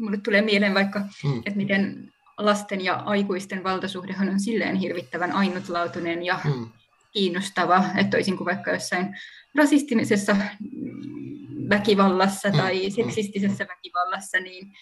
Mulle 0.00 0.16
tulee 0.16 0.42
mieleen 0.42 0.74
vaikka, 0.74 1.00
hmm. 1.22 1.38
että 1.38 1.56
miten 1.56 2.12
lasten 2.38 2.80
ja 2.80 2.94
aikuisten 2.94 3.64
valtasuhdehan 3.64 4.28
on 4.28 4.40
silleen 4.40 4.76
hirvittävän 4.76 5.32
ainutlaatuinen 5.32 6.24
ja 6.24 6.40
hmm. 6.44 6.68
kiinnostava, 7.12 7.84
että 7.96 8.10
toisin 8.10 8.36
kuin 8.36 8.46
vaikka 8.46 8.70
jossain 8.70 9.16
rasistisessa 9.54 10.36
väkivallassa 11.68 12.48
hmm. 12.48 12.58
tai 12.58 12.82
hmm. 12.82 12.90
seksistisessä 12.90 13.66
väkivallassa, 13.68 14.40
niin 14.40 14.72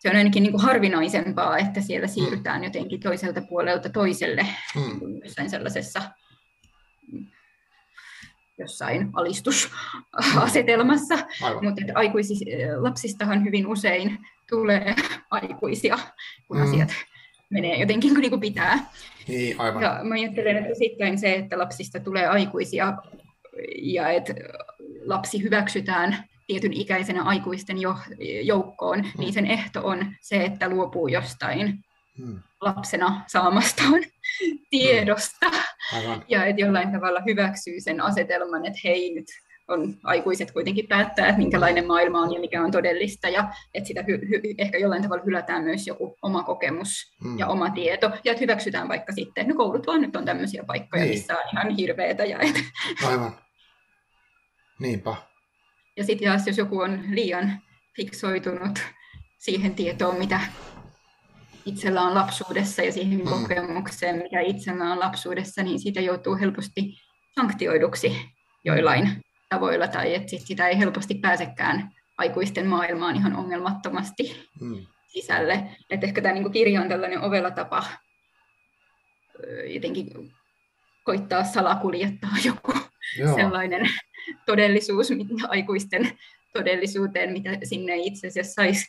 se 0.00 0.10
on 0.10 0.16
ainakin 0.16 0.42
niin 0.42 0.52
kuin 0.52 0.62
harvinaisempaa, 0.62 1.58
että 1.58 1.80
siellä 1.80 2.06
mm. 2.06 2.12
siirrytään 2.12 2.64
jotenkin 2.64 3.00
toiselta 3.00 3.42
puolelta 3.48 3.88
toiselle 3.88 4.46
mm. 4.76 5.00
jossain 5.24 5.50
sellaisessa 5.50 6.02
jossain 8.58 9.10
alistusasetelmassa, 9.12 11.16
mm. 11.16 11.22
mutta 11.62 11.82
aikuisista, 11.94 12.44
lapsistahan 12.76 13.44
hyvin 13.44 13.66
usein 13.66 14.18
tulee 14.50 14.94
aikuisia, 15.30 15.98
kun 16.48 16.56
mm. 16.56 16.62
asiat 16.62 16.88
menee 17.50 17.80
jotenkin 17.80 18.14
niin 18.14 18.30
kuin 18.30 18.40
pitää. 18.40 18.78
Niin, 19.28 19.60
aivan. 19.60 19.82
Ja 19.82 20.00
mä 20.02 20.14
ajattelen, 20.14 20.56
että 20.56 20.78
sitten 20.78 21.18
se, 21.18 21.34
että 21.34 21.58
lapsista 21.58 22.00
tulee 22.00 22.26
aikuisia 22.26 22.94
ja 23.82 24.08
että 24.08 24.34
lapsi 25.04 25.42
hyväksytään 25.42 26.24
tietyn 26.46 26.72
ikäisenä 26.72 27.22
aikuisten 27.22 27.78
jo, 27.78 27.96
joukkoon, 28.42 28.98
mm. 28.98 29.10
niin 29.18 29.32
sen 29.32 29.46
ehto 29.46 29.86
on 29.86 30.06
se, 30.20 30.44
että 30.44 30.68
luopuu 30.68 31.08
jostain 31.08 31.78
mm. 32.18 32.38
lapsena 32.60 33.24
saamastaan 33.26 34.04
tiedosta. 34.70 35.46
Mm. 35.92 36.22
Ja 36.28 36.44
että 36.44 36.62
jollain 36.62 36.92
tavalla 36.92 37.22
hyväksyy 37.26 37.80
sen 37.80 38.00
asetelman, 38.00 38.66
että 38.66 38.80
hei 38.84 39.14
nyt 39.14 39.26
on 39.70 39.94
aikuiset 40.04 40.50
kuitenkin 40.50 40.88
päättää, 40.88 41.28
että 41.28 41.38
minkälainen 41.38 41.86
maailma 41.86 42.20
on 42.20 42.34
ja 42.34 42.40
mikä 42.40 42.62
on 42.62 42.70
todellista, 42.70 43.28
ja 43.28 43.48
että 43.74 43.86
sitä 43.86 44.00
hy- 44.00 44.24
hy- 44.24 44.54
ehkä 44.58 44.78
jollain 44.78 45.02
tavalla 45.02 45.24
hylätään 45.24 45.64
myös 45.64 45.86
joku 45.86 46.18
oma 46.22 46.42
kokemus 46.42 47.16
mm. 47.24 47.38
ja 47.38 47.46
oma 47.46 47.70
tieto, 47.70 48.10
ja 48.24 48.32
että 48.32 48.40
hyväksytään 48.40 48.88
vaikka 48.88 49.12
sitten, 49.12 49.42
että 49.42 49.52
no 49.52 49.56
koulut 49.56 49.86
vaan 49.86 50.00
nyt 50.00 50.16
on 50.16 50.24
tämmöisiä 50.24 50.64
paikkoja, 50.64 51.02
niin. 51.02 51.14
missä 51.14 51.38
on 51.38 51.44
ihan 51.52 51.76
hirveetä. 51.76 52.24
Ja 52.24 52.38
et... 52.38 52.54
Aivan. 53.08 53.32
Niinpä. 54.78 55.16
Ja 55.96 56.04
sitten 56.04 56.28
taas, 56.28 56.46
jos 56.46 56.58
joku 56.58 56.78
on 56.78 57.00
liian 57.10 57.60
fiksoitunut 57.96 58.78
siihen 59.38 59.74
tietoon, 59.74 60.18
mitä 60.18 60.40
itsellä 61.66 62.02
on 62.02 62.14
lapsuudessa 62.14 62.82
ja 62.82 62.92
siihen 62.92 63.18
mm. 63.18 63.24
kokemukseen, 63.24 64.16
mikä 64.16 64.40
itsellä 64.40 64.92
on 64.92 65.00
lapsuudessa, 65.00 65.62
niin 65.62 65.80
siitä 65.80 66.00
joutuu 66.00 66.36
helposti 66.36 66.94
sanktioiduksi 67.34 68.16
joillain 68.64 69.22
tavoilla, 69.50 69.88
tai 69.88 70.14
että 70.14 70.30
sit 70.30 70.46
sitä 70.46 70.68
ei 70.68 70.78
helposti 70.78 71.14
pääsekään 71.14 71.90
aikuisten 72.18 72.66
maailmaan 72.66 73.16
ihan 73.16 73.36
ongelmattomasti 73.36 74.48
mm. 74.60 74.86
sisälle. 75.08 75.64
Et 75.90 76.04
ehkä 76.04 76.22
tämä 76.22 76.34
niinku 76.34 76.50
kirja 76.50 76.80
on 76.80 76.88
tällainen 76.88 77.20
ovella 77.20 77.50
tapa 77.50 77.84
jotenkin 79.66 80.32
koittaa 81.04 81.44
salakuljettaa 81.44 82.30
joku 82.44 82.72
Joo. 83.18 83.34
sellainen 83.34 83.90
todellisuus, 84.46 85.08
aikuisten 85.48 86.18
todellisuuteen, 86.52 87.32
mitä 87.32 87.50
sinne 87.64 87.96
itse 87.96 88.26
asiassa 88.26 88.52
saisi 88.52 88.86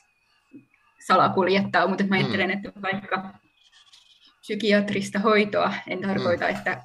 salakuljettaa, 1.05 1.87
mutta 1.87 2.03
mä 2.03 2.15
ajattelen, 2.15 2.51
että 2.51 2.71
vaikka 2.81 3.33
psykiatrista 4.39 5.19
hoitoa 5.19 5.73
en 5.87 6.01
tarkoita, 6.01 6.45
mm. 6.45 6.55
että 6.55 6.83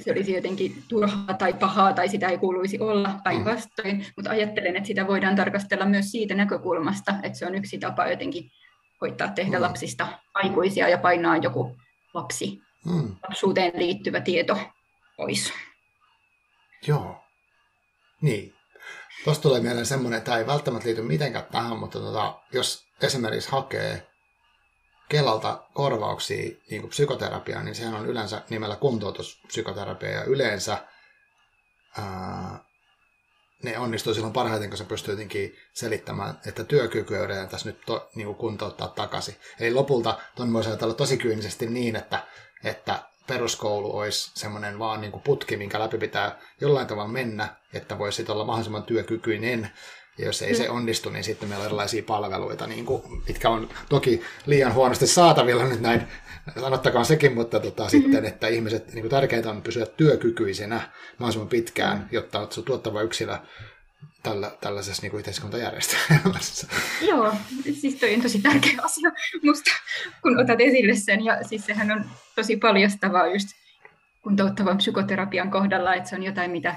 se 0.00 0.12
olisi 0.12 0.32
jotenkin 0.32 0.82
turhaa 0.88 1.34
tai 1.38 1.52
pahaa 1.52 1.92
tai 1.92 2.08
sitä 2.08 2.28
ei 2.28 2.38
kuuluisi 2.38 2.80
olla 2.80 3.20
päinvastoin, 3.24 3.96
mm. 3.96 4.04
mutta 4.16 4.30
ajattelen, 4.30 4.76
että 4.76 4.86
sitä 4.86 5.06
voidaan 5.06 5.36
tarkastella 5.36 5.86
myös 5.86 6.10
siitä 6.10 6.34
näkökulmasta, 6.34 7.14
että 7.22 7.38
se 7.38 7.46
on 7.46 7.54
yksi 7.54 7.78
tapa 7.78 8.06
jotenkin 8.06 8.50
koittaa 8.98 9.28
tehdä 9.28 9.56
mm. 9.56 9.62
lapsista 9.62 10.08
aikuisia 10.34 10.88
ja 10.88 10.98
painaa 10.98 11.36
joku 11.36 11.76
lapsi 12.14 12.60
mm. 12.84 13.16
lapsuuteen 13.28 13.72
liittyvä 13.74 14.20
tieto 14.20 14.58
pois. 15.16 15.52
Joo. 16.86 17.24
Niin. 18.20 18.54
Tuosta 19.24 19.42
tulee 19.42 19.60
mieleen 19.60 19.86
semmoinen, 19.86 20.18
että 20.18 20.30
tämä 20.30 20.38
ei 20.38 20.46
välttämättä 20.46 20.86
liity 20.86 21.02
mitenkään 21.02 21.44
tähän, 21.52 21.78
mutta 21.78 21.98
tota, 21.98 22.40
jos 22.52 22.86
esimerkiksi 23.02 23.50
hakee 23.50 24.07
Kelalta 25.08 25.64
korvauksia 25.74 26.50
niin 26.70 26.80
kuin 26.80 26.90
psykoterapiaan, 26.90 27.64
niin 27.64 27.74
sehän 27.74 27.94
on 27.94 28.06
yleensä 28.06 28.42
nimellä 28.50 28.76
kuntoutuspsykoterapia 28.76 30.10
ja 30.10 30.24
yleensä 30.24 30.78
ää, 31.98 32.64
ne 33.62 33.78
onnistuu 33.78 34.14
silloin 34.14 34.32
parhaiten, 34.32 34.68
kun 34.68 34.78
se 34.78 34.84
pystyy 34.84 35.12
jotenkin 35.12 35.56
selittämään, 35.72 36.40
että 36.46 36.64
työkykyä 36.64 37.18
yritetään 37.18 37.48
tässä 37.48 37.68
nyt 37.68 37.80
to, 37.86 38.10
niin 38.14 38.26
kuin 38.26 38.36
kuntouttaa 38.36 38.88
takaisin. 38.88 39.36
Eli 39.60 39.74
lopulta 39.74 40.18
tuon 40.36 40.52
voisi 40.52 40.68
ajatella 40.68 40.94
tosi 40.94 41.16
kyynisesti 41.16 41.66
niin, 41.66 41.96
että, 41.96 42.22
että 42.64 43.02
peruskoulu 43.26 43.98
olisi 43.98 44.30
semmoinen 44.34 44.78
vaan 44.78 45.00
niin 45.00 45.12
kuin 45.12 45.22
putki, 45.22 45.56
minkä 45.56 45.80
läpi 45.80 45.98
pitää 45.98 46.38
jollain 46.60 46.86
tavalla 46.86 47.08
mennä, 47.08 47.56
että 47.72 47.98
voisi 47.98 48.24
olla 48.28 48.44
mahdollisimman 48.44 48.82
työkykyinen 48.82 49.70
ja 50.18 50.26
jos 50.26 50.42
ei 50.42 50.54
se 50.54 50.68
mm. 50.68 50.74
onnistu, 50.74 51.10
niin 51.10 51.24
sitten 51.24 51.48
meillä 51.48 51.62
on 51.62 51.66
erilaisia 51.66 52.02
palveluita, 52.02 52.66
niin 52.66 52.86
kuin, 52.86 53.02
mitkä 53.28 53.50
on 53.50 53.68
toki 53.88 54.22
liian 54.46 54.74
huonosti 54.74 55.06
saatavilla 55.06 55.64
nyt 55.64 55.80
näin, 55.80 56.02
sanottakaan 56.60 57.04
sekin, 57.04 57.34
mutta 57.34 57.60
tota, 57.60 57.82
mm-hmm. 57.82 58.02
sitten, 58.02 58.24
että 58.24 58.48
ihmiset, 58.48 58.94
niin 58.94 59.02
kuin 59.02 59.10
tärkeintä 59.10 59.50
on 59.50 59.62
pysyä 59.62 59.86
työkykyisenä 59.86 60.80
mahdollisimman 61.18 61.48
pitkään, 61.48 61.98
mm. 61.98 62.04
jotta 62.10 62.38
olet 62.38 62.60
tuottava 62.64 63.02
yksilö 63.02 63.36
tällä, 64.22 64.56
tällaisessa 64.60 65.02
niin 65.02 65.16
yhteiskuntajärjestelmässä. 65.16 66.66
Joo, 67.08 67.34
siis 67.80 67.94
toi 67.94 68.14
on 68.14 68.22
tosi 68.22 68.38
tärkeä 68.38 68.72
asia 68.82 69.10
musta, 69.42 69.70
kun 70.22 70.40
otat 70.40 70.60
esille 70.60 70.94
sen, 70.94 71.24
ja 71.24 71.44
siis 71.44 71.66
sehän 71.66 71.90
on 71.90 72.04
tosi 72.34 72.56
paljastavaa 72.56 73.26
just 73.26 73.48
kuntouttavan 74.22 74.76
psykoterapian 74.76 75.50
kohdalla, 75.50 75.94
että 75.94 76.10
se 76.10 76.16
on 76.16 76.22
jotain, 76.22 76.50
mitä 76.50 76.74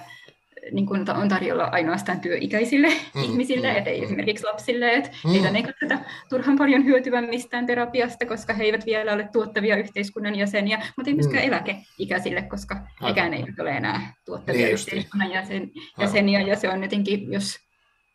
niin 0.72 0.86
kuin 0.86 1.10
on 1.10 1.30
tarjolla 1.30 1.64
ainoastaan 1.64 2.20
työikäisille 2.20 2.88
mm, 2.88 3.22
ihmisille, 3.24 3.72
mm, 3.72 3.78
ettei 3.78 4.00
mm. 4.00 4.06
esimerkiksi 4.06 4.46
lapsille, 4.46 4.94
että 4.94 5.10
mm. 5.26 5.32
heidän 5.32 5.56
ei 5.56 5.64
katsota 5.64 6.00
turhan 6.30 6.58
paljon 6.58 6.86
hyötyvän 6.86 7.26
mistään 7.26 7.66
terapiasta, 7.66 8.26
koska 8.26 8.54
he 8.54 8.64
eivät 8.64 8.86
vielä 8.86 9.14
ole 9.14 9.30
tuottavia 9.34 9.78
yhteiskunnan 9.78 10.36
jäseniä, 10.36 10.78
mutta 10.98 11.10
ei 11.10 11.16
myöskään 11.16 11.44
mm. 11.44 11.48
eläkeikäisille, 11.48 12.42
koska 12.42 12.76
Aivan. 12.76 13.10
hekään 13.10 13.34
eivät 13.34 13.60
ole 13.60 13.72
enää 13.72 14.14
tuottavia 14.26 14.62
niin 14.62 14.74
yhteiskunnan 14.74 15.32
jäsen, 15.32 15.72
jäseniä, 16.00 16.42
ja 16.42 16.56
se 16.56 16.70
on 16.70 16.84
jotenkin, 16.84 17.32
jos 17.32 17.60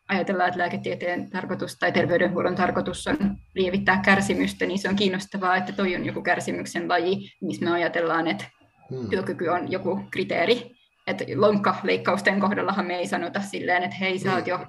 ajatellaan, 0.09 0.47
että 0.47 0.59
lääketieteen 0.59 1.29
tarkoitus 1.29 1.77
tai 1.79 1.91
terveydenhuollon 1.91 2.55
tarkoitus 2.55 3.07
on 3.07 3.17
lievittää 3.55 4.01
kärsimystä, 4.05 4.65
niin 4.65 4.79
se 4.79 4.89
on 4.89 4.95
kiinnostavaa, 4.95 5.55
että 5.55 5.73
toi 5.73 5.95
on 5.95 6.05
joku 6.05 6.21
kärsimyksen 6.21 6.89
laji, 6.89 7.31
missä 7.41 7.65
me 7.65 7.71
ajatellaan, 7.71 8.27
että 8.27 8.45
hmm. 8.89 9.09
työkyky 9.09 9.47
on 9.47 9.71
joku 9.71 10.01
kriteeri 10.11 10.76
että 11.07 11.25
lonkkaleikkausten 11.35 12.39
kohdallahan 12.39 12.85
me 12.85 12.95
ei 12.95 13.07
sanota 13.07 13.41
silleen, 13.41 13.83
että 13.83 13.95
hei 13.95 14.19
sä 14.19 14.35
oot 14.35 14.47
jo 14.47 14.65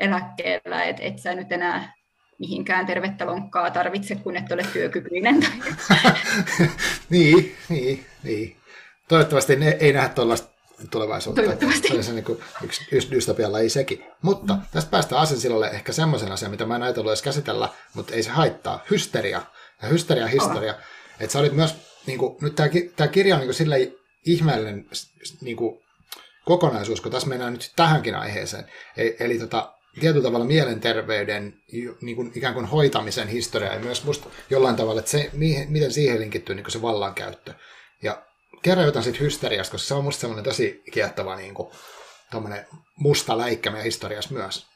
eläkkeellä, 0.00 0.84
että 0.84 1.02
et 1.02 1.18
sä 1.18 1.34
nyt 1.34 1.52
enää 1.52 1.94
mihinkään 2.38 2.86
tervettä 2.86 3.26
lonkkaa 3.26 3.70
tarvitse, 3.70 4.14
kun 4.14 4.36
et 4.36 4.52
ole 4.52 4.62
työkykyinen. 4.72 5.46
niin, 7.10 7.56
niin, 7.68 8.06
niin. 8.22 8.56
Toivottavasti 9.08 9.56
ne 9.56 9.76
ei 9.80 9.92
nähdä 9.92 10.08
tuollaista 10.08 10.54
tulevaisuutta. 10.90 11.42
Toivottavasti. 11.42 12.02
Se 12.02 12.10
on 12.10 12.16
niin 12.16 12.38
yksi 12.62 13.10
dystopian 13.10 13.52
laji 13.52 13.68
sekin. 13.68 14.04
Mutta 14.22 14.54
mm. 14.54 14.62
tästä 14.72 14.90
päästään 14.90 15.22
asensillalle 15.22 15.70
ehkä 15.70 15.92
semmoisen 15.92 16.32
asian, 16.32 16.50
mitä 16.50 16.66
mä 16.66 16.76
en 16.76 16.82
ajatellut 16.82 17.10
edes 17.10 17.22
käsitellä, 17.22 17.68
mutta 17.94 18.14
ei 18.14 18.22
se 18.22 18.30
haittaa. 18.30 18.84
Hysteria 18.90 19.42
ja 19.82 19.88
hysteria 19.88 20.26
historia. 20.26 20.72
Oh. 20.74 20.80
Että 21.20 21.32
sä 21.32 21.38
olit 21.38 21.52
myös, 21.52 21.74
niin 22.06 22.18
kuin, 22.18 22.36
nyt 22.40 22.54
tämä 22.96 23.08
kirja 23.08 23.34
on 23.34 23.40
niin 23.40 23.54
silleen 23.54 23.92
ihmeellinen 24.24 24.86
niin 25.40 25.56
kuin, 25.56 25.84
kokonaisuus, 26.44 27.00
kun 27.00 27.12
tässä 27.12 27.28
mennään 27.28 27.52
nyt 27.52 27.72
tähänkin 27.76 28.14
aiheeseen. 28.14 28.64
Eli, 28.96 29.16
eli 29.20 29.38
tota, 29.38 29.74
tietyllä 30.00 30.24
tavalla 30.24 30.44
mielenterveyden 30.46 31.62
niin 32.00 32.16
kuin, 32.16 32.32
ikään 32.34 32.54
kuin 32.54 32.66
hoitamisen 32.66 33.28
historia 33.28 33.74
ja 33.74 33.80
myös 33.80 34.04
musta 34.04 34.28
jollain 34.50 34.76
tavalla, 34.76 35.00
että 35.00 35.10
se, 35.10 35.30
miten 35.68 35.92
siihen 35.92 36.20
linkittyy 36.20 36.54
niin 36.54 36.70
se 36.70 36.82
vallankäyttö. 36.82 37.54
Ja 38.02 38.22
kerro 38.62 38.84
jotain 38.84 39.04
siitä 39.04 39.18
hysteriasta, 39.18 39.72
koska 39.72 39.88
se 39.88 39.94
on 39.94 40.04
musta 40.04 40.20
semmoinen 40.20 40.44
tosi 40.44 40.82
kiehtova 40.92 41.36
niin 41.36 41.54
kuin, 41.54 41.72
musta 42.96 43.38
läikkä 43.38 43.70
meidän 43.70 43.84
historiassa 43.84 44.34
myös. 44.34 44.66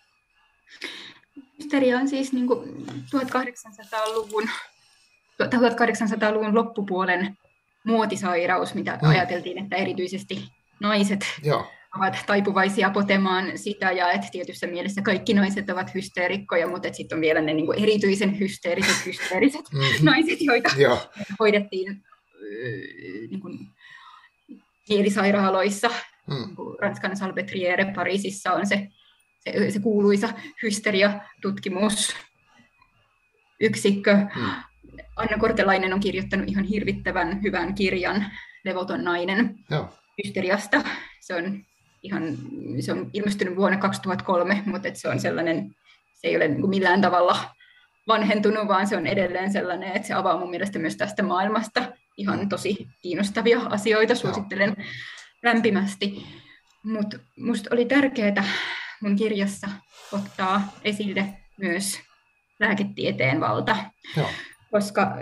Hysteria 1.59 1.99
on 1.99 2.09
siis 2.09 2.33
niin 2.33 2.47
kuin 2.47 2.87
1800-luvun 3.17 4.51
1800-luvun 5.43 6.55
loppupuolen 6.55 7.37
muotisairaus, 7.85 8.74
mitä 8.74 8.99
mm. 9.03 9.09
ajateltiin, 9.09 9.59
että 9.59 9.76
erityisesti 9.76 10.49
naiset 10.81 11.20
Joo. 11.45 11.70
ovat 11.97 12.16
taipuvaisia 12.26 12.91
potemaan 12.91 13.59
sitä, 13.59 13.93
ja 13.93 14.12
että 14.12 14.29
tietyssä 14.33 14.66
mielessä 14.66 15.03
kaikki 15.03 15.35
naiset 15.35 15.70
ovat 15.70 15.95
hysteerikkoja, 15.95 16.68
mutta 16.68 16.93
sitten 16.93 17.16
on 17.16 17.22
vielä 17.22 17.41
ne 17.41 17.55
niin 17.55 17.66
kuin 17.66 17.83
erityisen 17.83 18.39
hysteeriset, 18.39 19.07
hysteeriset 19.07 19.64
mm-hmm. 19.72 20.05
naiset, 20.11 20.41
joita 20.41 20.70
Joo. 20.76 20.99
hoidettiin 21.41 22.03
niin 23.31 23.41
kuin, 23.41 23.59
kielisairaaloissa. 24.89 25.89
Mm. 26.26 26.35
Niin 26.35 26.79
Ranskan 26.81 27.16
Salpetriere 27.16 27.93
Pariisissa 27.95 28.53
on 28.53 28.66
se, 28.66 28.89
se, 29.39 29.70
se 29.70 29.81
kuuluisa 29.81 30.29
hysteria-tutkimus 30.62 32.16
yksikkö. 33.61 34.14
Mm. 34.14 34.51
Anna 35.19 35.39
Kortelainen 35.39 35.95
on 35.95 36.01
kirjoittanut 36.01 36.49
ihan 36.49 36.64
hirvittävän 36.64 37.43
hyvän 37.43 37.75
kirjan 37.75 38.27
Levoton 38.64 39.05
nainen 39.05 39.55
Joo. 39.71 39.89
hysteriasta. 40.25 40.83
Se 41.21 41.35
on, 41.35 41.64
ihan, 42.03 42.23
se 42.81 42.93
on 42.93 43.11
ilmestynyt 43.12 43.57
vuonna 43.57 43.79
2003, 43.79 44.62
mutta 44.66 44.89
se 44.93 45.09
on 45.09 45.21
sellainen, 45.21 45.75
se 46.14 46.29
ei 46.29 46.37
ole 46.37 46.49
niin 46.49 46.69
millään 46.69 47.01
tavalla 47.01 47.55
vanhentunut, 48.09 48.69
vaan 48.69 48.87
se 48.87 48.97
on 48.97 49.07
edelleen 49.07 49.53
sellainen, 49.53 49.93
että 49.93 50.09
se 50.09 50.14
avaa 50.14 50.39
mun 50.39 50.51
mielestä 50.51 50.79
myös 50.79 50.97
tästä 50.97 51.23
maailmasta 51.23 51.93
ihan 52.16 52.49
tosi 52.49 52.89
kiinnostavia 53.03 53.61
asioita. 53.61 54.14
Suosittelen 54.14 54.75
Joo. 54.79 54.87
lämpimästi. 55.43 56.27
Mutta 56.85 57.19
minusta 57.37 57.71
oli 57.73 57.85
tärkeää 57.85 58.45
mun 59.03 59.16
kirjassa 59.16 59.69
ottaa 60.12 60.73
esille 60.85 61.25
myös 61.57 62.01
lääketieteen 62.61 63.41
valta. 63.41 63.77
Joo 64.16 64.29
koska 64.71 65.03
äh, 65.03 65.14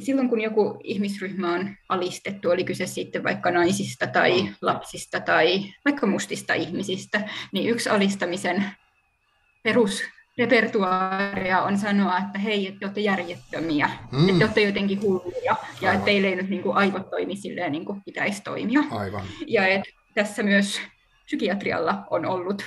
silloin 0.00 0.28
kun 0.28 0.40
joku 0.40 0.80
ihmisryhmä 0.84 1.52
on 1.52 1.76
alistettu, 1.88 2.50
oli 2.50 2.64
kyse 2.64 2.86
sitten 2.86 3.24
vaikka 3.24 3.50
naisista 3.50 4.06
tai 4.06 4.42
mm. 4.42 4.54
lapsista 4.62 5.20
tai 5.20 5.64
vaikka 5.84 6.06
mustista 6.06 6.54
ihmisistä, 6.54 7.28
niin 7.52 7.70
yksi 7.70 7.88
alistamisen 7.88 8.64
perusrepertuaaria 9.62 11.62
on 11.62 11.78
sanoa, 11.78 12.18
että 12.18 12.38
hei, 12.38 12.66
että 12.66 12.78
te 12.78 12.86
olette 12.86 13.00
järjettömiä, 13.00 13.90
mm. 14.12 14.28
että 14.28 14.38
te 14.38 14.44
olette 14.44 14.60
jotenkin 14.60 15.00
hulluja 15.00 15.56
ja 15.80 15.92
että 15.92 16.04
teille 16.04 16.28
ei 16.28 16.36
nyt 16.36 16.50
niin 16.50 16.62
kuin 16.62 16.76
aivot 16.76 17.10
toimi 17.10 17.36
silleen 17.36 17.72
niin 17.72 17.84
kuin 17.84 18.02
pitäisi 18.04 18.42
toimia. 18.42 18.80
Aivan. 18.90 19.24
Ja 19.46 19.66
että 19.66 19.90
tässä 20.14 20.42
myös 20.42 20.80
psykiatrialla 21.24 22.04
on 22.10 22.26
ollut 22.26 22.64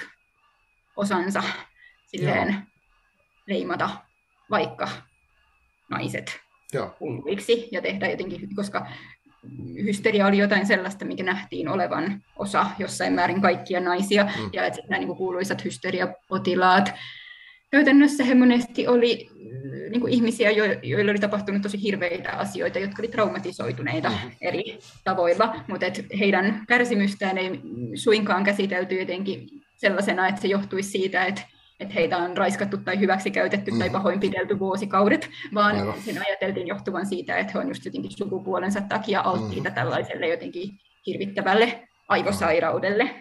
osansa 0.95 1.43
silleen 2.05 2.47
Joo. 2.47 2.61
leimata 3.47 3.89
vaikka 4.49 4.89
naiset 5.89 6.39
hulluiksi 6.99 7.69
ja 7.71 7.81
tehdä 7.81 8.09
jotenkin, 8.09 8.55
koska 8.55 8.87
hysteria 9.83 10.27
oli 10.27 10.37
jotain 10.37 10.65
sellaista, 10.65 11.05
mikä 11.05 11.23
nähtiin 11.23 11.69
olevan 11.69 12.23
osa 12.35 12.65
jossain 12.79 13.13
määrin 13.13 13.41
kaikkia 13.41 13.79
naisia, 13.79 14.23
mm. 14.23 14.49
ja 14.53 14.65
että 14.65 14.81
nämä 14.89 14.99
niin 14.99 15.07
kuin 15.07 15.17
kuuluisat 15.17 15.65
hysteriapotilaat, 15.65 16.93
käytännössä 17.71 18.23
he 18.23 18.35
monesti 18.35 18.87
oli 18.87 19.29
niin 19.89 20.01
kuin 20.01 20.13
ihmisiä, 20.13 20.51
joilla 20.83 21.11
oli 21.11 21.19
tapahtunut 21.19 21.61
tosi 21.61 21.83
hirveitä 21.83 22.31
asioita, 22.31 22.79
jotka 22.79 23.01
oli 23.01 23.07
traumatisoituneita 23.07 24.09
mm-hmm. 24.09 24.31
eri 24.41 24.79
tavoilla, 25.03 25.55
mutta 25.67 25.85
et 25.85 26.05
heidän 26.19 26.63
kärsimystään 26.67 27.37
ei 27.37 27.61
suinkaan 27.95 28.43
käsitelty 28.43 28.99
jotenkin 28.99 29.49
sellaisena, 29.75 30.27
että 30.27 30.41
se 30.41 30.47
johtuisi 30.47 30.89
siitä, 30.89 31.25
että 31.25 31.41
että 31.79 31.93
heitä 31.93 32.17
on 32.17 32.37
raiskattu 32.37 32.77
tai 32.77 32.99
hyväksikäytetty 32.99 33.71
mm. 33.71 33.79
tai 33.79 33.89
pahoinpidelty 33.89 34.59
vuosikaudet, 34.59 35.29
vaan 35.53 35.75
Aivan. 35.75 36.01
sen 36.01 36.21
ajateltiin 36.21 36.67
johtuvan 36.67 37.05
siitä, 37.05 37.37
että 37.37 37.53
he 37.53 37.59
on 37.59 37.67
just 37.67 37.85
jotenkin 37.85 38.11
sukupuolensa 38.11 38.81
takia 38.81 39.21
alttiita 39.21 39.69
mm. 39.69 39.75
tällaiselle 39.75 40.27
jotenkin 40.27 40.69
hirvittävälle 41.07 41.87
aivosairaudelle. 42.09 43.15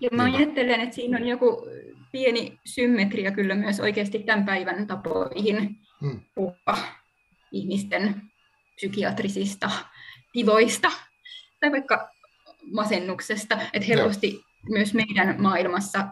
Ja 0.00 0.08
mä 0.12 0.24
ajattelen, 0.24 0.80
että 0.80 0.94
siinä 0.94 1.16
on 1.16 1.26
joku 1.26 1.66
pieni 2.12 2.58
symmetria 2.64 3.30
kyllä 3.30 3.54
myös 3.54 3.80
oikeasti 3.80 4.18
tämän 4.18 4.44
päivän 4.44 4.86
tapoihin 4.86 5.76
hmm. 6.00 6.20
puhua 6.34 6.78
ihmisten 7.52 8.22
psykiatrisista 8.76 9.70
tiloista 10.32 10.92
tai 11.60 11.72
vaikka 11.72 12.08
masennuksesta, 12.72 13.58
että 13.72 13.86
helposti 13.86 14.32
Joo. 14.32 14.42
myös 14.68 14.94
meidän 14.94 15.42
maailmassa 15.42 16.08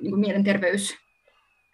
niin 0.00 0.10
kuin 0.10 0.20
mielenterveys 0.20 0.94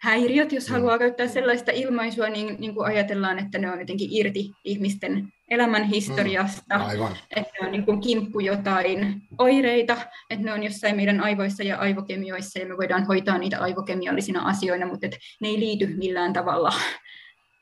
häiriöt, 0.03 0.51
jos 0.51 0.67
mm. 0.67 0.73
haluaa 0.73 0.99
käyttää 0.99 1.27
sellaista 1.27 1.71
ilmaisua, 1.71 2.29
niin, 2.29 2.55
niin 2.59 2.73
kuin 2.75 2.85
ajatellaan, 2.85 3.39
että 3.39 3.57
ne 3.57 3.71
on 3.71 3.79
jotenkin 3.79 4.09
irti 4.11 4.51
ihmisten 4.63 5.27
elämän 5.49 5.83
historiasta, 5.83 6.77
mm, 6.77 7.15
että 7.35 7.51
ne 7.61 7.65
on 7.65 7.71
niin 7.71 7.85
kuin 7.85 8.01
kimppu 8.01 8.39
jotain 8.39 9.21
oireita, 9.37 9.97
että 10.29 10.45
ne 10.45 10.53
on 10.53 10.63
jossain 10.63 10.95
meidän 10.95 11.21
aivoissa 11.21 11.63
ja 11.63 11.77
aivokemioissa, 11.77 12.59
ja 12.59 12.65
me 12.65 12.77
voidaan 12.77 13.07
hoitaa 13.07 13.37
niitä 13.37 13.59
aivokemiallisina 13.59 14.41
asioina, 14.41 14.87
mutta 14.87 15.05
että 15.05 15.17
ne 15.41 15.47
ei 15.47 15.59
liity 15.59 15.87
millään 15.97 16.33
tavalla 16.33 16.73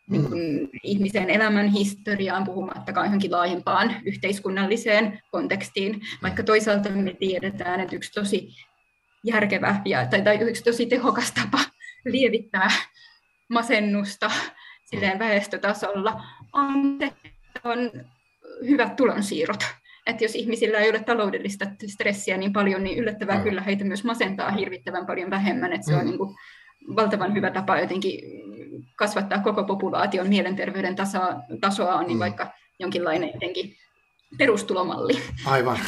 niin 0.10 0.26
kuin 0.26 0.70
ihmisen 0.84 1.30
elämän 1.30 1.68
historiaan, 1.68 2.44
puhumattakaan 2.44 3.06
johonkin 3.06 3.32
laajempaan 3.32 3.96
yhteiskunnalliseen 4.06 5.20
kontekstiin, 5.32 6.02
vaikka 6.24 6.44
toisaalta 6.44 6.90
me 6.90 7.14
tiedetään, 7.14 7.80
että 7.80 7.96
yksi 7.96 8.12
tosi 8.12 8.50
järkevä 9.24 9.82
ja, 9.86 10.06
tai, 10.06 10.22
tai 10.22 10.38
yksi 10.38 10.64
tosi 10.64 10.86
tehokas 10.86 11.32
tapa 11.32 11.60
lievittää 12.06 12.72
masennusta 13.50 14.32
silleen 14.86 15.20
väestötasolla 15.20 16.24
on, 16.54 17.00
on 17.64 17.92
hyvät 18.70 18.96
tulonsiirrot. 18.96 19.64
Että 20.08 20.24
jos 20.24 20.36
ihmisillä 20.36 20.80
ei 20.80 20.90
ole 20.90 21.00
taloudellista 21.00 21.66
stressiä 21.88 22.38
niin 22.38 22.54
paljon, 22.54 22.84
niin 22.84 22.98
yllättävää 22.98 23.36
Aivan. 23.36 23.50
kyllä 23.50 23.62
heitä 23.62 23.84
myös 23.84 24.04
masentaa 24.04 24.52
hirvittävän 24.52 25.06
paljon 25.06 25.30
vähemmän. 25.30 25.74
Että 25.74 25.86
se 25.86 25.94
mm. 25.94 26.00
on 26.00 26.06
niin 26.06 26.18
kuin 26.18 26.36
valtavan 26.96 27.34
hyvä 27.34 27.52
tapa 27.52 27.80
jotenkin 27.80 28.20
kasvattaa 28.96 29.40
koko 29.40 29.64
populaation 29.64 30.30
mielenterveyden 30.30 30.96
tasoa, 30.96 31.34
tasoa 31.62 31.96
on 31.96 32.06
niin 32.06 32.18
mm. 32.18 32.20
vaikka 32.20 32.52
jonkinlainen 32.80 33.30
jotenkin 33.34 33.76
perustulomalli. 34.38 35.14
Aivan. 35.46 35.80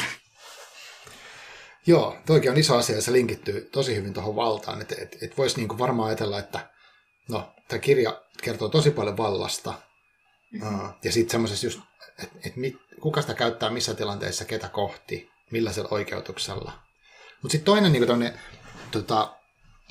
Joo, 1.86 2.16
toikin 2.26 2.50
on 2.50 2.56
iso 2.56 2.76
asia 2.76 2.96
ja 2.96 3.02
se 3.02 3.12
linkittyy 3.12 3.68
tosi 3.72 3.96
hyvin 3.96 4.14
tuohon 4.14 4.36
valtaan. 4.36 4.80
Että 4.80 4.94
et, 4.98 5.22
et 5.22 5.38
voisi 5.38 5.56
niinku 5.56 5.78
varmaan 5.78 6.08
ajatella, 6.08 6.38
että 6.38 6.70
no, 7.28 7.54
tämä 7.68 7.78
kirja 7.78 8.22
kertoo 8.42 8.68
tosi 8.68 8.90
paljon 8.90 9.16
vallasta. 9.16 9.74
Mm-hmm. 10.52 10.92
Ja 11.04 11.12
sitten 11.12 11.30
semmoisessa 11.30 11.66
just, 11.66 11.80
että 12.18 12.38
et 12.44 12.54
kuka 13.00 13.20
sitä 13.20 13.34
käyttää 13.34 13.70
missä 13.70 13.94
tilanteessa, 13.94 14.44
ketä 14.44 14.68
kohti, 14.68 15.30
millaisella 15.50 15.88
oikeutuksella. 15.90 16.72
Mutta 17.42 17.52
sitten 17.52 17.64
toinen 17.64 17.92
niinku 17.92 18.06
tonne, 18.06 18.38
tota, 18.90 19.36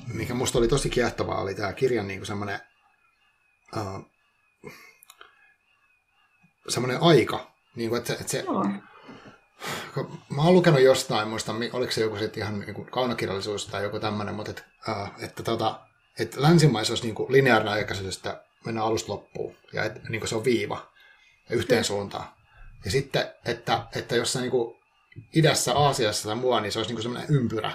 mikä 0.06 0.34
musta 0.34 0.58
oli 0.58 0.68
tosi 0.68 0.90
kiehtovaa, 0.90 1.40
oli 1.40 1.54
tämä 1.54 1.72
kirjan 1.72 2.08
niinku 2.08 2.24
semmoinen 2.24 2.60
uh, 3.76 4.10
semmoinen 6.68 7.02
aika. 7.02 7.54
Niinku, 7.76 7.96
että, 7.96 8.12
että 8.12 8.28
se, 8.28 8.38
Joo 8.38 8.64
mä 10.36 10.42
oon 10.42 10.54
lukenut 10.54 10.80
jostain, 10.80 11.28
muista, 11.28 11.54
oliko 11.72 11.92
se 11.92 12.00
joku 12.00 12.16
sitten 12.16 12.42
ihan 12.42 12.60
niin 12.60 12.86
kaunokirjallisuus 12.86 13.66
tai 13.66 13.82
joku 13.82 14.00
tämmöinen, 14.00 14.34
mutta 14.34 14.50
et, 14.50 14.64
äh, 14.88 15.10
että, 15.18 15.42
tota, 15.42 15.80
että 16.18 16.42
länsimaissa 16.42 16.92
olisi 16.92 17.06
niin 17.06 17.26
lineaarinen 17.28 17.74
aikaisuus, 17.74 18.16
että 18.16 18.44
mennään 18.64 18.86
alusta 18.86 19.12
loppuun 19.12 19.56
ja 19.72 19.84
et, 19.84 20.08
niin 20.08 20.28
se 20.28 20.36
on 20.36 20.44
viiva 20.44 20.92
yhteen 21.50 21.80
mm. 21.80 21.84
suuntaan. 21.84 22.24
Ja 22.84 22.90
sitten, 22.90 23.26
että, 23.44 23.86
että 23.96 24.16
jossain 24.16 24.42
niin 24.42 24.74
idässä, 25.34 25.74
Aasiassa 25.74 26.28
tai 26.28 26.36
muualla, 26.36 26.60
niin 26.60 26.72
se 26.72 26.78
olisi 26.78 26.94
niin 26.94 27.02
semmoinen 27.02 27.30
ympyrä. 27.30 27.72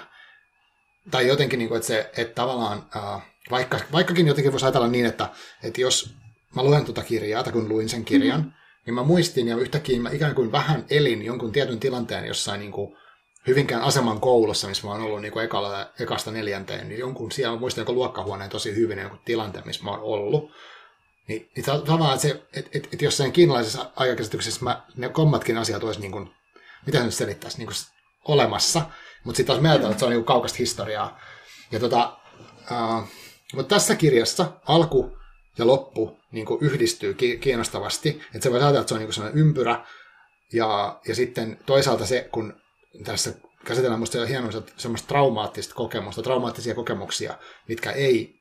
Tai 1.10 1.26
jotenkin, 1.26 1.58
niin 1.58 1.68
kuin, 1.68 1.76
että, 1.76 1.86
se, 1.86 2.10
että 2.16 2.34
tavallaan, 2.34 2.86
äh, 2.96 3.22
vaikka, 3.50 3.80
vaikkakin 3.92 4.26
jotenkin 4.26 4.52
voisi 4.52 4.66
ajatella 4.66 4.88
niin, 4.88 5.06
että, 5.06 5.28
että 5.62 5.80
jos 5.80 6.14
mä 6.54 6.62
luen 6.62 6.84
tuota 6.84 7.02
kirjaa, 7.02 7.42
tai 7.42 7.52
kun 7.52 7.68
luin 7.68 7.88
sen 7.88 8.04
kirjan, 8.04 8.40
mm-hmm 8.40 8.59
niin 8.90 8.94
mä 8.94 9.02
muistin 9.02 9.48
ja 9.48 9.56
yhtäkkiä 9.56 10.00
mä 10.00 10.10
ikään 10.10 10.34
kuin 10.34 10.52
vähän 10.52 10.84
elin 10.90 11.22
jonkun 11.22 11.52
tietyn 11.52 11.80
tilanteen 11.80 12.24
jossain 12.24 12.60
niin 12.60 12.72
kuin 12.72 12.96
Hyvinkään 13.46 13.82
aseman 13.82 14.20
koulussa, 14.20 14.68
missä 14.68 14.86
mä 14.86 14.92
oon 14.92 15.02
ollut 15.02 15.22
niin 15.22 15.32
kuin 15.32 15.44
ekalla, 15.44 15.90
ekasta 16.00 16.30
neljänteen, 16.30 16.88
niin 16.88 16.98
jonkun 17.00 17.32
siellä 17.32 17.58
muistan 17.58 17.80
jonkun 17.80 17.94
luokkahuoneen 17.94 18.50
tosi 18.50 18.74
hyvin 18.74 18.98
jonkun 18.98 19.20
tilanteen, 19.24 19.66
missä 19.66 19.84
mä 19.84 19.90
oon 19.90 20.00
ollut. 20.00 20.50
Niin, 21.28 21.50
niin 21.56 21.64
tavallaan, 21.64 22.18
se, 22.18 22.30
että, 22.30 22.70
että, 22.74 22.88
että 22.92 23.04
jossain 23.04 23.32
kiinalaisessa 23.32 23.90
aikakäsityksessä 23.96 24.64
mä, 24.64 24.82
ne 24.96 25.08
kommatkin 25.08 25.58
asiat 25.58 25.84
olisi 25.84 26.00
niin 26.00 26.12
kuin, 26.12 26.30
mitä 26.86 26.98
se 26.98 27.04
nyt 27.04 27.14
selittäisi, 27.14 27.58
niin 27.58 27.66
kuin 27.66 27.76
olemassa, 28.24 28.82
mutta 29.24 29.36
sitten 29.36 29.54
taas 29.54 29.62
mieltä, 29.62 29.86
että 29.86 29.98
se 29.98 30.04
on 30.04 30.10
niin 30.10 30.24
kaukasta 30.24 30.58
historiaa. 30.58 31.20
Ja 31.72 31.80
tota, 31.80 32.18
uh, 32.70 33.08
mutta 33.54 33.74
tässä 33.74 33.94
kirjassa 33.94 34.52
alku 34.66 35.18
ja 35.58 35.66
loppu 35.66 36.19
niin 36.32 36.46
kuin 36.46 36.62
yhdistyy 36.62 37.14
kiinnostavasti. 37.14 38.08
Että 38.08 38.40
se 38.42 38.50
voi 38.50 38.58
ajatella, 38.58 38.80
että 38.80 38.88
se 38.88 38.94
on 38.94 39.00
niin 39.00 39.12
sellainen 39.12 39.40
ympyrä. 39.40 39.84
Ja, 40.52 41.00
ja 41.08 41.14
sitten 41.14 41.58
toisaalta 41.66 42.06
se, 42.06 42.28
kun 42.32 42.60
tässä 43.04 43.34
käsitellään 43.64 44.00
minusta 44.00 44.26
hieman 44.26 44.52
semmoista 44.76 45.08
traumaattista 45.08 45.74
kokemusta, 45.74 46.22
traumaattisia 46.22 46.74
kokemuksia, 46.74 47.34
mitkä 47.68 47.90
ei 47.90 48.34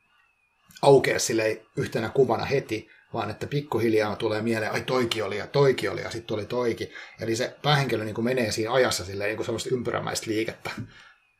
aukea 0.81 1.19
sille 1.19 1.61
yhtenä 1.77 2.09
kuvana 2.09 2.45
heti, 2.45 2.89
vaan 3.13 3.29
että 3.29 3.47
pikkuhiljaa 3.47 4.15
tulee 4.15 4.41
mieleen, 4.41 4.71
ai 4.71 4.81
toiki 4.81 5.21
oli 5.21 5.37
ja 5.37 5.47
toiki 5.47 5.87
oli 5.87 6.01
ja 6.01 6.09
sitten 6.09 6.27
tuli 6.27 6.45
toiki. 6.45 6.91
Eli 7.21 7.35
se 7.35 7.55
päähenkilö 7.61 8.03
niin 8.03 8.23
menee 8.23 8.51
siinä 8.51 8.73
ajassa 8.73 9.05
silleen, 9.05 9.35
niin 9.35 9.45
semmoista 9.45 9.75
ympyrämäistä 9.75 10.31
liikettä. 10.31 10.71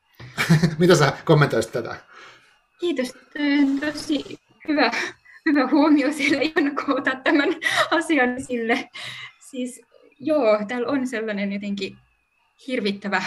Mitä 0.80 0.96
sä 0.96 1.14
kommentoisit 1.26 1.72
tätä? 1.72 1.96
Kiitos. 2.80 3.14
Tosi 3.80 4.40
hyvä 4.68 4.92
hyvä 5.46 5.68
huomio 5.68 6.14
siellä 6.14 6.42
ihan 6.42 6.76
koota 6.86 7.16
tämän 7.24 7.50
asian 7.92 8.44
sille. 8.44 8.90
Siis 9.50 9.82
joo, 10.20 10.66
täällä 10.68 10.88
on 10.88 11.08
sellainen 11.08 11.54
jotenkin 11.54 11.98
hirvittävä 12.68 13.24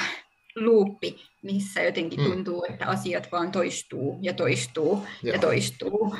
luuppi, 0.57 1.21
missä 1.43 1.83
jotenkin 1.83 2.21
mm. 2.21 2.27
tuntuu, 2.27 2.65
että 2.71 2.87
asiat 2.87 3.33
vaan 3.33 3.53
toistuu 3.53 4.19
ja 4.23 4.33
toistuu 4.33 5.07
Joo. 5.23 5.35
ja 5.35 5.41
toistuu. 5.41 6.17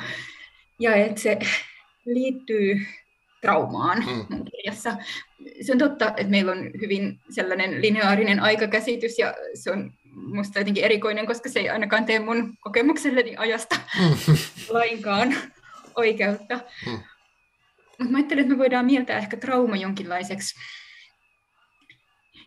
Ja 0.79 0.95
että 0.95 1.21
se 1.21 1.39
liittyy 2.05 2.81
traumaan 3.41 3.97
mm. 3.97 4.25
mun 4.29 4.45
kirjassa. 4.45 4.97
Se 5.61 5.71
on 5.71 5.77
totta, 5.77 6.07
että 6.07 6.27
meillä 6.27 6.51
on 6.51 6.71
hyvin 6.81 7.19
sellainen 7.29 7.81
lineaarinen 7.81 8.39
aikakäsitys 8.39 9.19
ja 9.19 9.33
se 9.53 9.71
on 9.71 9.93
musta 10.15 10.59
jotenkin 10.59 10.83
erikoinen, 10.83 11.25
koska 11.25 11.49
se 11.49 11.59
ei 11.59 11.69
ainakaan 11.69 12.05
tee 12.05 12.19
mun 12.19 12.53
kokemukselleni 12.61 13.37
ajasta 13.37 13.75
mm. 13.99 14.35
lainkaan 14.69 15.35
oikeutta. 15.95 16.59
Hmm. 16.85 16.99
Mutta 17.99 18.11
mä 18.11 18.17
ajattelen, 18.17 18.41
että 18.41 18.53
me 18.53 18.59
voidaan 18.59 18.85
mieltää 18.85 19.17
ehkä 19.17 19.37
trauma 19.37 19.75
jonkinlaiseksi, 19.75 20.55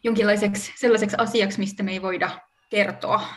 jonkinlaiseksi 0.04 0.72
sellaiseksi 0.76 1.16
asiaksi, 1.18 1.58
mistä 1.58 1.82
me 1.82 1.92
ei 1.92 2.02
voida 2.02 2.30
kertoa. 2.70 3.28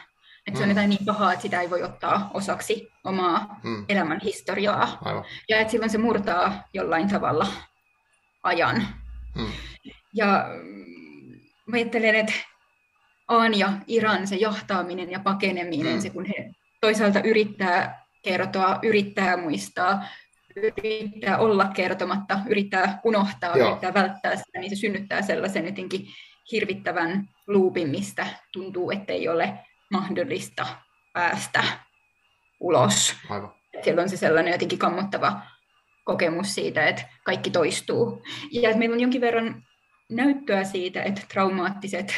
Että 0.47 0.57
se 0.57 0.63
on 0.63 0.69
hmm. 0.69 0.69
jotain 0.69 0.89
niin 0.89 1.05
pahaa, 1.05 1.33
että 1.33 1.41
sitä 1.41 1.61
ei 1.61 1.69
voi 1.69 1.83
ottaa 1.83 2.31
osaksi 2.33 2.91
omaa 3.03 3.59
hmm. 3.63 3.85
elämän 3.89 4.19
historiaa. 4.23 4.97
Aivan. 5.05 5.25
Ja 5.49 5.59
että 5.59 5.71
silloin 5.71 5.89
se 5.89 5.97
murtaa 5.97 6.63
jollain 6.73 7.09
tavalla 7.09 7.47
ajan. 8.43 8.87
Hmm. 9.35 9.51
Ja 10.13 10.45
mä 11.65 11.77
ajattelen, 11.77 12.15
että 12.15 12.33
Aan 13.27 13.59
ja 13.59 13.73
Iran, 13.87 14.27
se 14.27 14.35
jahtaaminen 14.35 15.11
ja 15.11 15.19
pakeneminen, 15.19 15.91
hmm. 15.91 16.01
se 16.01 16.09
kun 16.09 16.25
he 16.25 16.51
toisaalta 16.81 17.21
yrittää 17.21 18.05
kertoa, 18.21 18.79
yrittää 18.83 19.37
muistaa, 19.37 20.05
yrittää 20.55 21.37
olla 21.37 21.65
kertomatta, 21.65 22.39
yrittää 22.47 22.99
unohtaa, 23.03 23.57
Joo. 23.57 23.67
yrittää 23.67 23.93
välttää 23.93 24.35
sitä, 24.35 24.59
niin 24.59 24.69
se 24.69 24.75
synnyttää 24.75 25.21
sellaisen 25.21 25.65
jotenkin 25.65 26.07
hirvittävän 26.51 27.29
luupin, 27.47 27.89
mistä 27.89 28.27
tuntuu, 28.53 28.91
ettei 28.91 29.27
ole 29.27 29.59
mahdollista 29.91 30.67
päästä 31.13 31.63
ulos. 32.59 33.15
Aivan. 33.29 33.53
Siellä 33.83 34.01
on 34.01 34.09
se 34.09 34.17
sellainen 34.17 34.51
jotenkin 34.51 34.79
kammottava 34.79 35.41
kokemus 36.03 36.55
siitä, 36.55 36.87
että 36.87 37.09
kaikki 37.23 37.49
toistuu. 37.51 38.23
Ja 38.51 38.69
että 38.69 38.79
meillä 38.79 38.93
on 38.93 38.99
jonkin 38.99 39.21
verran 39.21 39.63
näyttöä 40.09 40.63
siitä, 40.63 41.03
että 41.03 41.21
traumaattiset 41.33 42.15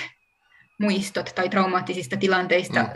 muistot 0.82 1.32
tai 1.36 1.50
traumaattisista 1.50 2.18
tilanteista 2.18 2.80
mm. 2.84 2.90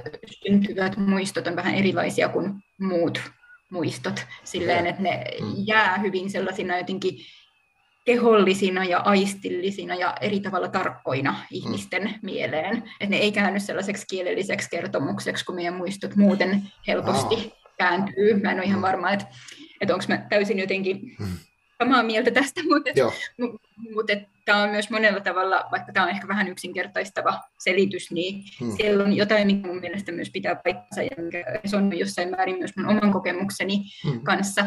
syntyvät 0.43 0.97
muistot 0.97 1.47
on 1.47 1.55
vähän 1.55 1.75
erilaisia 1.75 2.29
kuin 2.29 2.53
muut 2.79 3.21
muistot. 3.69 4.25
Silleen, 4.43 4.87
että 4.87 5.01
ne 5.01 5.23
mm. 5.41 5.53
jää 5.67 5.97
hyvin 5.97 6.29
sellaisina 6.29 6.77
jotenkin 6.77 7.17
kehollisina 8.05 8.83
ja 8.83 8.99
aistillisina 8.99 9.95
ja 9.95 10.15
eri 10.21 10.39
tavalla 10.39 10.67
tarkkoina 10.67 11.31
mm. 11.31 11.37
ihmisten 11.51 12.03
mm. 12.03 12.19
mieleen. 12.21 12.77
Että 12.77 13.15
ne 13.15 13.17
ei 13.17 13.31
käänny 13.31 13.59
sellaiseksi 13.59 14.05
kielelliseksi 14.09 14.69
kertomukseksi, 14.69 15.45
kun 15.45 15.55
meidän 15.55 15.73
muistot 15.73 16.15
muuten 16.15 16.63
helposti 16.87 17.35
wow. 17.35 17.49
kääntyy. 17.77 18.39
Mä 18.41 18.51
en 18.51 18.57
ole 18.57 18.65
ihan 18.65 18.79
mm. 18.79 18.81
varma, 18.81 19.11
että, 19.11 19.25
että 19.81 19.93
onko 19.93 20.05
mä 20.07 20.17
täysin 20.29 20.59
jotenkin 20.59 21.15
mm. 21.19 21.37
Samaa 21.83 22.03
mieltä 22.03 22.31
tästä, 22.31 22.61
mutta, 22.69 22.91
mutta 23.93 24.13
tämä 24.45 24.63
on 24.63 24.69
myös 24.69 24.89
monella 24.89 25.19
tavalla, 25.19 25.65
vaikka 25.71 25.93
tämä 25.93 26.05
on 26.05 26.11
ehkä 26.11 26.27
vähän 26.27 26.47
yksinkertaistava 26.47 27.41
selitys, 27.59 28.11
niin 28.11 28.43
hmm. 28.59 28.71
siellä 28.77 29.03
on 29.03 29.13
jotain, 29.13 29.47
mikä 29.47 29.67
mun 29.67 29.79
mielestä 29.79 30.11
myös 30.11 30.29
pitää 30.29 30.55
paikkansa 30.55 31.01
ja 31.01 31.23
mikä 31.23 31.77
on 31.77 31.97
jossain 31.97 32.29
määrin 32.29 32.57
myös 32.57 32.71
mun 32.77 32.85
oman 32.85 33.11
kokemukseni 33.11 33.83
hmm. 34.03 34.21
kanssa. 34.21 34.65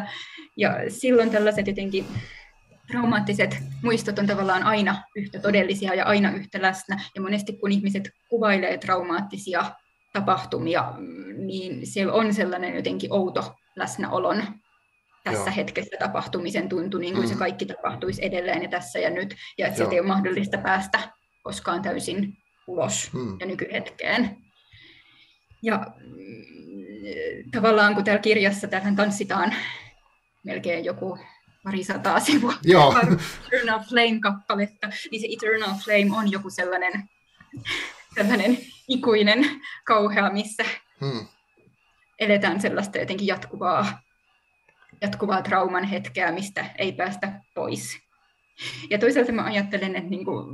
Ja 0.57 0.79
silloin 0.89 1.31
tällaiset 1.31 1.67
jotenkin 1.67 2.05
traumaattiset 2.87 3.57
muistot 3.83 4.19
on 4.19 4.27
tavallaan 4.27 4.63
aina 4.63 5.03
yhtä 5.17 5.39
todellisia 5.39 5.95
ja 5.95 6.05
aina 6.05 6.31
yhtä 6.31 6.63
läsnä. 6.63 7.01
Ja 7.15 7.21
monesti 7.21 7.53
kun 7.53 7.73
ihmiset 7.73 8.11
kuvailee 8.29 8.79
traumaattisia 8.79 9.65
tapahtumia, 10.13 10.93
niin 11.37 11.87
se 11.87 12.13
on 12.13 12.35
sellainen 12.35 12.77
jotenkin 12.77 13.13
outo 13.13 13.55
läsnäolon 13.77 14.43
tässä 15.31 15.51
Joo. 15.51 15.57
hetkessä 15.57 15.97
tapahtumisen 15.99 16.69
tuntu, 16.69 16.99
niin 16.99 17.15
kuin 17.15 17.27
mm. 17.27 17.29
se 17.29 17.39
kaikki 17.39 17.67
tapahtuisi 17.67 18.25
edelleen 18.25 18.63
ja 18.63 18.69
tässä 18.69 18.99
ja 18.99 19.11
nyt, 19.11 19.35
ja 19.59 19.67
että 19.67 19.77
sieltä 19.77 19.95
ei 19.95 20.01
ole 20.01 20.09
mahdollista 20.09 20.59
päästä 20.59 21.13
koskaan 21.43 21.83
täysin 21.83 22.37
ulos 22.67 23.11
mm. 23.13 23.37
ja 23.41 23.47
nykyhetkeen. 23.47 24.37
Ja 25.63 25.87
mm, 25.97 27.51
tavallaan 27.51 27.95
kun 27.95 28.05
täällä 28.05 28.23
kirjassa 28.23 28.69
tähän 28.69 28.97
tanssitaan 28.97 29.55
melkein 30.45 30.85
joku 30.85 31.19
pari 31.65 31.85
sataa 31.85 32.21
sivua 32.21 32.55
Joo. 32.65 32.95
Eternal 33.47 33.81
Flame-kappaletta, 33.81 34.89
niin 35.11 35.21
se 35.21 35.29
Eternal 35.33 35.75
Flame 35.85 36.19
on 36.19 36.31
joku 36.31 36.51
sellainen, 36.51 37.09
sellainen 38.17 38.59
ikuinen 38.89 39.45
kauhea, 39.85 40.31
missä 40.31 40.65
hmm. 41.01 41.27
eletään 42.19 42.61
sellaista 42.61 42.99
jotenkin 42.99 43.27
jatkuvaa, 43.27 44.01
jatkuvaa 45.01 45.43
trauman 45.43 45.85
hetkeä, 45.85 46.33
mistä 46.33 46.65
ei 46.79 46.93
päästä 46.93 47.33
pois. 47.55 47.99
Ja 48.91 48.99
toisaalta 48.99 49.33
mä 49.33 49.45
ajattelen, 49.45 49.97
että 49.97 50.11
niin 50.11 50.25
kuin, 50.25 50.47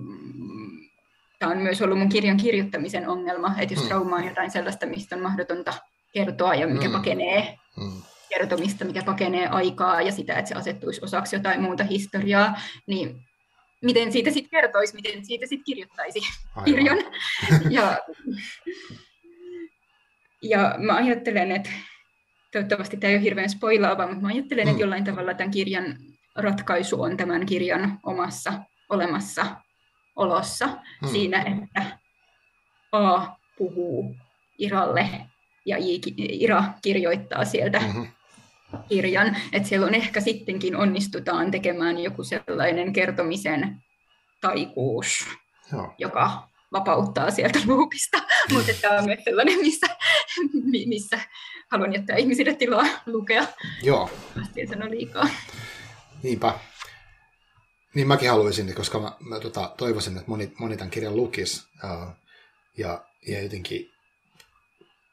tämä 1.38 1.52
on 1.52 1.58
myös 1.58 1.82
ollut 1.82 1.98
mun 1.98 2.08
kirjan 2.08 2.36
kirjoittamisen 2.36 3.08
ongelma, 3.08 3.54
että 3.58 3.74
jos 3.74 3.80
hmm. 3.80 3.88
trauma 3.88 4.16
on 4.16 4.24
jotain 4.24 4.50
sellaista, 4.50 4.86
mistä 4.86 5.16
on 5.16 5.22
mahdotonta 5.22 5.74
kertoa 6.12 6.54
ja 6.54 6.66
mikä 6.66 6.84
hmm. 6.84 6.92
pakenee 6.92 7.58
hmm 7.76 8.02
kertomista, 8.38 8.84
mikä 8.84 9.02
pakenee 9.02 9.46
aikaa 9.46 10.02
ja 10.02 10.12
sitä, 10.12 10.38
että 10.38 10.48
se 10.48 10.54
asettuisi 10.54 11.00
osaksi 11.04 11.36
jotain 11.36 11.62
muuta 11.62 11.84
historiaa, 11.84 12.60
niin 12.86 13.20
miten 13.82 14.12
siitä 14.12 14.30
sitten 14.30 14.50
kertoisi, 14.50 14.94
miten 14.94 15.26
siitä 15.26 15.46
sitten 15.46 15.64
kirjoittaisi 15.64 16.20
Aivan. 16.56 16.64
kirjan. 16.64 16.98
Ja, 17.70 17.98
ja 20.42 20.74
mä 20.78 20.94
ajattelen, 20.94 21.52
että 21.52 21.70
toivottavasti 22.54 22.96
tämä 22.96 23.10
ei 23.10 23.16
ole 23.16 23.24
hirveän 23.24 23.50
spoilaava, 23.50 24.06
mutta 24.06 24.22
mä 24.22 24.28
ajattelen, 24.28 24.64
mm. 24.66 24.70
että 24.70 24.82
jollain 24.82 25.04
tavalla 25.04 25.34
tämän 25.34 25.50
kirjan 25.50 25.96
ratkaisu 26.36 27.02
on 27.02 27.16
tämän 27.16 27.46
kirjan 27.46 27.98
omassa 28.02 28.52
olemassa 28.88 29.46
olossa 30.16 30.66
mm. 31.02 31.08
siinä, 31.08 31.42
että 31.42 31.98
A 32.92 33.26
puhuu 33.58 34.16
Iralle 34.58 35.08
ja 35.66 35.76
Ira 36.16 36.64
kirjoittaa 36.82 37.44
sieltä 37.44 37.80
mm-hmm 37.80 38.06
kirjan, 38.88 39.36
että 39.52 39.68
siellä 39.68 39.86
on 39.86 39.94
ehkä 39.94 40.20
sittenkin 40.20 40.76
onnistutaan 40.76 41.50
tekemään 41.50 41.98
joku 41.98 42.24
sellainen 42.24 42.92
kertomisen 42.92 43.82
taikuus, 44.40 45.28
Joo. 45.72 45.94
joka 45.98 46.48
vapauttaa 46.74 47.30
sieltä 47.30 47.58
luupista, 47.66 48.18
mutta 48.52 48.72
tämä 48.80 48.98
on 48.98 49.04
myös 49.04 49.24
sellainen, 49.24 49.58
missä, 49.58 49.86
missä 50.86 51.20
haluan 51.70 51.92
jättää 51.92 52.16
ihmisille 52.16 52.54
tilaa 52.54 52.86
lukea. 53.06 53.46
Joo. 53.82 54.10
En 54.56 54.68
sano 54.68 54.90
liikaa. 54.90 55.28
Niinpä. 56.22 56.58
Niin 57.94 58.08
mäkin 58.08 58.30
haluaisin, 58.30 58.74
koska 58.74 58.98
mä, 58.98 59.12
mä 59.20 59.40
tota, 59.40 59.74
toivoisin, 59.76 60.16
että 60.16 60.30
moni, 60.30 60.52
moni 60.58 60.76
tämän 60.76 60.90
kirjan 60.90 61.16
lukisi. 61.16 61.66
Uh, 61.84 62.12
ja, 62.78 63.04
ja 63.26 63.42
jotenkin 63.42 63.90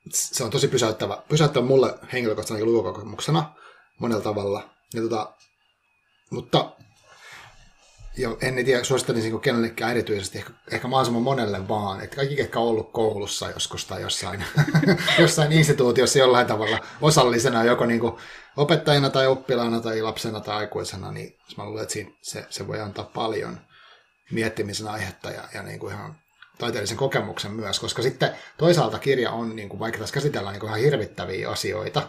se 0.09 0.43
on 0.43 0.51
tosi 0.51 0.67
pysäyttävä, 0.67 1.23
pysäyttävä 1.29 1.65
mulle 1.65 1.99
henkilökohtaisena 2.13 2.71
luokokemuksena 2.71 3.53
monella 3.99 4.23
tavalla. 4.23 4.69
Ja 4.93 5.01
tota, 5.01 5.33
mutta 6.29 6.75
jo, 8.17 8.37
en 8.41 8.65
tiedä, 8.65 8.83
suosittelisinko 8.83 9.39
kenellekään 9.39 9.91
erityisesti, 9.91 10.37
ehkä, 10.37 10.51
ehkä 10.71 10.87
mahdollisimman 10.87 11.23
monelle 11.23 11.67
vaan, 11.67 12.01
että 12.01 12.15
kaikki, 12.15 12.35
ketkä 12.35 12.59
on 12.59 12.67
ollut 12.67 12.91
koulussa 12.91 13.49
joskus 13.49 13.85
tai 13.85 14.01
jossain, 14.01 14.43
jossain 15.19 15.51
instituutiossa 15.51 16.19
jollain 16.19 16.47
tavalla 16.47 16.79
osallisena, 17.01 17.63
joko 17.63 17.85
niin 17.85 17.99
kuin 17.99 18.13
opettajana 18.57 19.09
tai 19.09 19.27
oppilaana 19.27 19.79
tai 19.79 20.01
lapsena 20.01 20.39
tai 20.39 20.55
aikuisena, 20.55 21.11
niin 21.11 21.37
mä 21.57 21.65
luulen, 21.65 21.81
että 21.81 21.93
siinä, 21.93 22.11
se, 22.21 22.45
se 22.49 22.67
voi 22.67 22.79
antaa 22.79 23.05
paljon 23.13 23.59
miettimisen 24.31 24.87
aihetta 24.87 25.31
ja, 25.31 25.43
ja 25.53 25.63
niin 25.63 25.79
kuin 25.79 25.93
ihan 25.93 26.15
taiteellisen 26.57 26.97
kokemuksen 26.97 27.51
myös, 27.51 27.79
koska 27.79 28.01
sitten 28.01 28.31
toisaalta 28.57 28.99
kirja 28.99 29.31
on, 29.31 29.55
niin 29.55 29.69
kuin 29.69 29.79
vaikka 29.79 29.99
tässä 29.99 30.13
käsitellään 30.13 30.53
niin 30.53 30.59
kuin 30.59 30.67
ihan 30.67 30.81
hirvittäviä 30.81 31.49
asioita, 31.49 32.07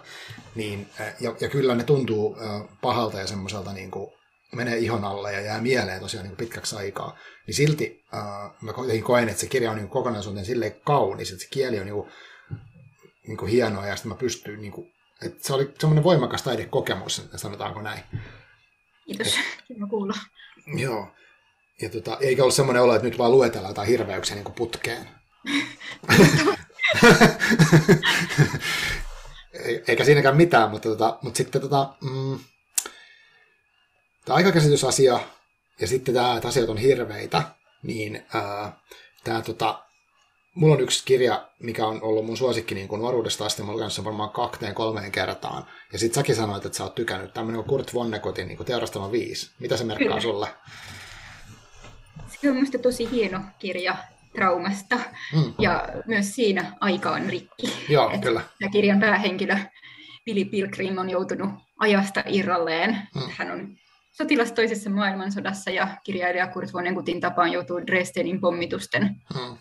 niin, 0.54 0.90
ja, 1.20 1.34
ja 1.40 1.48
kyllä 1.48 1.74
ne 1.74 1.84
tuntuu 1.84 2.36
pahalta 2.80 3.18
ja 3.18 3.26
semmoiselta 3.26 3.72
niin 3.72 3.90
kuin 3.90 4.12
menee 4.54 4.78
ihon 4.78 5.04
alle 5.04 5.32
ja 5.32 5.40
jää 5.40 5.60
mieleen 5.60 6.00
tosiaan 6.00 6.26
niin 6.26 6.36
pitkäksi 6.36 6.76
aikaa, 6.76 7.18
niin 7.46 7.54
silti 7.54 8.04
äh, 8.14 8.20
mä 8.60 8.72
kuitenkin 8.72 9.04
koen, 9.04 9.28
että 9.28 9.40
se 9.40 9.46
kirja 9.46 9.70
on 9.70 9.76
niin 9.76 9.88
kokonaisuuteen 9.88 10.46
silleen 10.46 10.80
kaunis, 10.84 11.30
että 11.30 11.42
se 11.42 11.48
kieli 11.50 11.80
on 11.80 11.86
niin 11.86 11.94
kuin, 11.94 12.10
niin 13.26 13.36
kuin 13.36 13.50
hienoa 13.50 13.86
ja 13.86 13.96
sitten 13.96 14.12
mä 14.12 14.18
pystyn, 14.18 14.60
niin 14.60 14.72
kuin, 14.72 14.92
että 15.26 15.46
se 15.46 15.54
oli 15.54 15.74
semmoinen 15.78 16.04
voimakas 16.04 16.42
taidekokemus, 16.42 17.28
sanotaanko 17.36 17.82
näin. 17.82 18.02
Kiitos, 19.06 19.38
kiva 19.68 19.86
kuulla. 19.86 20.14
Joo. 20.76 21.08
Ja 21.82 21.88
tota, 21.88 22.18
eikä 22.20 22.44
ole 22.44 22.52
semmoinen 22.52 22.82
olo, 22.82 22.94
että 22.94 23.08
nyt 23.08 23.18
vaan 23.18 23.32
luetellaan 23.32 23.70
jotain 23.70 23.88
hirveyksiä 23.88 24.36
niin 24.36 24.52
putkeen. 24.52 25.08
eikä 29.88 30.04
siinäkään 30.04 30.36
mitään, 30.36 30.70
mutta, 30.70 30.88
tota, 30.88 31.18
mutta 31.22 31.36
sitten 31.36 31.60
tota, 31.60 31.94
mm, 32.00 32.38
tämä 34.24 34.36
aikakäsitysasia 34.36 35.20
ja 35.80 35.86
sitten 35.86 36.14
tämä, 36.14 36.36
että 36.36 36.48
asiat 36.48 36.68
on 36.68 36.78
hirveitä, 36.78 37.42
niin 37.82 38.22
ää, 38.34 38.80
tämä, 39.24 39.42
tota, 39.42 39.84
mulla 40.54 40.74
on 40.74 40.80
yksi 40.80 41.04
kirja, 41.04 41.48
mikä 41.58 41.86
on 41.86 42.02
ollut 42.02 42.26
mun 42.26 42.36
suosikki 42.36 42.74
niin 42.74 42.88
nuoruudesta 42.88 43.46
asti, 43.46 43.62
mä 43.62 43.72
olen 43.72 43.90
sen 43.90 44.04
varmaan 44.04 44.30
kahteen 44.30 44.74
kolmeen 44.74 45.12
kertaan. 45.12 45.66
Ja 45.92 45.98
sitten 45.98 46.14
säkin 46.14 46.34
sanoit, 46.36 46.66
että 46.66 46.78
sä 46.78 46.84
oot 46.84 46.94
tykännyt. 46.94 47.34
Tämmöinen 47.34 47.64
Kurt 47.64 47.94
Vonnegutin 47.94 48.48
niin 48.48 48.64
Teurastama 48.64 49.12
5. 49.12 49.50
Mitä 49.58 49.76
se 49.76 49.84
merkkaa 49.84 50.08
Kyllä. 50.08 50.20
sulle? 50.20 50.48
Se 52.26 52.50
on 52.50 52.56
minusta 52.56 52.78
tosi 52.78 53.10
hieno 53.10 53.40
kirja 53.58 53.96
traumasta 54.32 54.96
mm. 55.32 55.54
ja 55.58 55.88
myös 56.06 56.34
siinä 56.34 56.76
aika 56.80 57.10
on 57.10 57.30
rikki. 57.30 57.72
Joo, 57.88 58.10
Et 58.10 58.20
kyllä. 58.20 58.40
Ja 58.60 58.68
kirjan 58.68 59.00
päähenkilö 59.00 59.56
Billy 60.24 60.44
Pilgrim 60.44 60.98
on 60.98 61.10
joutunut 61.10 61.50
ajasta 61.78 62.22
irralleen. 62.26 63.08
Mm. 63.14 63.22
Hän 63.36 63.50
on 63.50 63.76
sotilas 64.12 64.52
toisessa 64.52 64.90
maailmansodassa 64.90 65.70
ja 65.70 65.88
kirjailija 66.04 66.46
Kurt 66.46 66.72
Vonnegutin 66.72 67.20
tapaan 67.20 67.52
joutuu 67.52 67.86
Dresdenin 67.86 68.40
pommitusten 68.40 69.02
mm. 69.02 69.56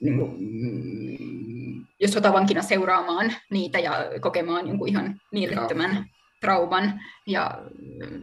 niin 0.00 0.18
kuin, 0.18 0.36
mm, 0.38 1.86
jos 2.00 2.10
sotavankina 2.10 2.62
seuraamaan 2.62 3.32
niitä 3.50 3.78
ja 3.78 4.04
kokemaan 4.20 4.68
jonkun 4.68 4.88
ihan 4.88 5.20
mielettömän 5.32 6.06
trauman 6.40 7.00
ja 7.26 7.58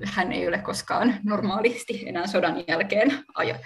hän 0.04 0.32
ei 0.32 0.48
ole 0.48 0.58
koskaan 0.58 1.16
normaalisti 1.24 2.04
enää 2.08 2.28
sodan 2.28 2.64
jälkeen 2.68 3.20
aja, 3.36 3.60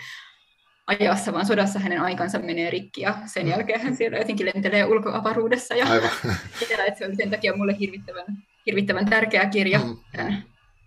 ajassa, 0.87 1.33
vaan 1.33 1.45
sodassa 1.45 1.79
hänen 1.79 2.01
aikansa 2.01 2.39
menee 2.39 2.69
rikki 2.69 3.01
ja 3.01 3.17
sen 3.25 3.43
mm. 3.43 3.49
jälkeen 3.49 3.81
hän 3.81 3.95
siellä 3.95 4.17
jotenkin 4.17 4.45
lentelee 4.45 4.85
ulkoavaruudessa. 4.85 5.75
Ja, 5.75 5.85
Aivan. 5.85 6.09
ja 6.69 6.85
että 6.85 6.97
se 6.97 7.05
oli 7.05 7.15
sen 7.15 7.29
takia 7.29 7.55
mulle 7.55 7.75
hirvittävän, 7.79 8.25
hirvittävän 8.65 9.05
tärkeä 9.05 9.45
kirja 9.45 9.79
mm. 9.79 9.97
tämän, 10.11 10.43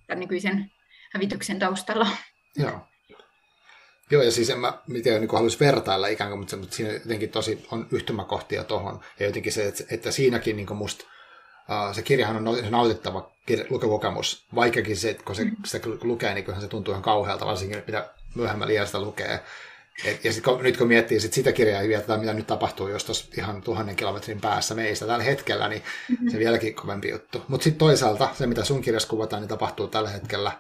tämän 0.07 0.21
nykyisen 0.21 0.71
hävityksen 1.15 1.59
taustalla. 1.59 2.07
Joo. 2.57 2.81
Joo, 4.11 4.23
ja 4.23 4.31
siis 4.31 4.51
en 4.51 4.59
mä 4.59 4.79
miten 4.87 5.21
niin 5.21 5.31
haluaisi 5.33 5.61
vertailla 5.61 6.07
ikään 6.07 6.31
kuin, 6.31 6.39
mutta, 6.39 6.57
mutta 6.57 6.77
siinä 6.77 6.93
jotenkin 6.93 7.31
tosi 7.31 7.67
on 7.71 7.87
yhtymäkohtia 7.93 8.65
tuohon. 8.65 9.01
Ja 9.21 9.27
jotenkin 9.27 9.53
se, 9.53 9.69
että, 9.69 9.85
että 9.91 10.11
siinäkin 10.11 10.57
niin 10.57 10.77
musta 10.77 11.05
uh, 11.05 11.95
se 11.95 12.03
kirjahan 12.03 12.49
on 12.49 12.59
nautittava 12.71 13.33
lukekokemus, 13.71 14.47
vaikkakin 14.55 14.97
se, 14.97 15.15
kun 15.25 15.35
se, 15.35 15.45
mm. 15.45 15.57
sitä 15.65 15.89
lukee, 16.03 16.35
niin 16.35 16.61
se 16.61 16.69
tuntuu 16.69 16.93
ihan 16.93 17.03
kauhealta, 17.03 17.47
varsinkin 17.47 17.83
mitä 17.87 18.11
myöhemmällä 18.35 18.73
iästä 18.73 19.01
lukee. 19.01 19.41
Et, 20.05 20.25
ja 20.25 20.33
sit, 20.33 20.45
kun, 20.45 20.63
nyt 20.63 20.77
kun 20.77 20.89
miettii 20.89 21.21
sit 21.21 21.33
sitä 21.33 21.53
kirjaa 21.53 21.83
ja 21.83 22.01
tätä, 22.01 22.17
mitä 22.17 22.33
nyt 22.33 22.47
tapahtuu 22.47 22.89
jos 22.89 23.05
tuossa 23.05 23.27
ihan 23.39 23.63
tuhannen 23.63 23.97
kilometrin 23.97 24.41
päässä 24.41 24.75
meistä 24.75 25.07
tällä 25.07 25.25
hetkellä, 25.25 25.69
niin 25.69 25.83
mm-hmm. 26.09 26.31
se 26.31 26.39
vieläkin 26.39 26.75
kovempi 26.75 27.11
juttu. 27.11 27.43
Mutta 27.49 27.65
sitten 27.65 27.79
toisaalta 27.79 28.29
se, 28.39 28.47
mitä 28.47 28.65
sun 28.65 28.83
kirjassa 28.83 29.09
kuvataan, 29.09 29.43
niin 29.43 29.49
tapahtuu 29.49 29.89
tällä 29.89 30.11
hetkellä 30.11 30.53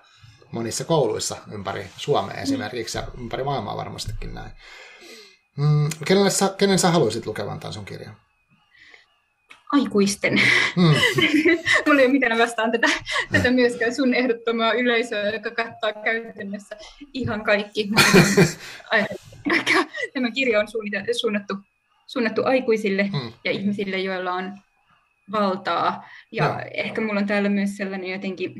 monissa 0.52 0.84
kouluissa 0.84 1.36
ympäri 1.52 1.86
Suomea 1.96 2.36
mm. 2.36 2.42
esimerkiksi 2.42 2.98
ja 2.98 3.04
ympäri 3.18 3.44
maailmaa 3.44 3.76
varmastikin 3.76 4.34
näin. 4.34 4.50
Mm, 5.56 5.88
kenelle 6.06 6.30
sä, 6.30 6.54
kenen 6.58 6.78
sä 6.78 6.90
haluaisit 6.90 7.26
lukevan 7.26 7.60
tämän 7.60 7.72
sun 7.72 7.84
kirjan? 7.84 8.16
aikuisten. 9.72 10.40
Mm. 10.76 10.82
Mulla 11.86 12.00
ei 12.00 12.06
ole 12.06 12.12
mitään 12.12 12.38
vastaan 12.38 12.72
tätä, 12.72 12.88
tätä 13.32 13.50
myöskään 13.50 13.94
sun 13.94 14.14
ehdottomaa 14.14 14.72
yleisöä, 14.72 15.30
joka 15.30 15.50
katsoo 15.50 16.02
käytännössä 16.04 16.76
ihan 17.14 17.44
kaikki. 17.44 17.88
Tämä 20.14 20.30
kirja 20.30 20.60
on 20.60 20.68
suunnattu, 21.20 21.54
suunnattu 22.06 22.42
aikuisille 22.44 23.02
mm. 23.02 23.32
ja 23.44 23.50
ihmisille, 23.50 23.98
joilla 23.98 24.32
on 24.32 24.58
valtaa. 25.32 26.08
Ja 26.32 26.48
no. 26.48 26.60
ehkä 26.74 27.00
mulla 27.00 27.20
on 27.20 27.26
täällä 27.26 27.48
myös 27.48 27.76
sellainen 27.76 28.10
jotenkin 28.10 28.54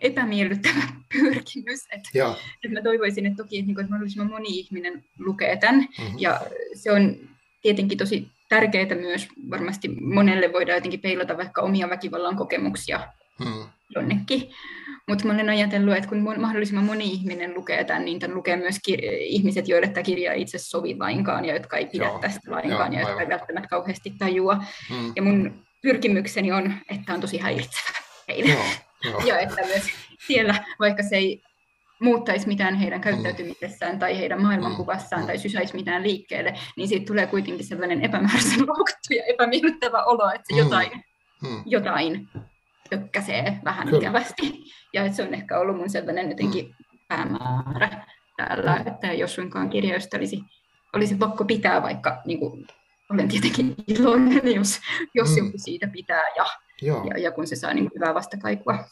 epämiellyttävä 0.00 0.82
pyrkimys. 1.12 1.86
Että, 1.92 2.08
että 2.64 2.78
mä 2.78 2.82
toivoisin, 2.82 3.26
että 3.26 3.42
toki 3.42 3.58
että, 3.58 3.70
että 3.70 3.90
mahdollisimman 3.90 4.30
moni 4.30 4.48
ihminen 4.48 5.04
lukee 5.18 5.56
tämän. 5.56 5.80
Mm-hmm. 5.80 6.18
Ja 6.18 6.40
se 6.74 6.92
on 6.92 7.16
tietenkin 7.62 7.98
tosi 7.98 8.28
tärkeää 8.48 8.94
myös. 8.94 9.28
Varmasti 9.50 9.88
monelle 10.00 10.52
voidaan 10.52 10.76
jotenkin 10.76 11.00
peilata 11.00 11.36
vaikka 11.36 11.62
omia 11.62 11.90
väkivallan 11.90 12.36
kokemuksia 12.36 13.00
mm. 13.38 13.64
jonnekin. 13.94 14.50
Mutta 15.08 15.26
mä 15.26 15.32
olen 15.32 15.48
ajatellut, 15.48 15.96
että 15.96 16.08
kun 16.08 16.40
mahdollisimman 16.40 16.84
moni 16.84 17.04
ihminen 17.04 17.54
lukee 17.54 17.84
tämän, 17.84 18.04
niin 18.04 18.18
tämän 18.18 18.36
lukee 18.36 18.56
myös 18.56 18.76
kir- 18.90 19.04
ihmiset, 19.20 19.68
joille 19.68 19.88
tämä 19.88 20.04
kirja 20.04 20.32
ei 20.32 20.42
itse 20.42 20.58
sovi 20.58 20.96
lainkaan 20.98 21.44
ja 21.44 21.54
jotka 21.54 21.76
ei 21.76 21.86
pidä 21.86 22.04
Joo. 22.04 22.18
tästä 22.18 22.50
lainkaan 22.50 22.92
Joo, 22.92 23.02
ja 23.02 23.08
jotka 23.08 23.22
ei 23.22 23.28
välttämättä 23.28 23.68
kauheasti 23.68 24.14
tajua. 24.18 24.54
Mm. 24.90 25.12
Ja 25.16 25.22
mun 25.22 25.64
pyrkimykseni 25.82 26.52
on, 26.52 26.74
että 26.90 27.14
on 27.14 27.20
tosi 27.20 27.38
häiritsevä 27.38 27.98
heille. 28.28 28.52
Joo. 28.52 28.87
Joo. 29.04 29.20
ja 29.26 29.38
että 29.38 29.66
myös 29.66 29.84
siellä, 30.26 30.64
vaikka 30.80 31.02
se 31.02 31.16
ei 31.16 31.42
muuttaisi 32.00 32.46
mitään 32.46 32.74
heidän 32.74 33.00
käyttäytymisessään 33.00 33.98
tai 33.98 34.18
heidän 34.18 34.42
maailmankuvassaan 34.42 35.26
tai 35.26 35.38
sysäisi 35.38 35.76
mitään 35.76 36.02
liikkeelle, 36.02 36.54
niin 36.76 36.88
siitä 36.88 37.06
tulee 37.06 37.26
kuitenkin 37.26 37.66
sellainen 37.66 38.04
epämääräisen 38.04 38.66
loukattu 38.66 39.14
ja 39.16 39.24
epämiellyttävä 39.24 40.04
olo, 40.04 40.30
että 40.30 40.46
se 40.54 40.60
jotain, 40.60 41.04
mm. 41.42 41.62
jotain 41.66 42.28
tökkäsee 42.90 43.58
vähän 43.64 43.88
Kyllä. 43.88 43.98
ikävästi. 43.98 44.64
Ja 44.92 45.04
että 45.04 45.16
se 45.16 45.22
on 45.22 45.34
ehkä 45.34 45.58
ollut 45.58 45.76
mun 45.76 45.90
sellainen 45.90 46.28
jotenkin 46.28 46.74
päämäärä 47.08 48.06
täällä, 48.36 48.82
että 48.86 49.12
jos 49.12 49.34
suinkaan 49.34 49.70
kirjoista 49.70 50.16
olisi, 50.16 50.40
olisi 50.92 51.14
pakko 51.14 51.44
pitää, 51.44 51.82
vaikka 51.82 52.22
niin 52.24 52.38
kuin, 52.38 52.66
olen 53.10 53.28
tietenkin 53.28 53.74
iloinen, 53.86 54.54
jos, 54.54 54.80
jos 55.14 55.30
mm. 55.30 55.36
joku 55.36 55.58
siitä 55.58 55.88
pitää 55.92 56.22
ja, 56.36 56.46
ja, 56.82 57.18
ja 57.18 57.32
kun 57.32 57.46
se 57.46 57.56
saa 57.56 57.74
niin 57.74 57.90
hyvää 57.94 58.14
vastakaikua. 58.14 58.84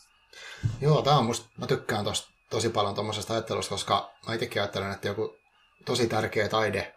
Joo, 0.81 1.03
tämä 1.03 1.19
on 1.19 1.25
musta, 1.25 1.49
mä 1.59 1.67
tykkään 1.67 2.05
tosta 2.05 2.31
tosi 2.51 2.69
paljon 2.69 2.95
tuommoisesta 2.95 3.33
ajattelusta, 3.33 3.71
koska 3.71 4.11
mä 4.27 4.35
itsekin 4.35 4.63
ajattelen, 4.63 4.93
että 4.93 5.09
joku 5.09 5.37
tosi 5.85 6.07
tärkeä 6.07 6.49
taide 6.49 6.95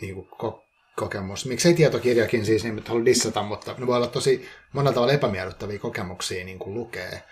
niin 0.00 0.14
kuin 0.14 0.28
ko- 0.28 0.62
kokemus. 0.96 1.46
Miksei 1.46 1.74
tietokirjakin 1.74 2.46
siis, 2.46 2.64
niin 2.64 2.76
nyt 2.76 2.88
haluan 2.88 3.04
dissata, 3.04 3.42
mutta 3.42 3.74
ne 3.78 3.86
voi 3.86 3.96
olla 3.96 4.06
tosi 4.06 4.48
monella 4.72 4.94
tavalla 4.94 5.12
epämiellyttäviä 5.12 5.78
kokemuksia 5.78 6.44
niin 6.44 6.58
kuin 6.58 6.74
lukee 6.74 7.22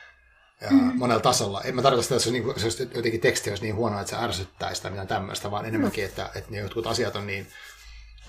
ja 0.60 0.70
mm. 0.70 0.92
monella 0.98 1.20
tasolla. 1.20 1.62
En 1.62 1.74
mä 1.74 1.82
tarkoita 1.82 2.02
sitä, 2.02 2.14
että 2.14 2.24
se, 2.24 2.30
niin 2.30 2.44
kuin, 2.44 2.60
se 2.60 2.88
jotenkin 2.94 3.20
teksti 3.20 3.50
olisi 3.50 3.62
niin 3.62 3.74
huono, 3.74 4.00
että 4.00 4.10
se 4.10 4.24
ärsyttäisi 4.24 4.82
tai 4.82 4.90
mitään 4.90 5.08
tämmöistä, 5.08 5.50
vaan 5.50 5.66
enemmänkin, 5.66 6.04
että, 6.04 6.30
että 6.34 6.50
ne 6.50 6.58
jotkut 6.58 6.86
asiat 6.86 7.16
on 7.16 7.26
niin, 7.26 7.46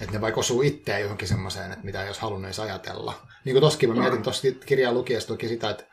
että 0.01 0.13
ne 0.13 0.21
vaikka 0.21 0.39
osuu 0.39 0.61
itseään 0.61 1.01
johonkin 1.01 1.27
semmoiseen, 1.27 1.71
että 1.71 1.85
mitä 1.85 2.01
olisi 2.01 2.21
halunnut 2.21 2.45
edes 2.45 2.59
ajatella. 2.59 3.27
Niin 3.45 3.53
kuin 3.53 3.61
toskin 3.61 3.89
mä 3.89 3.95
mietin 3.95 4.23
tuossa 4.23 4.47
kirjaa 4.65 4.93
lukiessa 4.93 5.27
toki 5.27 5.47
sitä, 5.47 5.69
että 5.69 5.83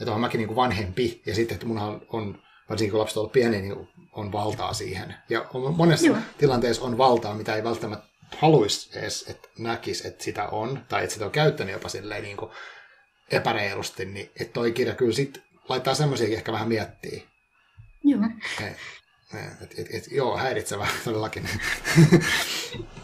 että 0.00 0.10
olen 0.10 0.20
mäkin 0.20 0.38
niin 0.38 0.48
kuin 0.48 0.56
vanhempi, 0.56 1.22
ja 1.26 1.34
sitten, 1.34 1.54
että 1.54 1.66
munhan 1.66 2.00
on, 2.08 2.42
varsinkin 2.70 2.90
kun 2.90 3.00
lapset 3.00 3.16
ovat 3.16 3.32
pieniä, 3.32 3.60
niin 3.60 3.88
on 4.12 4.32
valtaa 4.32 4.74
siihen. 4.74 5.14
Ja 5.28 5.46
monessa 5.76 6.06
Joo. 6.06 6.16
tilanteessa 6.38 6.84
on 6.84 6.98
valtaa, 6.98 7.34
mitä 7.34 7.54
ei 7.54 7.64
välttämättä 7.64 8.06
haluaisi 8.38 8.98
edes, 8.98 9.24
että 9.28 9.48
näkisi, 9.58 10.08
että 10.08 10.24
sitä 10.24 10.48
on, 10.48 10.84
tai 10.88 11.02
että 11.02 11.14
sitä 11.14 11.24
on 11.24 11.30
käyttänyt 11.30 11.72
jopa 11.72 11.88
silleen 11.88 12.22
niin 12.22 12.36
kuin 12.36 12.50
epäreilusti, 13.30 14.04
niin 14.04 14.30
että 14.40 14.52
toi 14.52 14.72
kirja 14.72 14.94
kyllä 14.94 15.12
sit 15.12 15.42
laittaa 15.68 15.94
semmoisiakin 15.94 16.36
ehkä 16.36 16.52
vähän 16.52 16.68
miettiä. 16.68 17.22
Joo. 18.04 18.20
Et, 18.60 18.76
et, 19.62 19.78
et, 19.78 19.86
et, 19.94 20.04
joo, 20.10 20.36
häiritsevä 20.36 20.86
todellakin. 21.04 21.48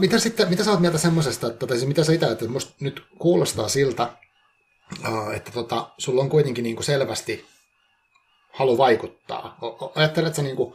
mitä, 0.00 0.18
sitten, 0.18 0.48
mitä 0.48 0.64
sä 0.64 0.70
oot 0.70 0.80
mieltä 0.80 0.98
semmoisesta, 0.98 1.46
että, 1.46 1.66
tai 1.66 1.76
siis 1.76 1.88
mitä 1.88 2.04
sä 2.04 2.12
itse 2.12 2.26
että 2.26 2.48
musta 2.48 2.74
nyt 2.80 3.06
kuulostaa 3.18 3.68
siltä, 3.68 4.08
että 5.36 5.50
tota, 5.50 5.90
sulla 5.98 6.22
on 6.22 6.30
kuitenkin 6.30 6.62
niin 6.62 6.76
kuin 6.76 6.84
selvästi 6.84 7.44
halu 8.52 8.78
vaikuttaa. 8.78 9.58
Ajatteletko 9.94 10.42
kuin, 10.56 10.74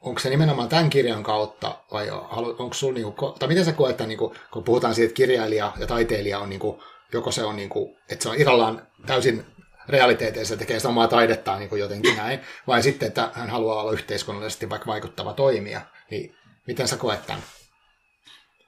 onko 0.00 0.20
se 0.20 0.30
nimenomaan 0.30 0.68
tämän 0.68 0.90
kirjan 0.90 1.22
kautta, 1.22 1.78
vai 1.92 2.10
onko 2.58 2.74
sulla, 2.74 3.12
kuin, 3.12 3.38
tai 3.38 3.48
miten 3.48 3.64
sä 3.64 3.72
koet, 3.72 3.90
että 3.90 4.06
niin 4.06 4.18
kuin, 4.18 4.34
kun 4.50 4.64
puhutaan 4.64 4.94
siitä, 4.94 5.06
että 5.06 5.16
kirjailija 5.16 5.72
ja 5.78 5.86
taiteilija 5.86 6.38
on, 6.38 6.48
niin 6.48 6.60
kuin, 6.60 6.80
joko 7.12 7.30
se 7.30 7.44
on, 7.44 7.56
niin 7.56 7.68
kuin, 7.68 7.96
että 8.10 8.22
se 8.22 8.28
on 8.28 8.40
irrallaan 8.40 8.86
täysin 9.06 9.46
realiteeteissa 9.88 10.56
tekee 10.56 10.80
samaa 10.80 11.08
taidettaan 11.08 11.60
niin 11.60 11.78
jotenkin 11.78 12.16
näin, 12.16 12.40
vai 12.66 12.82
sitten, 12.82 13.08
että 13.08 13.30
hän 13.32 13.50
haluaa 13.50 13.80
olla 13.80 13.92
yhteiskunnallisesti 13.92 14.70
vaikka 14.70 14.86
vaikuttava 14.86 15.32
toimija, 15.32 15.80
niin 16.10 16.36
miten 16.66 16.88
sä 16.88 16.96
koet 16.96 17.26
tämän? 17.26 17.42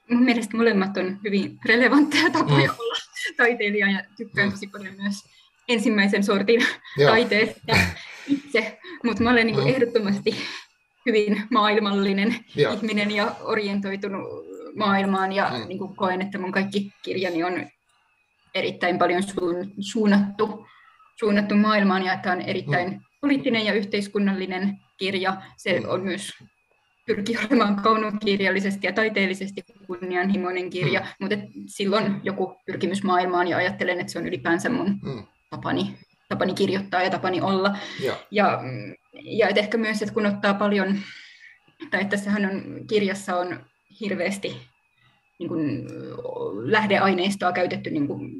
Mun 0.09 0.23
mielestä 0.23 0.57
molemmat 0.57 0.97
on 0.97 1.19
hyvin 1.23 1.59
relevantteja 1.65 2.29
tapoja 2.29 2.71
mm. 2.71 2.79
olla 2.79 2.95
taiteilija 3.37 3.91
ja 3.91 4.03
tykkään 4.17 4.47
mm. 4.47 4.51
tosi 4.51 4.67
paljon 4.67 4.95
myös 5.01 5.23
ensimmäisen 5.67 6.23
sortin 6.23 6.65
Joo. 6.97 7.11
taiteesta 7.11 7.77
itse, 8.27 8.79
mutta 9.03 9.23
mä 9.23 9.29
olen 9.29 9.47
niin 9.47 9.59
mm. 9.59 9.67
ehdottomasti 9.67 10.35
hyvin 11.05 11.43
maailmallinen 11.51 12.35
Joo. 12.55 12.73
ihminen 12.73 13.11
ja 13.11 13.35
orientoitunut 13.41 14.27
maailmaan 14.75 15.31
ja 15.31 15.51
mm. 15.51 15.67
niin 15.67 15.77
kuin 15.77 15.95
koen, 15.95 16.21
että 16.21 16.37
mun 16.37 16.51
kaikki 16.51 16.91
kirjani 17.01 17.43
on 17.43 17.67
erittäin 18.55 18.97
paljon 18.97 19.23
suunnattu, 19.79 20.67
suunnattu 21.19 21.55
maailmaan 21.55 22.05
ja 22.05 22.13
että 22.13 22.31
on 22.31 22.41
erittäin 22.41 22.89
mm. 22.89 22.99
poliittinen 23.21 23.65
ja 23.65 23.73
yhteiskunnallinen 23.73 24.77
kirja. 24.97 25.41
Se 25.57 25.79
mm. 25.79 25.89
on 25.89 26.03
myös 26.03 26.33
pyrkii 27.07 27.37
olemaan 27.37 27.75
kaunokirjallisesti 27.75 28.87
ja 28.87 28.93
taiteellisesti 28.93 29.63
kunnianhimoinen 29.87 30.69
kirja, 30.69 30.99
mm. 30.99 31.07
mutta 31.19 31.35
silloin 31.67 32.19
joku 32.23 32.55
pyrkimys 32.65 33.03
maailmaan 33.03 33.47
ja 33.47 33.57
ajattelen, 33.57 33.99
että 33.99 34.13
se 34.13 34.19
on 34.19 34.27
ylipäänsä 34.27 34.69
mun 34.69 34.99
mm. 35.03 35.23
tapani, 35.49 35.97
tapani 36.29 36.53
kirjoittaa 36.53 37.03
ja 37.03 37.09
tapani 37.09 37.41
olla. 37.41 37.77
Ja, 38.03 38.17
ja, 38.31 38.59
ja 39.23 39.47
et 39.47 39.57
ehkä 39.57 39.77
myös, 39.77 40.01
että 40.01 40.13
kun 40.13 40.25
ottaa 40.25 40.53
paljon, 40.53 40.99
tai 41.91 42.01
että 42.01 42.17
tässähän 42.17 42.45
on, 42.45 42.87
kirjassa 42.87 43.35
on 43.35 43.59
hirveästi 44.01 44.57
niin 45.39 45.49
kuin, 45.49 45.87
lähdeaineistoa 46.71 47.51
käytetty 47.51 47.89
niin 47.89 48.07
kuin, 48.07 48.31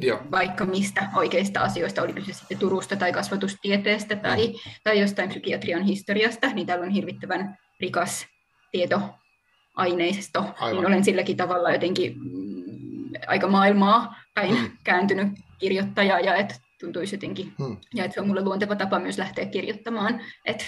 Joo. 0.00 0.20
vaikka 0.30 0.64
mistä 0.64 1.08
oikeista 1.16 1.60
asioista, 1.60 2.02
oli 2.02 2.12
kyse 2.12 2.32
sitten 2.32 2.58
Turusta 2.58 2.96
tai 2.96 3.12
kasvatustieteestä 3.12 4.16
tai, 4.16 4.46
mm. 4.46 4.54
tai 4.84 5.00
jostain 5.00 5.28
psykiatrian 5.28 5.82
historiasta, 5.82 6.46
niin 6.46 6.66
täällä 6.66 6.84
on 6.84 6.90
hirvittävän 6.90 7.58
rikas 7.82 8.26
tietoaineisto, 8.72 10.40
Aivan. 10.40 10.76
niin 10.76 10.86
olen 10.86 11.04
silläkin 11.04 11.36
tavalla 11.36 11.70
jotenkin 11.70 12.14
mm, 12.18 13.10
aika 13.26 13.48
maailmaa 13.48 14.16
päin 14.34 14.58
hmm. 14.58 14.70
kääntynyt 14.84 15.28
kirjoittaja 15.58 16.20
ja 16.20 16.36
että 16.36 16.54
tuntuisi 16.80 17.14
jotenkin, 17.14 17.52
hmm. 17.58 17.76
ja 17.94 18.04
että 18.04 18.14
se 18.14 18.20
on 18.20 18.26
mulle 18.26 18.44
luonteva 18.44 18.76
tapa 18.76 18.98
myös 18.98 19.18
lähteä 19.18 19.46
kirjoittamaan, 19.46 20.20
että 20.44 20.64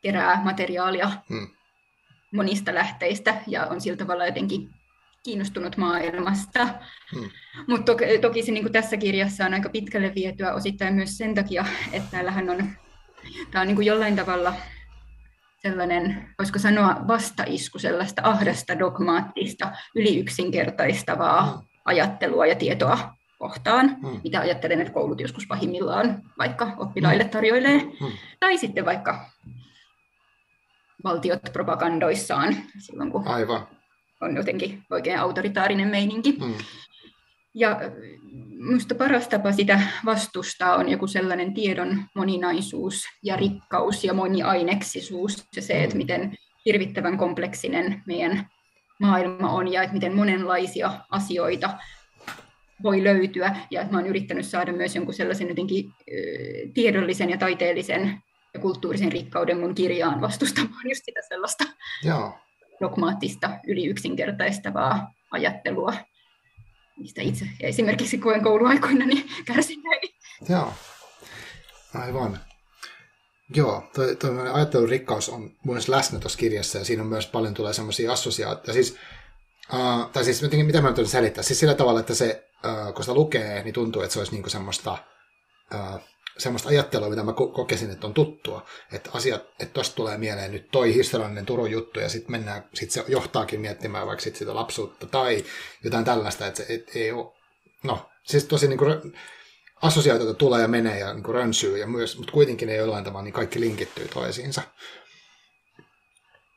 kerää 0.00 0.44
materiaalia 0.44 1.10
hmm. 1.28 1.48
monista 2.32 2.74
lähteistä 2.74 3.34
ja 3.46 3.66
on 3.66 3.80
sillä 3.80 3.96
tavalla 3.96 4.26
jotenkin 4.26 4.70
kiinnostunut 5.22 5.76
maailmasta. 5.76 6.68
Hmm. 7.14 7.30
Mutta 7.66 7.84
toki, 7.84 8.18
toki 8.18 8.42
se 8.42 8.52
niin 8.52 8.72
tässä 8.72 8.96
kirjassa 8.96 9.46
on 9.46 9.54
aika 9.54 9.68
pitkälle 9.68 10.12
vietyä 10.14 10.54
osittain 10.54 10.94
myös 10.94 11.18
sen 11.18 11.34
takia, 11.34 11.64
että 11.92 12.10
täällähän 12.10 12.50
on, 12.50 12.70
tämä 13.50 13.62
on 13.62 13.68
niin 13.68 13.84
jollain 13.84 14.16
tavalla 14.16 14.54
sellainen, 15.62 16.28
voisiko 16.38 16.58
sanoa 16.58 16.96
vastaisku, 17.08 17.78
sellaista 17.78 18.22
ahdasta, 18.24 18.78
dogmaattista, 18.78 19.72
yliyksinkertaistavaa 19.96 21.56
mm. 21.56 21.66
ajattelua 21.84 22.46
ja 22.46 22.54
tietoa 22.54 23.14
kohtaan, 23.38 23.96
mm. 24.02 24.20
mitä 24.24 24.40
ajattelen, 24.40 24.80
että 24.80 24.92
koulut 24.92 25.20
joskus 25.20 25.46
pahimmillaan 25.46 26.22
vaikka 26.38 26.72
oppilaille 26.76 27.24
mm. 27.24 27.30
tarjoilee, 27.30 27.78
mm. 27.78 28.12
tai 28.40 28.58
sitten 28.58 28.84
vaikka 28.84 29.30
valtiot 31.04 31.42
propagandoissaan 31.52 32.56
silloin, 32.78 33.10
kun 33.12 33.28
Aivan. 33.28 33.66
on 34.20 34.36
jotenkin 34.36 34.82
oikein 34.90 35.18
autoritaarinen 35.18 35.88
meininki. 35.88 36.32
Mm. 36.32 36.54
Ja 37.54 37.80
minusta 38.62 38.94
paras 38.94 39.28
tapa 39.28 39.52
sitä 39.52 39.80
vastustaa 40.04 40.76
on 40.76 40.88
joku 40.88 41.06
sellainen 41.06 41.54
tiedon 41.54 42.04
moninaisuus 42.14 43.04
ja 43.22 43.36
rikkaus 43.36 44.04
ja 44.04 44.14
moniaineksisuus 44.14 45.46
ja 45.56 45.62
se, 45.62 45.82
että 45.84 45.94
mm. 45.94 45.98
miten 45.98 46.36
hirvittävän 46.66 47.18
kompleksinen 47.18 48.02
meidän 48.06 48.46
maailma 49.00 49.50
on 49.50 49.72
ja 49.72 49.82
että 49.82 49.94
miten 49.94 50.16
monenlaisia 50.16 50.92
asioita 51.10 51.70
voi 52.82 53.04
löytyä 53.04 53.56
ja 53.70 53.80
että 53.80 53.92
mä 53.92 53.98
olen 53.98 54.10
yrittänyt 54.10 54.46
saada 54.46 54.72
myös 54.72 54.96
jonkun 54.96 55.14
sellaisen 55.14 55.48
jotenkin 55.48 55.92
tiedollisen 56.74 57.30
ja 57.30 57.38
taiteellisen 57.38 58.22
ja 58.54 58.60
kulttuurisen 58.60 59.12
rikkauden 59.12 59.60
mun 59.60 59.74
kirjaan 59.74 60.20
vastustamaan 60.20 60.88
just 60.88 61.04
sitä 61.04 61.20
sellaista 61.28 61.64
Joo. 62.04 62.34
dogmaattista, 62.80 63.50
yli 63.66 63.86
yksinkertaistavaa 63.86 65.12
ajattelua, 65.30 65.94
mistä 66.96 67.22
itse 67.22 67.46
esimerkiksi 67.60 68.18
koen 68.18 68.42
kouluaikoina 68.42 69.06
niin 69.06 69.30
kärsineeni. 69.44 70.14
Joo, 70.48 70.72
aivan. 71.94 72.40
Joo, 73.54 73.90
toi, 73.94 74.16
toi 74.16 74.50
ajattelun 74.52 74.88
rikkaus 74.88 75.28
on 75.28 75.50
myös 75.64 75.88
läsnä 75.88 76.18
tuossa 76.18 76.38
kirjassa 76.38 76.78
ja 76.78 76.84
siinä 76.84 77.02
on 77.02 77.08
myös 77.08 77.26
paljon 77.26 77.54
tulee 77.54 77.72
semmoisia 77.72 78.12
assosiaatioita. 78.12 78.72
Siis, 78.72 78.96
uh, 79.72 80.10
tai 80.12 80.24
siis 80.24 80.42
jotenkin, 80.42 80.66
mitä 80.66 80.80
mä 80.80 80.94
nyt 80.96 81.08
selittää? 81.08 81.42
Siis 81.44 81.60
sillä 81.60 81.74
tavalla, 81.74 82.00
että 82.00 82.14
se, 82.14 82.48
uh, 82.64 82.94
kun 82.94 83.04
sitä 83.04 83.14
lukee, 83.14 83.62
niin 83.62 83.74
tuntuu, 83.74 84.02
että 84.02 84.12
se 84.12 84.18
olisi 84.18 84.32
niinku 84.32 84.50
semmoista, 84.50 84.98
uh, 85.74 86.00
ajattelua, 86.66 87.10
mitä 87.10 87.22
mä 87.22 87.32
kokesin, 87.32 87.90
että 87.90 88.06
on 88.06 88.14
tuttua. 88.14 88.66
Että 88.92 89.10
asiat, 89.14 89.42
että 89.42 89.72
tuosta 89.72 89.96
tulee 89.96 90.18
mieleen 90.18 90.52
nyt 90.52 90.68
toi 90.70 90.94
historiallinen 90.94 91.46
Turun 91.46 91.70
juttu 91.70 92.00
ja 92.00 92.08
sitten 92.08 92.30
mennään, 92.30 92.64
sit 92.74 92.90
se 92.90 93.04
johtaakin 93.08 93.60
miettimään 93.60 94.06
vaikka 94.06 94.22
sit 94.22 94.36
sitä 94.36 94.54
lapsuutta 94.54 95.06
tai 95.06 95.44
jotain 95.84 96.04
tällaista, 96.04 96.46
että 96.46 96.56
se 96.62 96.74
et, 96.74 96.96
ei 96.96 97.12
ole, 97.12 97.32
no, 97.82 98.10
siis 98.22 98.44
tosi 98.44 98.68
niinku 98.68 98.84
assosiaatioita 99.82 100.38
tulee 100.38 100.62
ja 100.62 100.68
menee 100.68 100.98
ja 100.98 101.14
niin 101.14 101.22
kuin 101.22 101.34
rönsyy, 101.34 101.78
ja 101.78 101.86
myös, 101.86 102.18
mutta 102.18 102.32
kuitenkin 102.32 102.68
ei 102.68 102.76
jollain 102.76 103.04
tavalla 103.04 103.24
niin 103.24 103.32
kaikki 103.32 103.60
linkittyy 103.60 104.08
toisiinsa. 104.08 104.62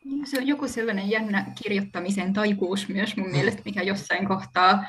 Niin, 0.06 0.28
se 0.28 0.38
on 0.38 0.48
joku 0.48 0.68
sellainen 0.68 1.10
jännä 1.10 1.46
kirjoittamisen 1.64 2.34
taikuus 2.34 2.88
myös 2.88 3.18
mun 3.18 3.28
mm. 3.28 3.32
mielestä, 3.32 3.62
mikä 3.66 3.82
jossain 3.82 4.28
kohtaa 4.28 4.84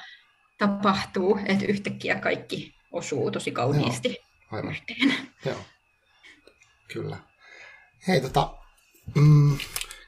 tapahtuu, 0.58 1.38
että 1.46 1.64
yhtäkkiä 1.64 2.14
kaikki 2.14 2.74
osuu 2.92 3.30
tosi 3.30 3.50
kauniisti 3.50 4.08
Joo, 4.08 4.25
aivan. 4.52 4.72
yhteen. 4.72 5.28
Joo, 5.44 5.64
kyllä. 6.92 7.16
Hei, 8.08 8.20
tota, 8.20 8.54
mm, 9.14 9.58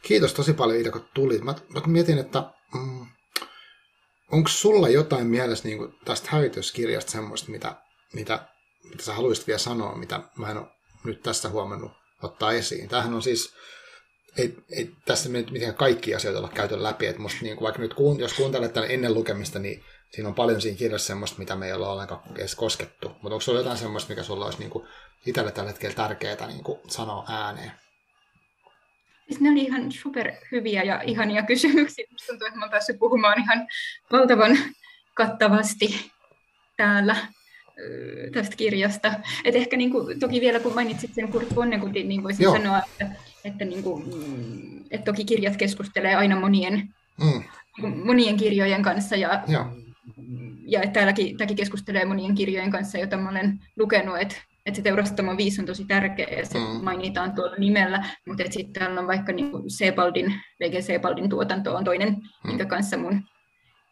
kiitos 0.02 0.34
tosi 0.34 0.52
paljon 0.52 0.80
Ida, 0.80 0.90
kun 0.90 1.08
tulit. 1.14 1.44
Mä, 1.44 1.54
mä 1.74 1.80
mietin, 1.86 2.18
että 2.18 2.42
mm, 2.74 3.06
onko 4.32 4.48
sulla 4.48 4.88
jotain 4.88 5.26
mielessä 5.26 5.68
niin 5.68 5.78
kuin 5.78 5.94
tästä 6.04 6.28
hävityskirjasta 6.30 7.12
semmoista, 7.12 7.50
mitä 7.50 7.76
mitä, 8.12 8.48
mitä 8.90 9.02
sä 9.02 9.14
haluaisit 9.14 9.46
vielä 9.46 9.58
sanoa, 9.58 9.96
mitä 9.96 10.20
mä 10.38 10.50
en 10.50 10.56
ole 10.56 10.66
nyt 11.04 11.22
tässä 11.22 11.48
huomannut 11.48 11.92
ottaa 12.22 12.52
esiin. 12.52 12.88
Tämähän 12.88 13.14
on 13.14 13.22
siis, 13.22 13.54
ei, 14.38 14.56
ei 14.70 14.90
tässä 15.04 15.28
nyt 15.28 15.50
mitenkään 15.50 15.78
kaikki 15.78 16.14
asioita 16.14 16.38
olla 16.38 16.48
käyty 16.48 16.82
läpi, 16.82 17.06
että 17.06 17.22
musta 17.22 17.38
niin 17.42 17.60
vaikka 17.60 17.82
nyt 17.82 17.94
kuun, 17.94 18.20
jos 18.20 18.34
kuuntelet 18.34 18.72
tänne 18.72 18.94
ennen 18.94 19.14
lukemista, 19.14 19.58
niin 19.58 19.84
siinä 20.14 20.28
on 20.28 20.34
paljon 20.34 20.60
siinä 20.60 20.78
kirjassa 20.78 21.06
semmoista, 21.06 21.38
mitä 21.38 21.56
me 21.56 21.66
ei 21.66 21.72
olla 21.72 21.92
ollenkaan 21.92 22.20
edes 22.36 22.54
koskettu. 22.54 23.08
Mutta 23.08 23.28
onko 23.28 23.40
sulla 23.40 23.58
jotain 23.58 23.78
semmoista, 23.78 24.10
mikä 24.10 24.22
sulla 24.22 24.44
olisi 24.44 24.58
niin 24.58 24.70
kuin 24.70 24.88
itselle 25.26 25.52
tällä 25.52 25.70
hetkellä 25.70 25.94
tärkeää 25.94 26.46
niin 26.46 26.64
kuin 26.64 26.80
sanoa 26.88 27.24
ääneen? 27.28 27.72
Siis 29.26 29.40
ne 29.40 29.50
oli 29.50 29.62
ihan 29.62 29.92
super 29.92 30.32
hyviä 30.52 30.82
ja 30.82 31.02
ihania 31.02 31.42
kysymyksiä. 31.42 32.06
Musta 32.10 32.26
tuntuu, 32.26 32.46
että 32.46 32.58
mä 32.58 32.64
olen 32.64 32.70
päässyt 32.70 32.98
puhumaan 32.98 33.40
ihan 33.42 33.68
valtavan 34.12 34.58
kattavasti 35.14 36.10
täällä 36.76 37.16
tästä 38.32 38.56
kirjasta. 38.56 39.12
Et 39.44 39.54
ehkä 39.54 39.76
niin 39.76 39.90
kuin, 39.90 40.20
toki 40.20 40.40
vielä 40.40 40.60
kun 40.60 40.74
mainitsit 40.74 41.14
sen 41.14 41.28
Kurt 41.28 41.54
Vonneguttin, 41.56 42.08
niin 42.08 42.22
voisin 42.22 42.44
Joo. 42.44 42.52
sanoa, 42.52 42.78
että, 42.78 43.16
että, 43.44 43.64
niin 43.64 43.82
kuin, 43.82 44.04
mm, 44.14 44.80
että 44.90 45.04
toki 45.04 45.24
kirjat 45.24 45.56
keskustelee 45.56 46.14
aina 46.14 46.40
monien, 46.40 46.94
mm. 47.20 47.42
Monien 48.04 48.36
kirjojen 48.36 48.82
kanssa 48.82 49.16
ja, 49.16 49.42
Joo. 49.48 49.66
Ja 50.66 50.82
että 50.82 50.92
täälläkin, 50.92 51.36
tämäkin 51.36 51.56
keskustelee 51.56 52.04
monien 52.04 52.34
kirjojen 52.34 52.70
kanssa, 52.70 52.98
joita 52.98 53.16
mä 53.16 53.30
olen 53.30 53.58
lukenut, 53.76 54.18
että 54.20 54.36
että 54.68 54.76
se 54.76 54.82
teurastamo 54.82 55.36
5 55.36 55.60
on 55.60 55.66
tosi 55.66 55.84
tärkeä 55.84 56.28
ja 56.28 56.46
se 56.46 56.58
mm. 56.58 56.84
mainitaan 56.84 57.32
tuolla 57.32 57.56
nimellä, 57.56 58.04
mutta 58.26 58.42
sitten 58.50 58.72
täällä 58.72 59.00
on 59.00 59.06
vaikka 59.06 59.32
niin 59.32 59.50
Sebaldin, 59.68 60.34
VG 60.60 60.84
Sebaldin 60.84 61.28
tuotanto 61.28 61.74
on 61.74 61.84
toinen, 61.84 62.08
mm. 62.08 62.20
minkä 62.44 62.64
kanssa 62.64 62.96
mun 62.96 63.22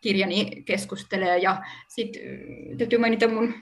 kirjani 0.00 0.62
keskustelee. 0.64 1.38
Ja 1.38 1.62
sitten 1.88 2.22
täytyy 2.78 2.98
mainita 2.98 3.28
mun 3.28 3.54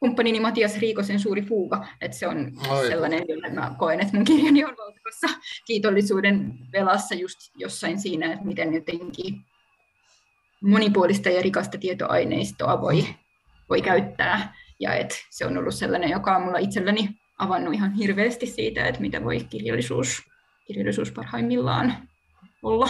kumppanini 0.00 0.40
Matias 0.40 0.78
Riikosen 0.78 1.20
suuri 1.20 1.42
fuuga, 1.42 1.86
että 2.00 2.16
se 2.16 2.26
on 2.26 2.52
Oi. 2.70 2.86
sellainen, 2.88 3.24
jolle 3.28 3.50
mä 3.50 3.74
koen, 3.78 4.00
että 4.00 4.16
mun 4.16 4.24
kirjani 4.24 4.64
on 4.64 4.76
valtakossa 4.78 5.28
kiitollisuuden 5.66 6.52
velassa 6.72 7.14
just 7.14 7.38
jossain 7.58 8.00
siinä, 8.00 8.32
että 8.32 8.44
miten 8.44 8.74
jotenkin 8.74 9.34
monipuolista 10.62 11.28
ja 11.28 11.42
rikasta 11.42 11.78
tietoaineistoa 11.78 12.80
voi, 12.80 13.06
voi 13.68 13.82
käyttää. 13.82 14.54
Ja 14.80 14.94
että 14.94 15.14
se 15.30 15.46
on 15.46 15.58
ollut 15.58 15.74
sellainen, 15.74 16.10
joka 16.10 16.36
on 16.36 16.42
mulla 16.42 16.58
itselläni 16.58 17.08
avannut 17.38 17.74
ihan 17.74 17.92
hirveästi 17.92 18.46
siitä, 18.46 18.86
että 18.86 19.00
mitä 19.00 19.24
voi 19.24 19.40
kirjallisuus, 19.50 20.22
kirjallisuus 20.66 21.12
parhaimmillaan 21.12 22.08
olla. 22.62 22.88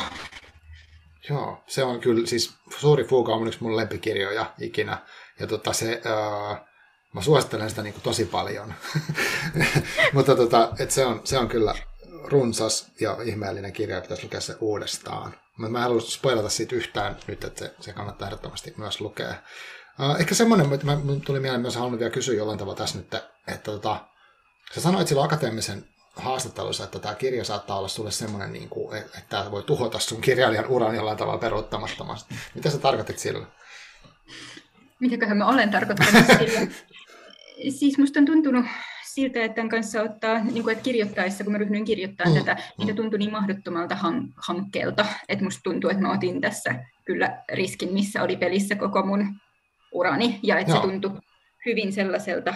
Joo, 1.28 1.62
se 1.66 1.84
on 1.84 2.00
kyllä, 2.00 2.26
siis 2.26 2.54
Suuri 2.78 3.04
Fuuga 3.04 3.34
on 3.34 3.46
yksi 3.46 3.62
mun 3.62 3.76
lempikirjoja 3.76 4.54
ikinä. 4.60 4.98
Ja 5.40 5.46
tota 5.46 5.72
se, 5.72 6.02
äh, 6.06 6.70
Mä 7.14 7.22
suosittelen 7.22 7.70
sitä 7.70 7.82
niin 7.82 7.92
kuin 7.92 8.02
tosi 8.02 8.24
paljon. 8.24 8.74
Mutta 10.14 10.36
tota, 10.36 10.72
et 10.78 10.90
se, 10.90 11.06
on, 11.06 11.20
se 11.24 11.38
on 11.38 11.48
kyllä 11.48 11.74
runsas 12.24 12.92
ja 13.00 13.16
ihmeellinen 13.24 13.72
kirja, 13.72 13.96
ja 13.96 14.02
pitäisi 14.02 14.22
lukea 14.22 14.40
se 14.40 14.56
uudestaan. 14.60 15.34
Mutta 15.60 15.72
mä 15.72 15.78
en 15.78 15.82
halua 15.82 16.00
spoilata 16.00 16.48
siitä 16.48 16.76
yhtään 16.76 17.16
nyt, 17.26 17.44
että 17.44 17.64
se, 17.64 17.74
se 17.80 17.92
kannattaa 17.92 18.28
ehdottomasti 18.28 18.74
myös 18.76 19.00
lukea. 19.00 19.34
Uh, 19.98 20.20
ehkä 20.20 20.34
semmoinen, 20.34 20.72
että 20.72 20.86
mä, 20.86 20.98
tuli 21.24 21.40
mieleen 21.40 21.60
myös 21.60 21.76
halunnut 21.76 22.00
vielä 22.00 22.12
kysyä 22.12 22.34
jollain 22.34 22.58
tavalla 22.58 22.76
tässä 22.76 22.98
nyt, 22.98 23.04
että, 23.04 23.30
että 23.48 23.70
tota, 23.70 24.06
sä 24.74 24.80
sanoit 24.80 25.08
silloin 25.08 25.26
akateemisen 25.26 25.84
haastattelussa, 26.16 26.84
että 26.84 26.98
tämä 26.98 27.14
kirja 27.14 27.44
saattaa 27.44 27.78
olla 27.78 27.88
sulle 27.88 28.10
semmoinen, 28.10 28.52
niin 28.52 28.68
kuin, 28.68 28.96
että 28.98 29.20
tämä 29.28 29.50
voi 29.50 29.62
tuhota 29.62 29.98
sun 29.98 30.20
kirjailijan 30.20 30.66
uran 30.66 30.94
jollain 30.94 31.18
tavalla 31.18 31.38
peruuttamattomasti. 31.38 32.34
Mitä 32.54 32.70
sä 32.70 32.78
tarkoitit 32.78 33.18
sillä? 33.18 33.46
Mitäköhän 35.00 35.36
mä 35.36 35.46
olen 35.46 35.70
tarkoittanut 35.70 36.26
sillä? 36.26 36.60
siis 37.78 37.98
musta 37.98 38.20
on 38.20 38.26
tuntunut 38.26 38.64
siltä, 39.14 39.44
että 39.44 39.54
tämän 39.54 39.68
kanssa 39.68 40.02
ottaa, 40.02 40.44
niin 40.44 40.62
kuin, 40.62 40.72
että 40.72 40.84
kirjoittaessa, 40.84 41.44
kun 41.44 41.52
mä 41.52 41.58
ryhdyin 41.58 41.84
kirjoittamaan 41.84 42.38
mm, 42.38 42.44
tätä, 42.44 42.62
niin 42.78 42.88
se 42.88 42.94
tuntui 42.94 43.18
niin 43.18 43.32
mahdottomalta 43.32 43.94
han- 43.94 44.32
hankkeelta, 44.36 45.06
että 45.28 45.44
musta 45.44 45.60
tuntuu, 45.64 45.90
että 45.90 46.02
mä 46.02 46.12
otin 46.12 46.40
tässä 46.40 46.74
kyllä 47.04 47.42
riskin, 47.52 47.92
missä 47.92 48.22
oli 48.22 48.36
pelissä 48.36 48.76
koko 48.76 49.06
mun 49.06 49.34
urani, 49.92 50.40
ja 50.42 50.58
että 50.58 50.72
Joo. 50.72 50.80
se 50.80 50.88
tuntui 50.88 51.10
hyvin 51.66 51.92
sellaiselta 51.92 52.54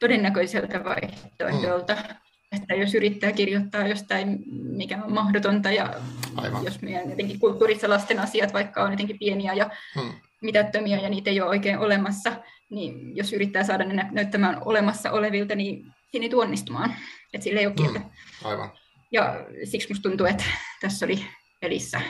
todennäköiseltä 0.00 0.84
vaihtoehdolta, 0.84 1.94
mm. 1.94 2.16
että 2.52 2.74
jos 2.74 2.94
yrittää 2.94 3.32
kirjoittaa 3.32 3.86
jostain, 3.86 4.38
mikä 4.50 5.04
on 5.04 5.12
mahdotonta, 5.12 5.70
ja 5.70 5.94
Aivan. 6.36 6.64
jos 6.64 6.82
meidän 6.82 7.10
jotenkin 7.10 7.40
kulttuurissa 7.40 7.88
lasten 7.88 8.18
asiat 8.18 8.52
vaikka 8.52 8.82
on 8.82 8.90
jotenkin 8.90 9.18
pieniä 9.18 9.54
ja 9.54 9.70
mm. 9.96 10.12
Mitättömiä, 10.42 11.00
ja 11.00 11.08
niitä 11.08 11.30
ei 11.30 11.40
ole 11.40 11.50
oikein 11.50 11.78
olemassa, 11.78 12.32
niin 12.70 13.16
jos 13.16 13.32
yrittää 13.32 13.64
saada 13.64 13.84
ne 13.84 14.08
näyttämään 14.10 14.62
olemassa 14.64 15.10
olevilta, 15.10 15.54
niin 15.54 15.86
siinä 16.10 16.24
ei 16.24 16.30
tule 16.30 16.44
onnistumaan. 16.44 16.94
Että 17.34 17.44
sillä 17.44 17.60
ei 17.60 17.66
ole 17.66 17.74
kieltä. 17.74 17.98
Mm, 17.98 18.10
aivan. 18.44 18.70
Ja 19.12 19.46
siksi 19.64 19.88
musta 19.88 20.08
tuntuu, 20.08 20.26
että 20.26 20.44
tässä 20.80 21.06
oli 21.06 21.24
pelissä 21.60 22.00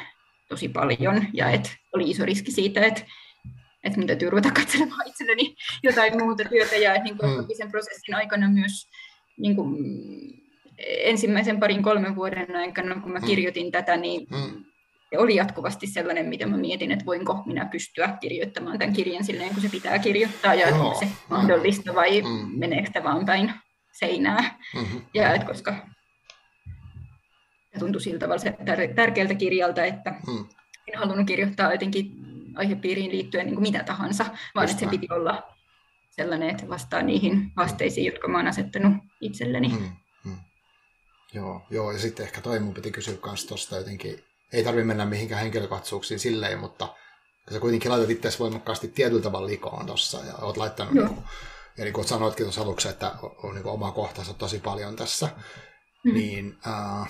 tosi 0.49 0.69
paljon 0.69 1.27
ja 1.33 1.51
että 1.51 1.71
oli 1.93 2.11
iso 2.11 2.25
riski 2.25 2.51
siitä, 2.51 2.81
että, 2.87 3.01
että 3.85 3.99
minun 3.99 4.07
täytyy 4.07 4.31
ruveta 4.31 4.51
katselemaan 4.51 5.09
itselleni 5.09 5.55
jotain 5.83 6.19
muuta 6.19 6.45
työtä 6.45 6.77
ja 6.77 6.95
että 6.95 7.05
niin 7.05 7.19
kuin 7.19 7.31
mm. 7.31 7.47
sen 7.57 7.71
prosessin 7.71 8.15
aikana 8.15 8.51
myös 8.51 8.91
niin 9.37 9.57
kuin, 9.57 9.77
ensimmäisen 10.79 11.61
parin 11.61 11.83
kolmen 11.83 12.17
vuoden 12.17 12.57
aikana, 12.57 13.01
kun 13.01 13.13
mä 13.13 13.19
mm. 13.19 13.27
kirjoitin 13.27 13.73
tätä, 13.73 13.97
niin 13.97 14.27
mm 14.31 14.65
oli 15.17 15.35
jatkuvasti 15.35 15.87
sellainen, 15.87 16.27
mitä 16.27 16.47
mä 16.47 16.57
mietin, 16.57 16.93
että 16.93 17.05
voinko 17.05 17.43
minä 17.47 17.65
pystyä 17.65 18.17
kirjoittamaan 18.21 18.79
tämän 18.79 18.95
kirjan 18.95 19.25
silleen, 19.25 19.55
kun 19.55 19.63
se 19.63 19.69
pitää 19.69 19.99
kirjoittaa, 19.99 20.55
ja 20.55 20.69
Joo. 20.69 20.87
onko 20.87 20.99
se 20.99 21.09
mahdollista 21.29 21.95
vai 21.95 22.23
mm. 22.23 22.59
meneekö 22.59 22.87
sitä 22.87 23.05
vaan 23.05 23.27
päin 23.27 23.53
seinää. 23.93 24.59
Mm-hmm. 24.75 25.03
Ja 25.15 25.35
että 25.35 25.47
koska 25.47 25.75
tuntui 27.79 28.01
siltä 28.01 28.19
tavalla 28.19 28.43
se 28.43 28.51
tär- 28.51 28.95
tärkeältä 28.95 29.35
kirjalta, 29.35 29.85
että 29.85 30.11
mm. 30.11 30.47
en 30.87 30.99
halunnut 30.99 31.27
kirjoittaa 31.27 31.73
jotenkin 31.73 32.13
aihepiiriin 32.57 33.11
liittyen 33.11 33.47
niin 33.47 33.55
kuin 33.55 33.63
mitä 33.63 33.85
tahansa, 33.85 34.25
vaan 34.55 34.65
Just 34.65 34.73
että 34.73 34.85
se 34.85 34.91
piti 34.91 35.15
olla 35.15 35.57
sellainen, 36.11 36.51
että 36.51 36.69
vastaa 36.69 37.03
niihin 37.03 37.53
haasteisiin, 37.57 38.07
jotka 38.07 38.29
mä 38.29 38.39
oon 38.39 38.47
asettanut 38.47 38.93
itselleni. 39.21 39.69
Mm. 39.69 39.89
Mm. 40.25 40.37
Joo, 41.35 41.67
joo, 41.71 41.93
ja 41.93 41.99
sitten 41.99 42.27
ehkä 42.27 42.41
toi 42.41 42.61
mun 42.61 42.75
piti 42.75 42.91
kysyä 42.91 43.15
myös 43.25 43.47
tuosta 43.47 43.77
jotenkin 43.77 44.25
ei 44.53 44.65
tarvitse 44.65 44.87
mennä 44.87 45.07
mihinkään 45.07 45.41
henkilökatsuuksiin 45.41 46.21
silleen, 46.21 46.59
mutta 46.59 46.95
sä 47.53 47.61
kuitenkin 47.61 47.91
laitat 47.91 48.11
itse 48.11 48.29
voimakkaasti 48.39 48.89
tietyllä 48.89 49.23
tavalla 49.23 49.47
likoon 49.47 49.87
tuossa 49.87 50.19
ja 50.25 50.35
oot 50.35 50.57
laittanut, 50.57 50.95
niin 50.95 51.09
kuin, 51.09 51.25
ja 51.79 51.85
niin 51.85 51.95
kuin 51.95 52.09
sanoitkin 52.09 52.45
tuossa 52.47 52.63
aluksi, 52.63 52.89
että 52.89 53.13
on, 53.23 53.55
niin 53.55 53.67
oma 53.67 53.93
kohtansa 53.93 54.35
tosi 54.35 54.59
paljon 54.59 54.97
tässä, 54.97 55.29
mm. 56.05 56.15
niin 56.15 56.59
uh, 56.67 57.09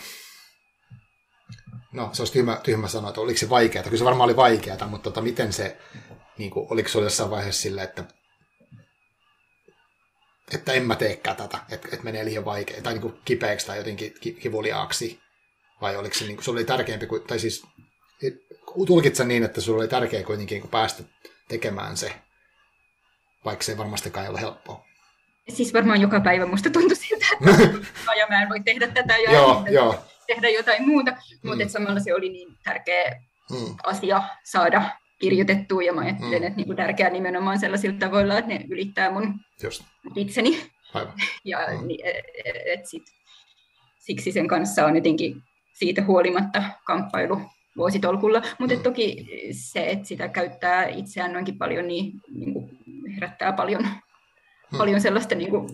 no 1.92 2.10
se 2.12 2.22
olisi 2.22 2.32
tyhmä, 2.32 2.60
tyhmä 2.62 2.88
sanoa, 2.88 3.10
että 3.10 3.20
oliko 3.20 3.38
se 3.38 3.48
vaikeaa, 3.50 3.84
kyllä 3.84 3.96
se 3.96 4.04
varmaan 4.04 4.24
oli 4.24 4.36
vaikeaa, 4.36 4.86
mutta 4.88 5.10
tota, 5.10 5.20
miten 5.20 5.52
se, 5.52 5.78
niin 6.38 6.50
kuin, 6.50 6.66
oliko 6.70 6.88
se 6.88 6.98
jossain 6.98 7.30
vaiheessa 7.30 7.62
sille, 7.62 7.82
että 7.82 8.04
että 10.52 10.72
en 10.72 10.82
mä 10.82 10.96
teekään 10.96 11.36
tätä, 11.36 11.58
että, 11.70 11.88
että 11.92 12.04
menee 12.04 12.24
liian 12.24 12.44
vaikea, 12.44 12.82
tai 12.82 12.92
niin 12.92 13.02
kuin 13.02 13.14
kipeäksi 13.24 13.66
tai 13.66 13.78
jotenkin 13.78 14.14
kivuliaaksi, 14.40 15.20
vai 15.80 15.96
oliko 15.96 16.14
se, 16.14 16.24
niin 16.24 16.36
kuin, 16.36 16.44
se 16.44 16.50
oli 16.50 16.64
tärkeämpi, 16.64 17.06
kuin, 17.06 17.22
tai 17.22 17.38
siis 17.38 17.66
tulkitsen 18.86 19.28
niin, 19.28 19.44
että 19.44 19.60
sulla 19.60 19.78
oli 19.78 19.88
tärkeää 19.88 20.22
kuitenkin 20.22 20.60
kun 20.60 20.70
päästä 20.70 21.02
tekemään 21.48 21.96
se, 21.96 22.12
vaikka 23.44 23.64
se 23.64 23.72
ei 23.72 23.78
varmastikaan 23.78 24.28
ole 24.28 24.40
helppoa. 24.40 24.84
Siis 25.48 25.74
varmaan 25.74 26.00
joka 26.00 26.20
päivä 26.20 26.46
musta 26.46 26.70
tuntui 26.70 26.96
siltä, 26.96 27.26
että 27.32 28.14
ja 28.20 28.26
mä 28.28 28.42
en 28.42 28.48
voi 28.48 28.60
tehdä 28.60 28.86
tätä 28.86 29.16
ja 29.16 29.32
joo, 29.32 29.64
joo. 29.70 30.04
tehdä 30.26 30.48
jotain 30.48 30.88
muuta, 30.88 31.10
mm. 31.10 31.50
mutta 31.50 31.68
samalla 31.68 32.00
se 32.00 32.14
oli 32.14 32.28
niin 32.28 32.48
tärkeä 32.64 33.22
mm. 33.50 33.76
asia 33.84 34.22
saada 34.44 34.90
kirjoitettua 35.18 35.82
ja 35.82 35.92
mä 35.92 36.00
ajattelen, 36.00 36.40
mm. 36.40 36.46
että 36.46 36.56
niin 36.56 36.76
tärkeää 36.76 37.10
nimenomaan 37.10 37.58
sellaisilla 37.58 37.98
tavoilla, 37.98 38.38
että 38.38 38.48
ne 38.48 38.64
ylittää 38.68 39.10
mun 39.10 39.34
Just. 39.62 39.82
itseni. 40.16 40.70
Aivan. 40.94 41.12
ja 41.44 41.58
mm. 41.58 41.90
et, 42.04 42.24
e, 42.44 42.72
et 42.72 42.86
sit, 42.86 43.02
siksi 43.98 44.32
sen 44.32 44.48
kanssa 44.48 44.86
on 44.86 44.96
jotenkin 44.96 45.42
siitä 45.78 46.04
huolimatta 46.04 46.62
kamppailu 46.86 47.40
vuositolkulla, 47.76 48.42
mutta 48.58 48.76
toki 48.76 49.26
se, 49.50 49.90
että 49.90 50.08
sitä 50.08 50.28
käyttää 50.28 50.86
itseään 50.86 51.32
noinkin 51.32 51.58
paljon, 51.58 51.88
niin, 51.88 52.12
niin 52.34 52.52
kuin 52.52 52.70
herättää 53.14 53.52
paljon, 53.52 53.82
mm. 53.82 54.78
paljon 54.78 55.00
sellaista 55.00 55.34
niin 55.34 55.50
kuin, 55.50 55.68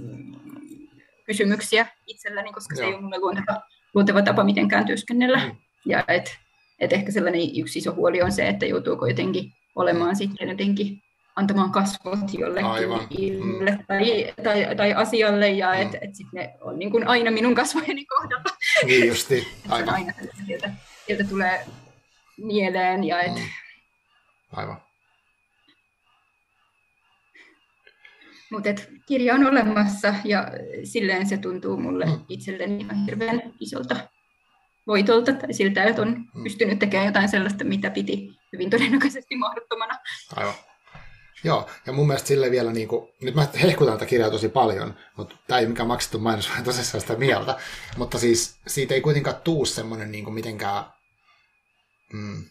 kysymyksiä 1.26 1.86
itselläni, 2.06 2.52
koska 2.52 2.74
Joo. 2.74 2.85
se 2.85 2.97
ei 2.97 3.05
ole 3.05 3.18
luonteva, 3.18 3.60
luonteva 3.94 4.22
tapa 4.22 4.44
mitenkään 4.44 4.86
työskennellä. 4.86 5.39
Mm. 5.39 5.56
Ja 5.86 6.05
et, 6.09 6.36
et 6.78 6.93
ehkä 6.93 7.12
sellainen 7.12 7.40
yksi 7.60 7.78
iso 7.78 7.94
huoli 7.94 8.22
on 8.22 8.32
se, 8.32 8.48
että 8.48 8.66
joutuuko 8.66 9.06
jotenkin 9.06 9.52
olemaan 9.74 10.16
sitten 10.16 10.48
jotenkin 10.48 11.02
antamaan 11.36 11.73
kasvot 11.73 12.35
jollekin 12.39 13.44
mm. 13.44 13.66
tai, 13.89 14.35
tai, 14.43 14.77
tai 14.77 14.94
asialle, 14.94 15.48
ja 15.48 15.74
mm. 15.74 15.82
että 15.82 15.98
et 16.01 16.15
sitten 16.15 16.40
ne 16.40 16.55
on 16.61 16.78
niin 16.78 16.90
kuin 16.90 17.09
aina 17.09 17.31
minun 17.31 17.55
kasvojeni 17.55 18.05
kohdalla. 18.05 18.56
Niin 18.85 19.09
justi, 19.09 19.48
aivan. 19.69 19.94
aina 19.94 20.12
sieltä, 20.47 20.70
sieltä 21.06 21.24
tulee 21.24 21.66
mieleen. 22.36 23.05
Ja 23.05 23.23
et... 23.23 23.35
mm. 23.35 23.40
Aivan. 24.52 24.77
Mutta 28.51 28.69
kirja 29.06 29.35
on 29.35 29.47
olemassa 29.47 30.15
ja 30.24 30.48
silleen 30.85 31.27
se 31.27 31.36
tuntuu 31.36 31.77
mulle 31.77 32.05
mm. 32.05 32.20
itselleni 32.28 32.77
ihan 32.77 33.05
hirveän 33.05 33.43
isolta 33.61 33.97
voitolta 34.86 35.32
tai 35.32 35.52
siltä, 35.52 35.85
että 35.85 36.02
on 36.02 36.09
mm. 36.09 36.43
pystynyt 36.43 36.78
tekemään 36.78 37.06
jotain 37.06 37.28
sellaista, 37.28 37.65
mitä 37.65 37.90
piti 37.90 38.36
hyvin 38.52 38.70
todennäköisesti 38.70 39.36
mahdottomana. 39.36 39.98
Aivan. 40.36 40.55
Joo, 41.44 41.68
ja 41.86 41.92
mun 41.92 42.06
mielestä 42.06 42.28
sille 42.28 42.50
vielä, 42.50 42.72
niin 42.72 42.88
kuin, 42.88 43.08
nyt 43.22 43.34
mä 43.34 43.46
hehkutan 43.62 43.94
tätä 43.94 44.06
kirjaa 44.06 44.30
tosi 44.30 44.48
paljon, 44.48 44.94
mutta 45.16 45.36
tämä 45.46 45.60
ei 45.60 45.66
mikään 45.66 45.88
maksettu 45.88 46.18
mainos, 46.18 46.48
vaan 46.50 46.64
tosissaan 46.64 47.00
sitä 47.00 47.16
mieltä, 47.16 47.58
mutta 47.96 48.18
siis 48.18 48.56
siitä 48.66 48.94
ei 48.94 49.00
kuitenkaan 49.00 49.36
tuu 49.36 49.64
semmoinen 49.66 50.12
niin 50.12 50.24
kuin 50.24 50.34
mitenkään, 50.34 50.84
mm, 52.12 52.44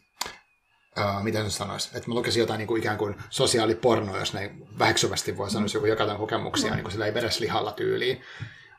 uh, 0.97 1.23
miten 1.23 1.51
sanoisi, 1.51 1.89
että 1.95 2.09
mä 2.09 2.15
lukisin 2.15 2.39
jotain 2.39 2.57
niin 2.57 2.67
kuin 2.67 2.79
ikään 2.79 2.97
kuin 2.97 3.15
sosiaalipornoa, 3.29 4.17
jos 4.19 4.33
näin 4.33 4.67
väheksyvästi 4.79 5.37
voi 5.37 5.49
sanoa, 5.49 5.67
mm. 5.67 5.73
joku 5.73 5.85
jokainen 5.85 6.17
kokemuksia, 6.17 6.69
mm. 6.69 6.75
niin 6.75 6.83
kuin 6.83 6.91
sillä 6.91 7.05
ei 7.05 7.13
vereslihalla 7.13 7.71
tyyliin, 7.71 8.21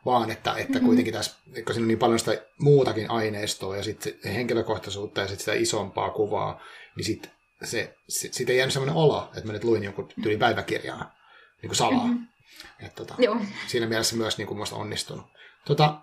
vaan 0.04 0.30
että, 0.30 0.54
että 0.56 0.72
mm-hmm. 0.72 0.86
kuitenkin 0.86 1.14
tässä, 1.14 1.36
kun 1.64 1.74
siinä 1.74 1.84
on 1.84 1.88
niin 1.88 1.98
paljon 1.98 2.18
sitä 2.18 2.42
muutakin 2.58 3.10
aineistoa 3.10 3.76
ja 3.76 3.82
sitten 3.82 4.12
henkilökohtaisuutta 4.24 5.20
ja 5.20 5.26
sitten 5.26 5.44
sitä 5.44 5.62
isompaa 5.62 6.10
kuvaa, 6.10 6.60
niin 6.96 7.04
sitten 7.04 7.30
se, 7.66 7.96
se, 8.08 8.28
siitä 8.32 8.52
ei 8.52 8.58
jäänyt 8.58 8.72
sellainen 8.72 8.96
olo, 8.96 9.30
että 9.36 9.46
mä 9.46 9.52
nyt 9.52 9.64
luin 9.64 9.84
jonkun 9.84 10.08
tyyli 10.22 10.38
päiväkirjaa 10.38 11.14
niin 11.62 11.68
kuin 11.68 11.76
salaa. 11.76 12.06
Mm-hmm. 12.06 12.26
Et, 12.80 12.94
tota, 12.94 13.14
Joo. 13.18 13.36
Siinä 13.66 13.86
mielessä 13.86 14.16
myös 14.16 14.38
niin 14.38 14.46
kuin 14.46 14.66
onnistunut. 14.72 15.26
Tota, 15.64 16.00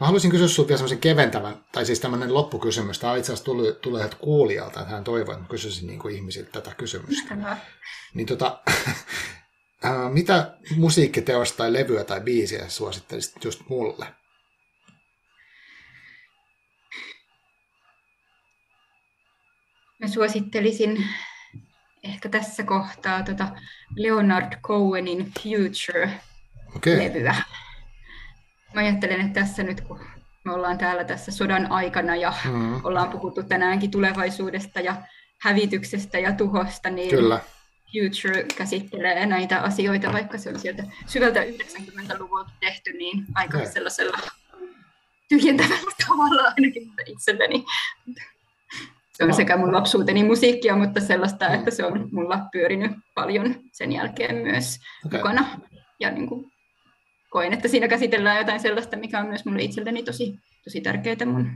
mä 0.00 0.06
haluaisin 0.06 0.30
kysyä 0.30 0.48
sinulta 0.48 0.68
vielä 0.68 0.78
semmoisen 0.78 0.98
keventävän, 0.98 1.64
tai 1.72 1.86
siis 1.86 2.00
tämmöinen 2.00 2.34
loppukysymys. 2.34 2.98
Tämä 2.98 3.16
itse 3.16 3.32
asiassa 3.32 3.44
tuli, 3.44 3.76
tulee 3.82 4.10
kuulijalta, 4.18 4.80
että 4.80 4.94
hän 4.94 5.04
toivoi, 5.04 5.32
että 5.32 5.42
mä 5.42 5.48
kysyisin 5.48 5.86
niin 5.86 5.98
kuin 5.98 6.14
ihmisiltä 6.14 6.50
tätä 6.50 6.74
kysymystä. 6.74 7.34
Hyvä. 7.34 7.56
Niin 8.14 8.26
tota, 8.26 8.60
mitä 10.12 10.56
musiikkiteosta 10.76 11.56
tai 11.56 11.72
levyä 11.72 12.04
tai 12.04 12.20
biisiä 12.20 12.68
suosittelisit 12.68 13.44
just 13.44 13.60
mulle? 13.68 14.06
Mä 19.98 20.08
suosittelisin 20.08 21.04
ehkä 22.02 22.28
tässä 22.28 22.62
kohtaa 22.62 23.22
tota 23.22 23.48
Leonard 23.96 24.60
Cohenin 24.62 25.32
Future-levyä. 25.42 27.30
Okay. 27.30 27.42
Mä 28.74 28.80
ajattelen, 28.80 29.20
että 29.20 29.40
tässä 29.40 29.62
nyt 29.62 29.80
kun 29.80 30.00
me 30.44 30.52
ollaan 30.52 30.78
täällä 30.78 31.04
tässä 31.04 31.32
sodan 31.32 31.72
aikana 31.72 32.16
ja 32.16 32.34
mm. 32.44 32.84
ollaan 32.84 33.10
puhuttu 33.10 33.42
tänäänkin 33.42 33.90
tulevaisuudesta 33.90 34.80
ja 34.80 35.02
hävityksestä 35.40 36.18
ja 36.18 36.32
tuhosta, 36.32 36.90
niin 36.90 37.10
Kyllä. 37.10 37.40
Future 37.92 38.46
käsittelee 38.56 39.26
näitä 39.26 39.60
asioita, 39.60 40.12
vaikka 40.12 40.38
se 40.38 40.48
on 40.48 40.58
sieltä 40.58 40.84
syvältä 41.06 41.40
90-luvulta 41.44 42.50
tehty, 42.60 42.92
niin 42.92 43.26
aika 43.34 43.58
okay. 43.58 43.72
sellaisella 43.72 44.18
tyhjentävällä 45.28 45.92
tavalla 46.06 46.42
ainakin 46.42 46.92
itselleni 47.06 47.64
se 49.16 49.24
on 49.24 49.34
sekä 49.34 49.56
mun 49.56 49.74
lapsuuteni 49.74 50.24
musiikkia, 50.24 50.76
mutta 50.76 51.00
sellaista, 51.00 51.48
että 51.48 51.70
se 51.70 51.84
on 51.84 52.08
mulla 52.12 52.40
pyörinyt 52.52 52.92
paljon 53.14 53.54
sen 53.72 53.92
jälkeen 53.92 54.36
myös 54.36 54.78
okay. 55.06 55.18
mukana. 55.18 55.60
Ja 56.00 56.10
niin 56.10 56.26
kuin 56.26 56.52
koen, 57.30 57.52
että 57.52 57.68
siinä 57.68 57.88
käsitellään 57.88 58.38
jotain 58.38 58.60
sellaista, 58.60 58.96
mikä 58.96 59.20
on 59.20 59.26
myös 59.26 59.44
mulle 59.44 59.62
itselleni 59.62 60.02
tosi, 60.02 60.34
tosi 60.64 60.80
tärkeää 60.80 61.26
mun 61.26 61.50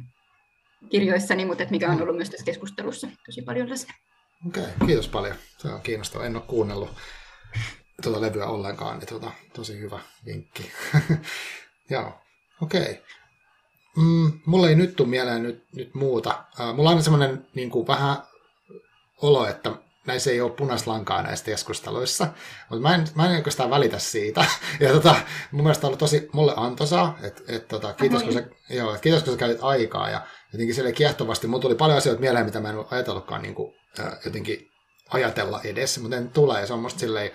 kirjoissani, 0.90 1.44
mutta 1.44 1.62
että 1.62 1.72
mikä 1.72 1.90
on 1.90 2.02
ollut 2.02 2.16
myös 2.16 2.30
tässä 2.30 2.46
keskustelussa 2.46 3.08
tosi 3.26 3.42
paljon 3.42 3.70
läsnä. 3.70 3.94
Okei, 4.46 4.62
okay, 4.62 4.86
kiitos 4.86 5.08
paljon. 5.08 5.36
Se 5.58 5.68
on 5.68 5.82
kiinnostavaa. 5.82 6.26
En 6.26 6.36
ole 6.36 6.44
kuunnellut 6.46 6.90
tuota 8.02 8.20
levyä 8.20 8.46
ollenkaan, 8.46 8.98
niin 8.98 9.08
tuota, 9.08 9.30
tosi 9.52 9.78
hyvä 9.80 10.00
vinkki. 10.26 10.72
Joo, 11.90 12.20
okei. 12.62 12.80
Okay. 12.82 12.94
Mm, 14.00 14.32
mulla 14.46 14.68
ei 14.68 14.74
nyt 14.74 14.96
tule 14.96 15.08
mieleen 15.08 15.42
nyt, 15.42 15.64
nyt 15.72 15.94
muuta. 15.94 16.44
Uh, 16.60 16.76
mulla 16.76 16.90
on 16.90 17.02
semmoinen 17.02 17.46
niin 17.54 17.70
kuin, 17.70 17.86
vähän 17.86 18.16
olo, 19.22 19.46
että 19.46 19.70
näissä 20.06 20.30
ei 20.30 20.40
ole 20.40 20.50
punaslankaa 20.50 21.22
näissä 21.22 21.44
keskusteluissa, 21.44 22.26
mutta 22.70 22.88
mä 22.88 22.94
en, 22.94 23.06
mä 23.14 23.26
en 23.26 23.36
oikeastaan 23.36 23.70
välitä 23.70 23.98
siitä. 23.98 24.44
Ja 24.80 24.92
tota, 24.92 25.14
mun 25.50 25.62
mielestä 25.62 25.86
on 25.86 25.88
ollut 25.88 25.98
tosi 25.98 26.28
mulle 26.32 26.52
antoisaa, 26.56 27.18
että 27.22 27.42
et, 27.48 27.68
tota, 27.68 27.92
kiitos, 27.92 28.22
kun 28.22 28.32
sä, 28.32 28.44
joo, 28.70 28.94
et 28.94 29.00
kiitos 29.00 29.22
kun 29.22 29.32
sä 29.32 29.38
käytit 29.38 29.62
aikaa 29.62 30.10
ja 30.10 30.20
jotenkin 30.52 30.74
sille 30.74 30.92
kiehtovasti. 30.92 31.46
Mulla 31.46 31.62
tuli 31.62 31.74
paljon 31.74 31.98
asioita 31.98 32.20
mieleen, 32.20 32.44
mitä 32.44 32.60
mä 32.60 32.70
en 32.70 32.84
ajatellutkaan 32.90 33.42
niin 33.42 33.54
kuin, 33.54 33.74
äh, 34.00 34.12
jotenkin 34.24 34.70
ajatella 35.10 35.60
edes, 35.64 35.98
mutta 35.98 36.16
en 36.16 36.30
tule 36.30 36.60
ja 36.60 36.66
se 36.66 36.72
on 36.72 36.80
musta 36.80 37.00
silleen, 37.00 37.30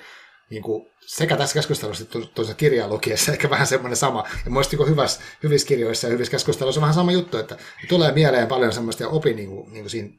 niin 0.50 0.64
kuin, 0.64 0.92
sekä 1.08 1.38
tässä 1.38 1.54
keskustelussa 1.54 2.04
että 2.04 2.20
tuossa 2.36 2.54
kirjaa 2.54 2.90
lukiessa 2.90 3.32
ehkä 3.32 3.50
vähän 3.50 3.68
semmoinen 3.68 3.98
sama. 3.98 4.24
Ja 4.46 4.52
mielestäni 4.52 4.80
niin 4.84 4.92
hyvässä, 4.92 5.22
hyvissä 5.44 5.68
kirjoissa 5.68 6.08
ja 6.08 6.12
hyvissä 6.12 6.32
keskusteluissa 6.32 6.80
on 6.80 6.82
vähän 6.82 6.96
sama 6.96 7.12
juttu, 7.12 7.38
että 7.38 7.58
tulee 7.90 8.12
mieleen 8.12 8.48
paljon 8.48 8.74
semmoista 8.74 9.04
ja 9.04 9.10
opi 9.10 9.34
niin 9.34 9.50
kuin, 9.50 9.74
niin 9.74 9.84
kuin 9.84 9.90
siinä, 9.90 10.10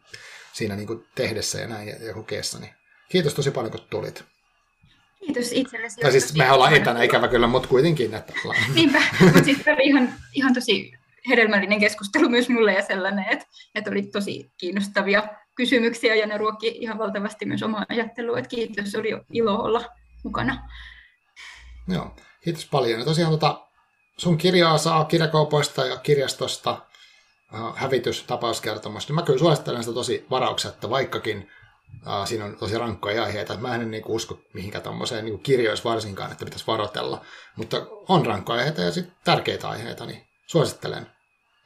siinä 0.52 0.76
niin 0.76 0.86
kuin 0.86 1.04
tehdessä 1.14 1.60
ja 1.60 1.68
näin 1.68 1.88
ja, 1.88 1.96
ja 2.06 2.14
kokeessa. 2.14 2.58
Niin 2.58 2.70
kiitos 3.08 3.34
tosi 3.34 3.50
paljon, 3.50 3.70
kun 3.70 3.80
tulit. 3.90 4.24
Kiitos 5.26 5.52
itsellesi. 5.52 6.00
Tai 6.00 6.12
siis 6.12 6.34
me 6.34 6.52
ollaan 6.52 6.74
etänä 6.74 7.02
ikävä 7.02 7.28
kyllä, 7.28 7.46
mutta 7.46 7.68
kuitenkin. 7.68 8.14
Että 8.14 8.32
ollaan. 8.44 8.60
Niinpä, 8.74 9.02
mutta 9.20 9.44
sitten 9.44 9.80
ihan, 9.80 10.12
ihan 10.34 10.54
tosi 10.54 10.92
hedelmällinen 11.28 11.80
keskustelu 11.80 12.28
myös 12.28 12.48
mulle 12.48 12.72
ja 12.72 12.82
sellainen, 12.82 13.24
että, 13.30 13.46
että 13.74 13.90
oli 13.90 14.02
tosi 14.02 14.50
kiinnostavia 14.58 15.28
kysymyksiä 15.54 16.14
ja 16.14 16.26
ne 16.26 16.38
ruokki 16.38 16.68
ihan 16.80 16.98
valtavasti 16.98 17.46
myös 17.46 17.62
omaa 17.62 17.86
ajattelua. 17.88 18.38
Että 18.38 18.48
kiitos, 18.48 18.94
oli 18.94 19.10
ilo 19.32 19.62
olla 19.62 19.84
mukana. 20.24 20.68
Joo, 21.88 22.16
kiitos 22.44 22.66
paljon. 22.66 22.98
Ja 22.98 23.04
tosiaan 23.04 23.32
tota, 23.32 23.66
sun 24.16 24.38
kirjaa 24.38 24.78
saa 24.78 25.04
kirjakaupoista 25.04 25.86
ja 25.86 25.96
kirjastosta 25.96 26.70
äh, 27.54 27.76
hävitys 27.76 28.22
tapauskertomus. 28.22 29.08
Mä 29.08 29.22
kyllä 29.22 29.38
suosittelen 29.38 29.82
sitä 29.82 29.94
tosi 29.94 30.26
varauksetta, 30.30 30.90
vaikkakin 30.90 31.50
äh, 32.06 32.26
siinä 32.26 32.44
on 32.44 32.56
tosi 32.56 32.78
rankkoja 32.78 33.24
aiheita. 33.24 33.56
Mä 33.56 33.74
en 33.74 33.90
niinku 33.90 34.14
usko 34.14 34.40
mihinkään 34.54 34.84
tommoseen 34.84 35.24
niinku 35.24 35.38
kirjoissa 35.38 35.90
varsinkaan, 35.90 36.32
että 36.32 36.44
pitäisi 36.44 36.66
varotella. 36.66 37.24
Mutta 37.56 37.86
on 38.08 38.26
rankkoja 38.26 38.58
aiheita 38.58 38.82
ja 38.82 38.92
sit 38.92 39.08
tärkeitä 39.24 39.68
aiheita, 39.68 40.06
niin 40.06 40.26
suosittelen. 40.46 41.06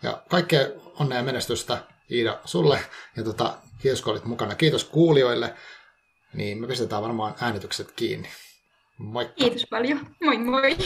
Ja 0.03 0.23
kaikkea 0.29 0.67
onnea 0.99 1.19
ja 1.19 1.25
menestystä 1.25 1.79
Iida 2.11 2.41
sulle 2.45 2.81
ja 3.17 3.25
tota, 3.25 3.55
kiitos 3.79 4.03
kun 4.03 4.13
olit 4.13 4.25
mukana. 4.25 4.55
Kiitos 4.55 4.85
kuulijoille. 4.85 5.55
Niin 6.35 6.61
me 6.61 6.67
pistetään 6.67 7.03
varmaan 7.03 7.35
äänitykset 7.41 7.93
kiinni. 7.93 8.29
Moikka. 8.99 9.35
Kiitos 9.35 9.67
paljon. 9.71 10.07
Moi 10.25 10.39
moi. 10.39 10.77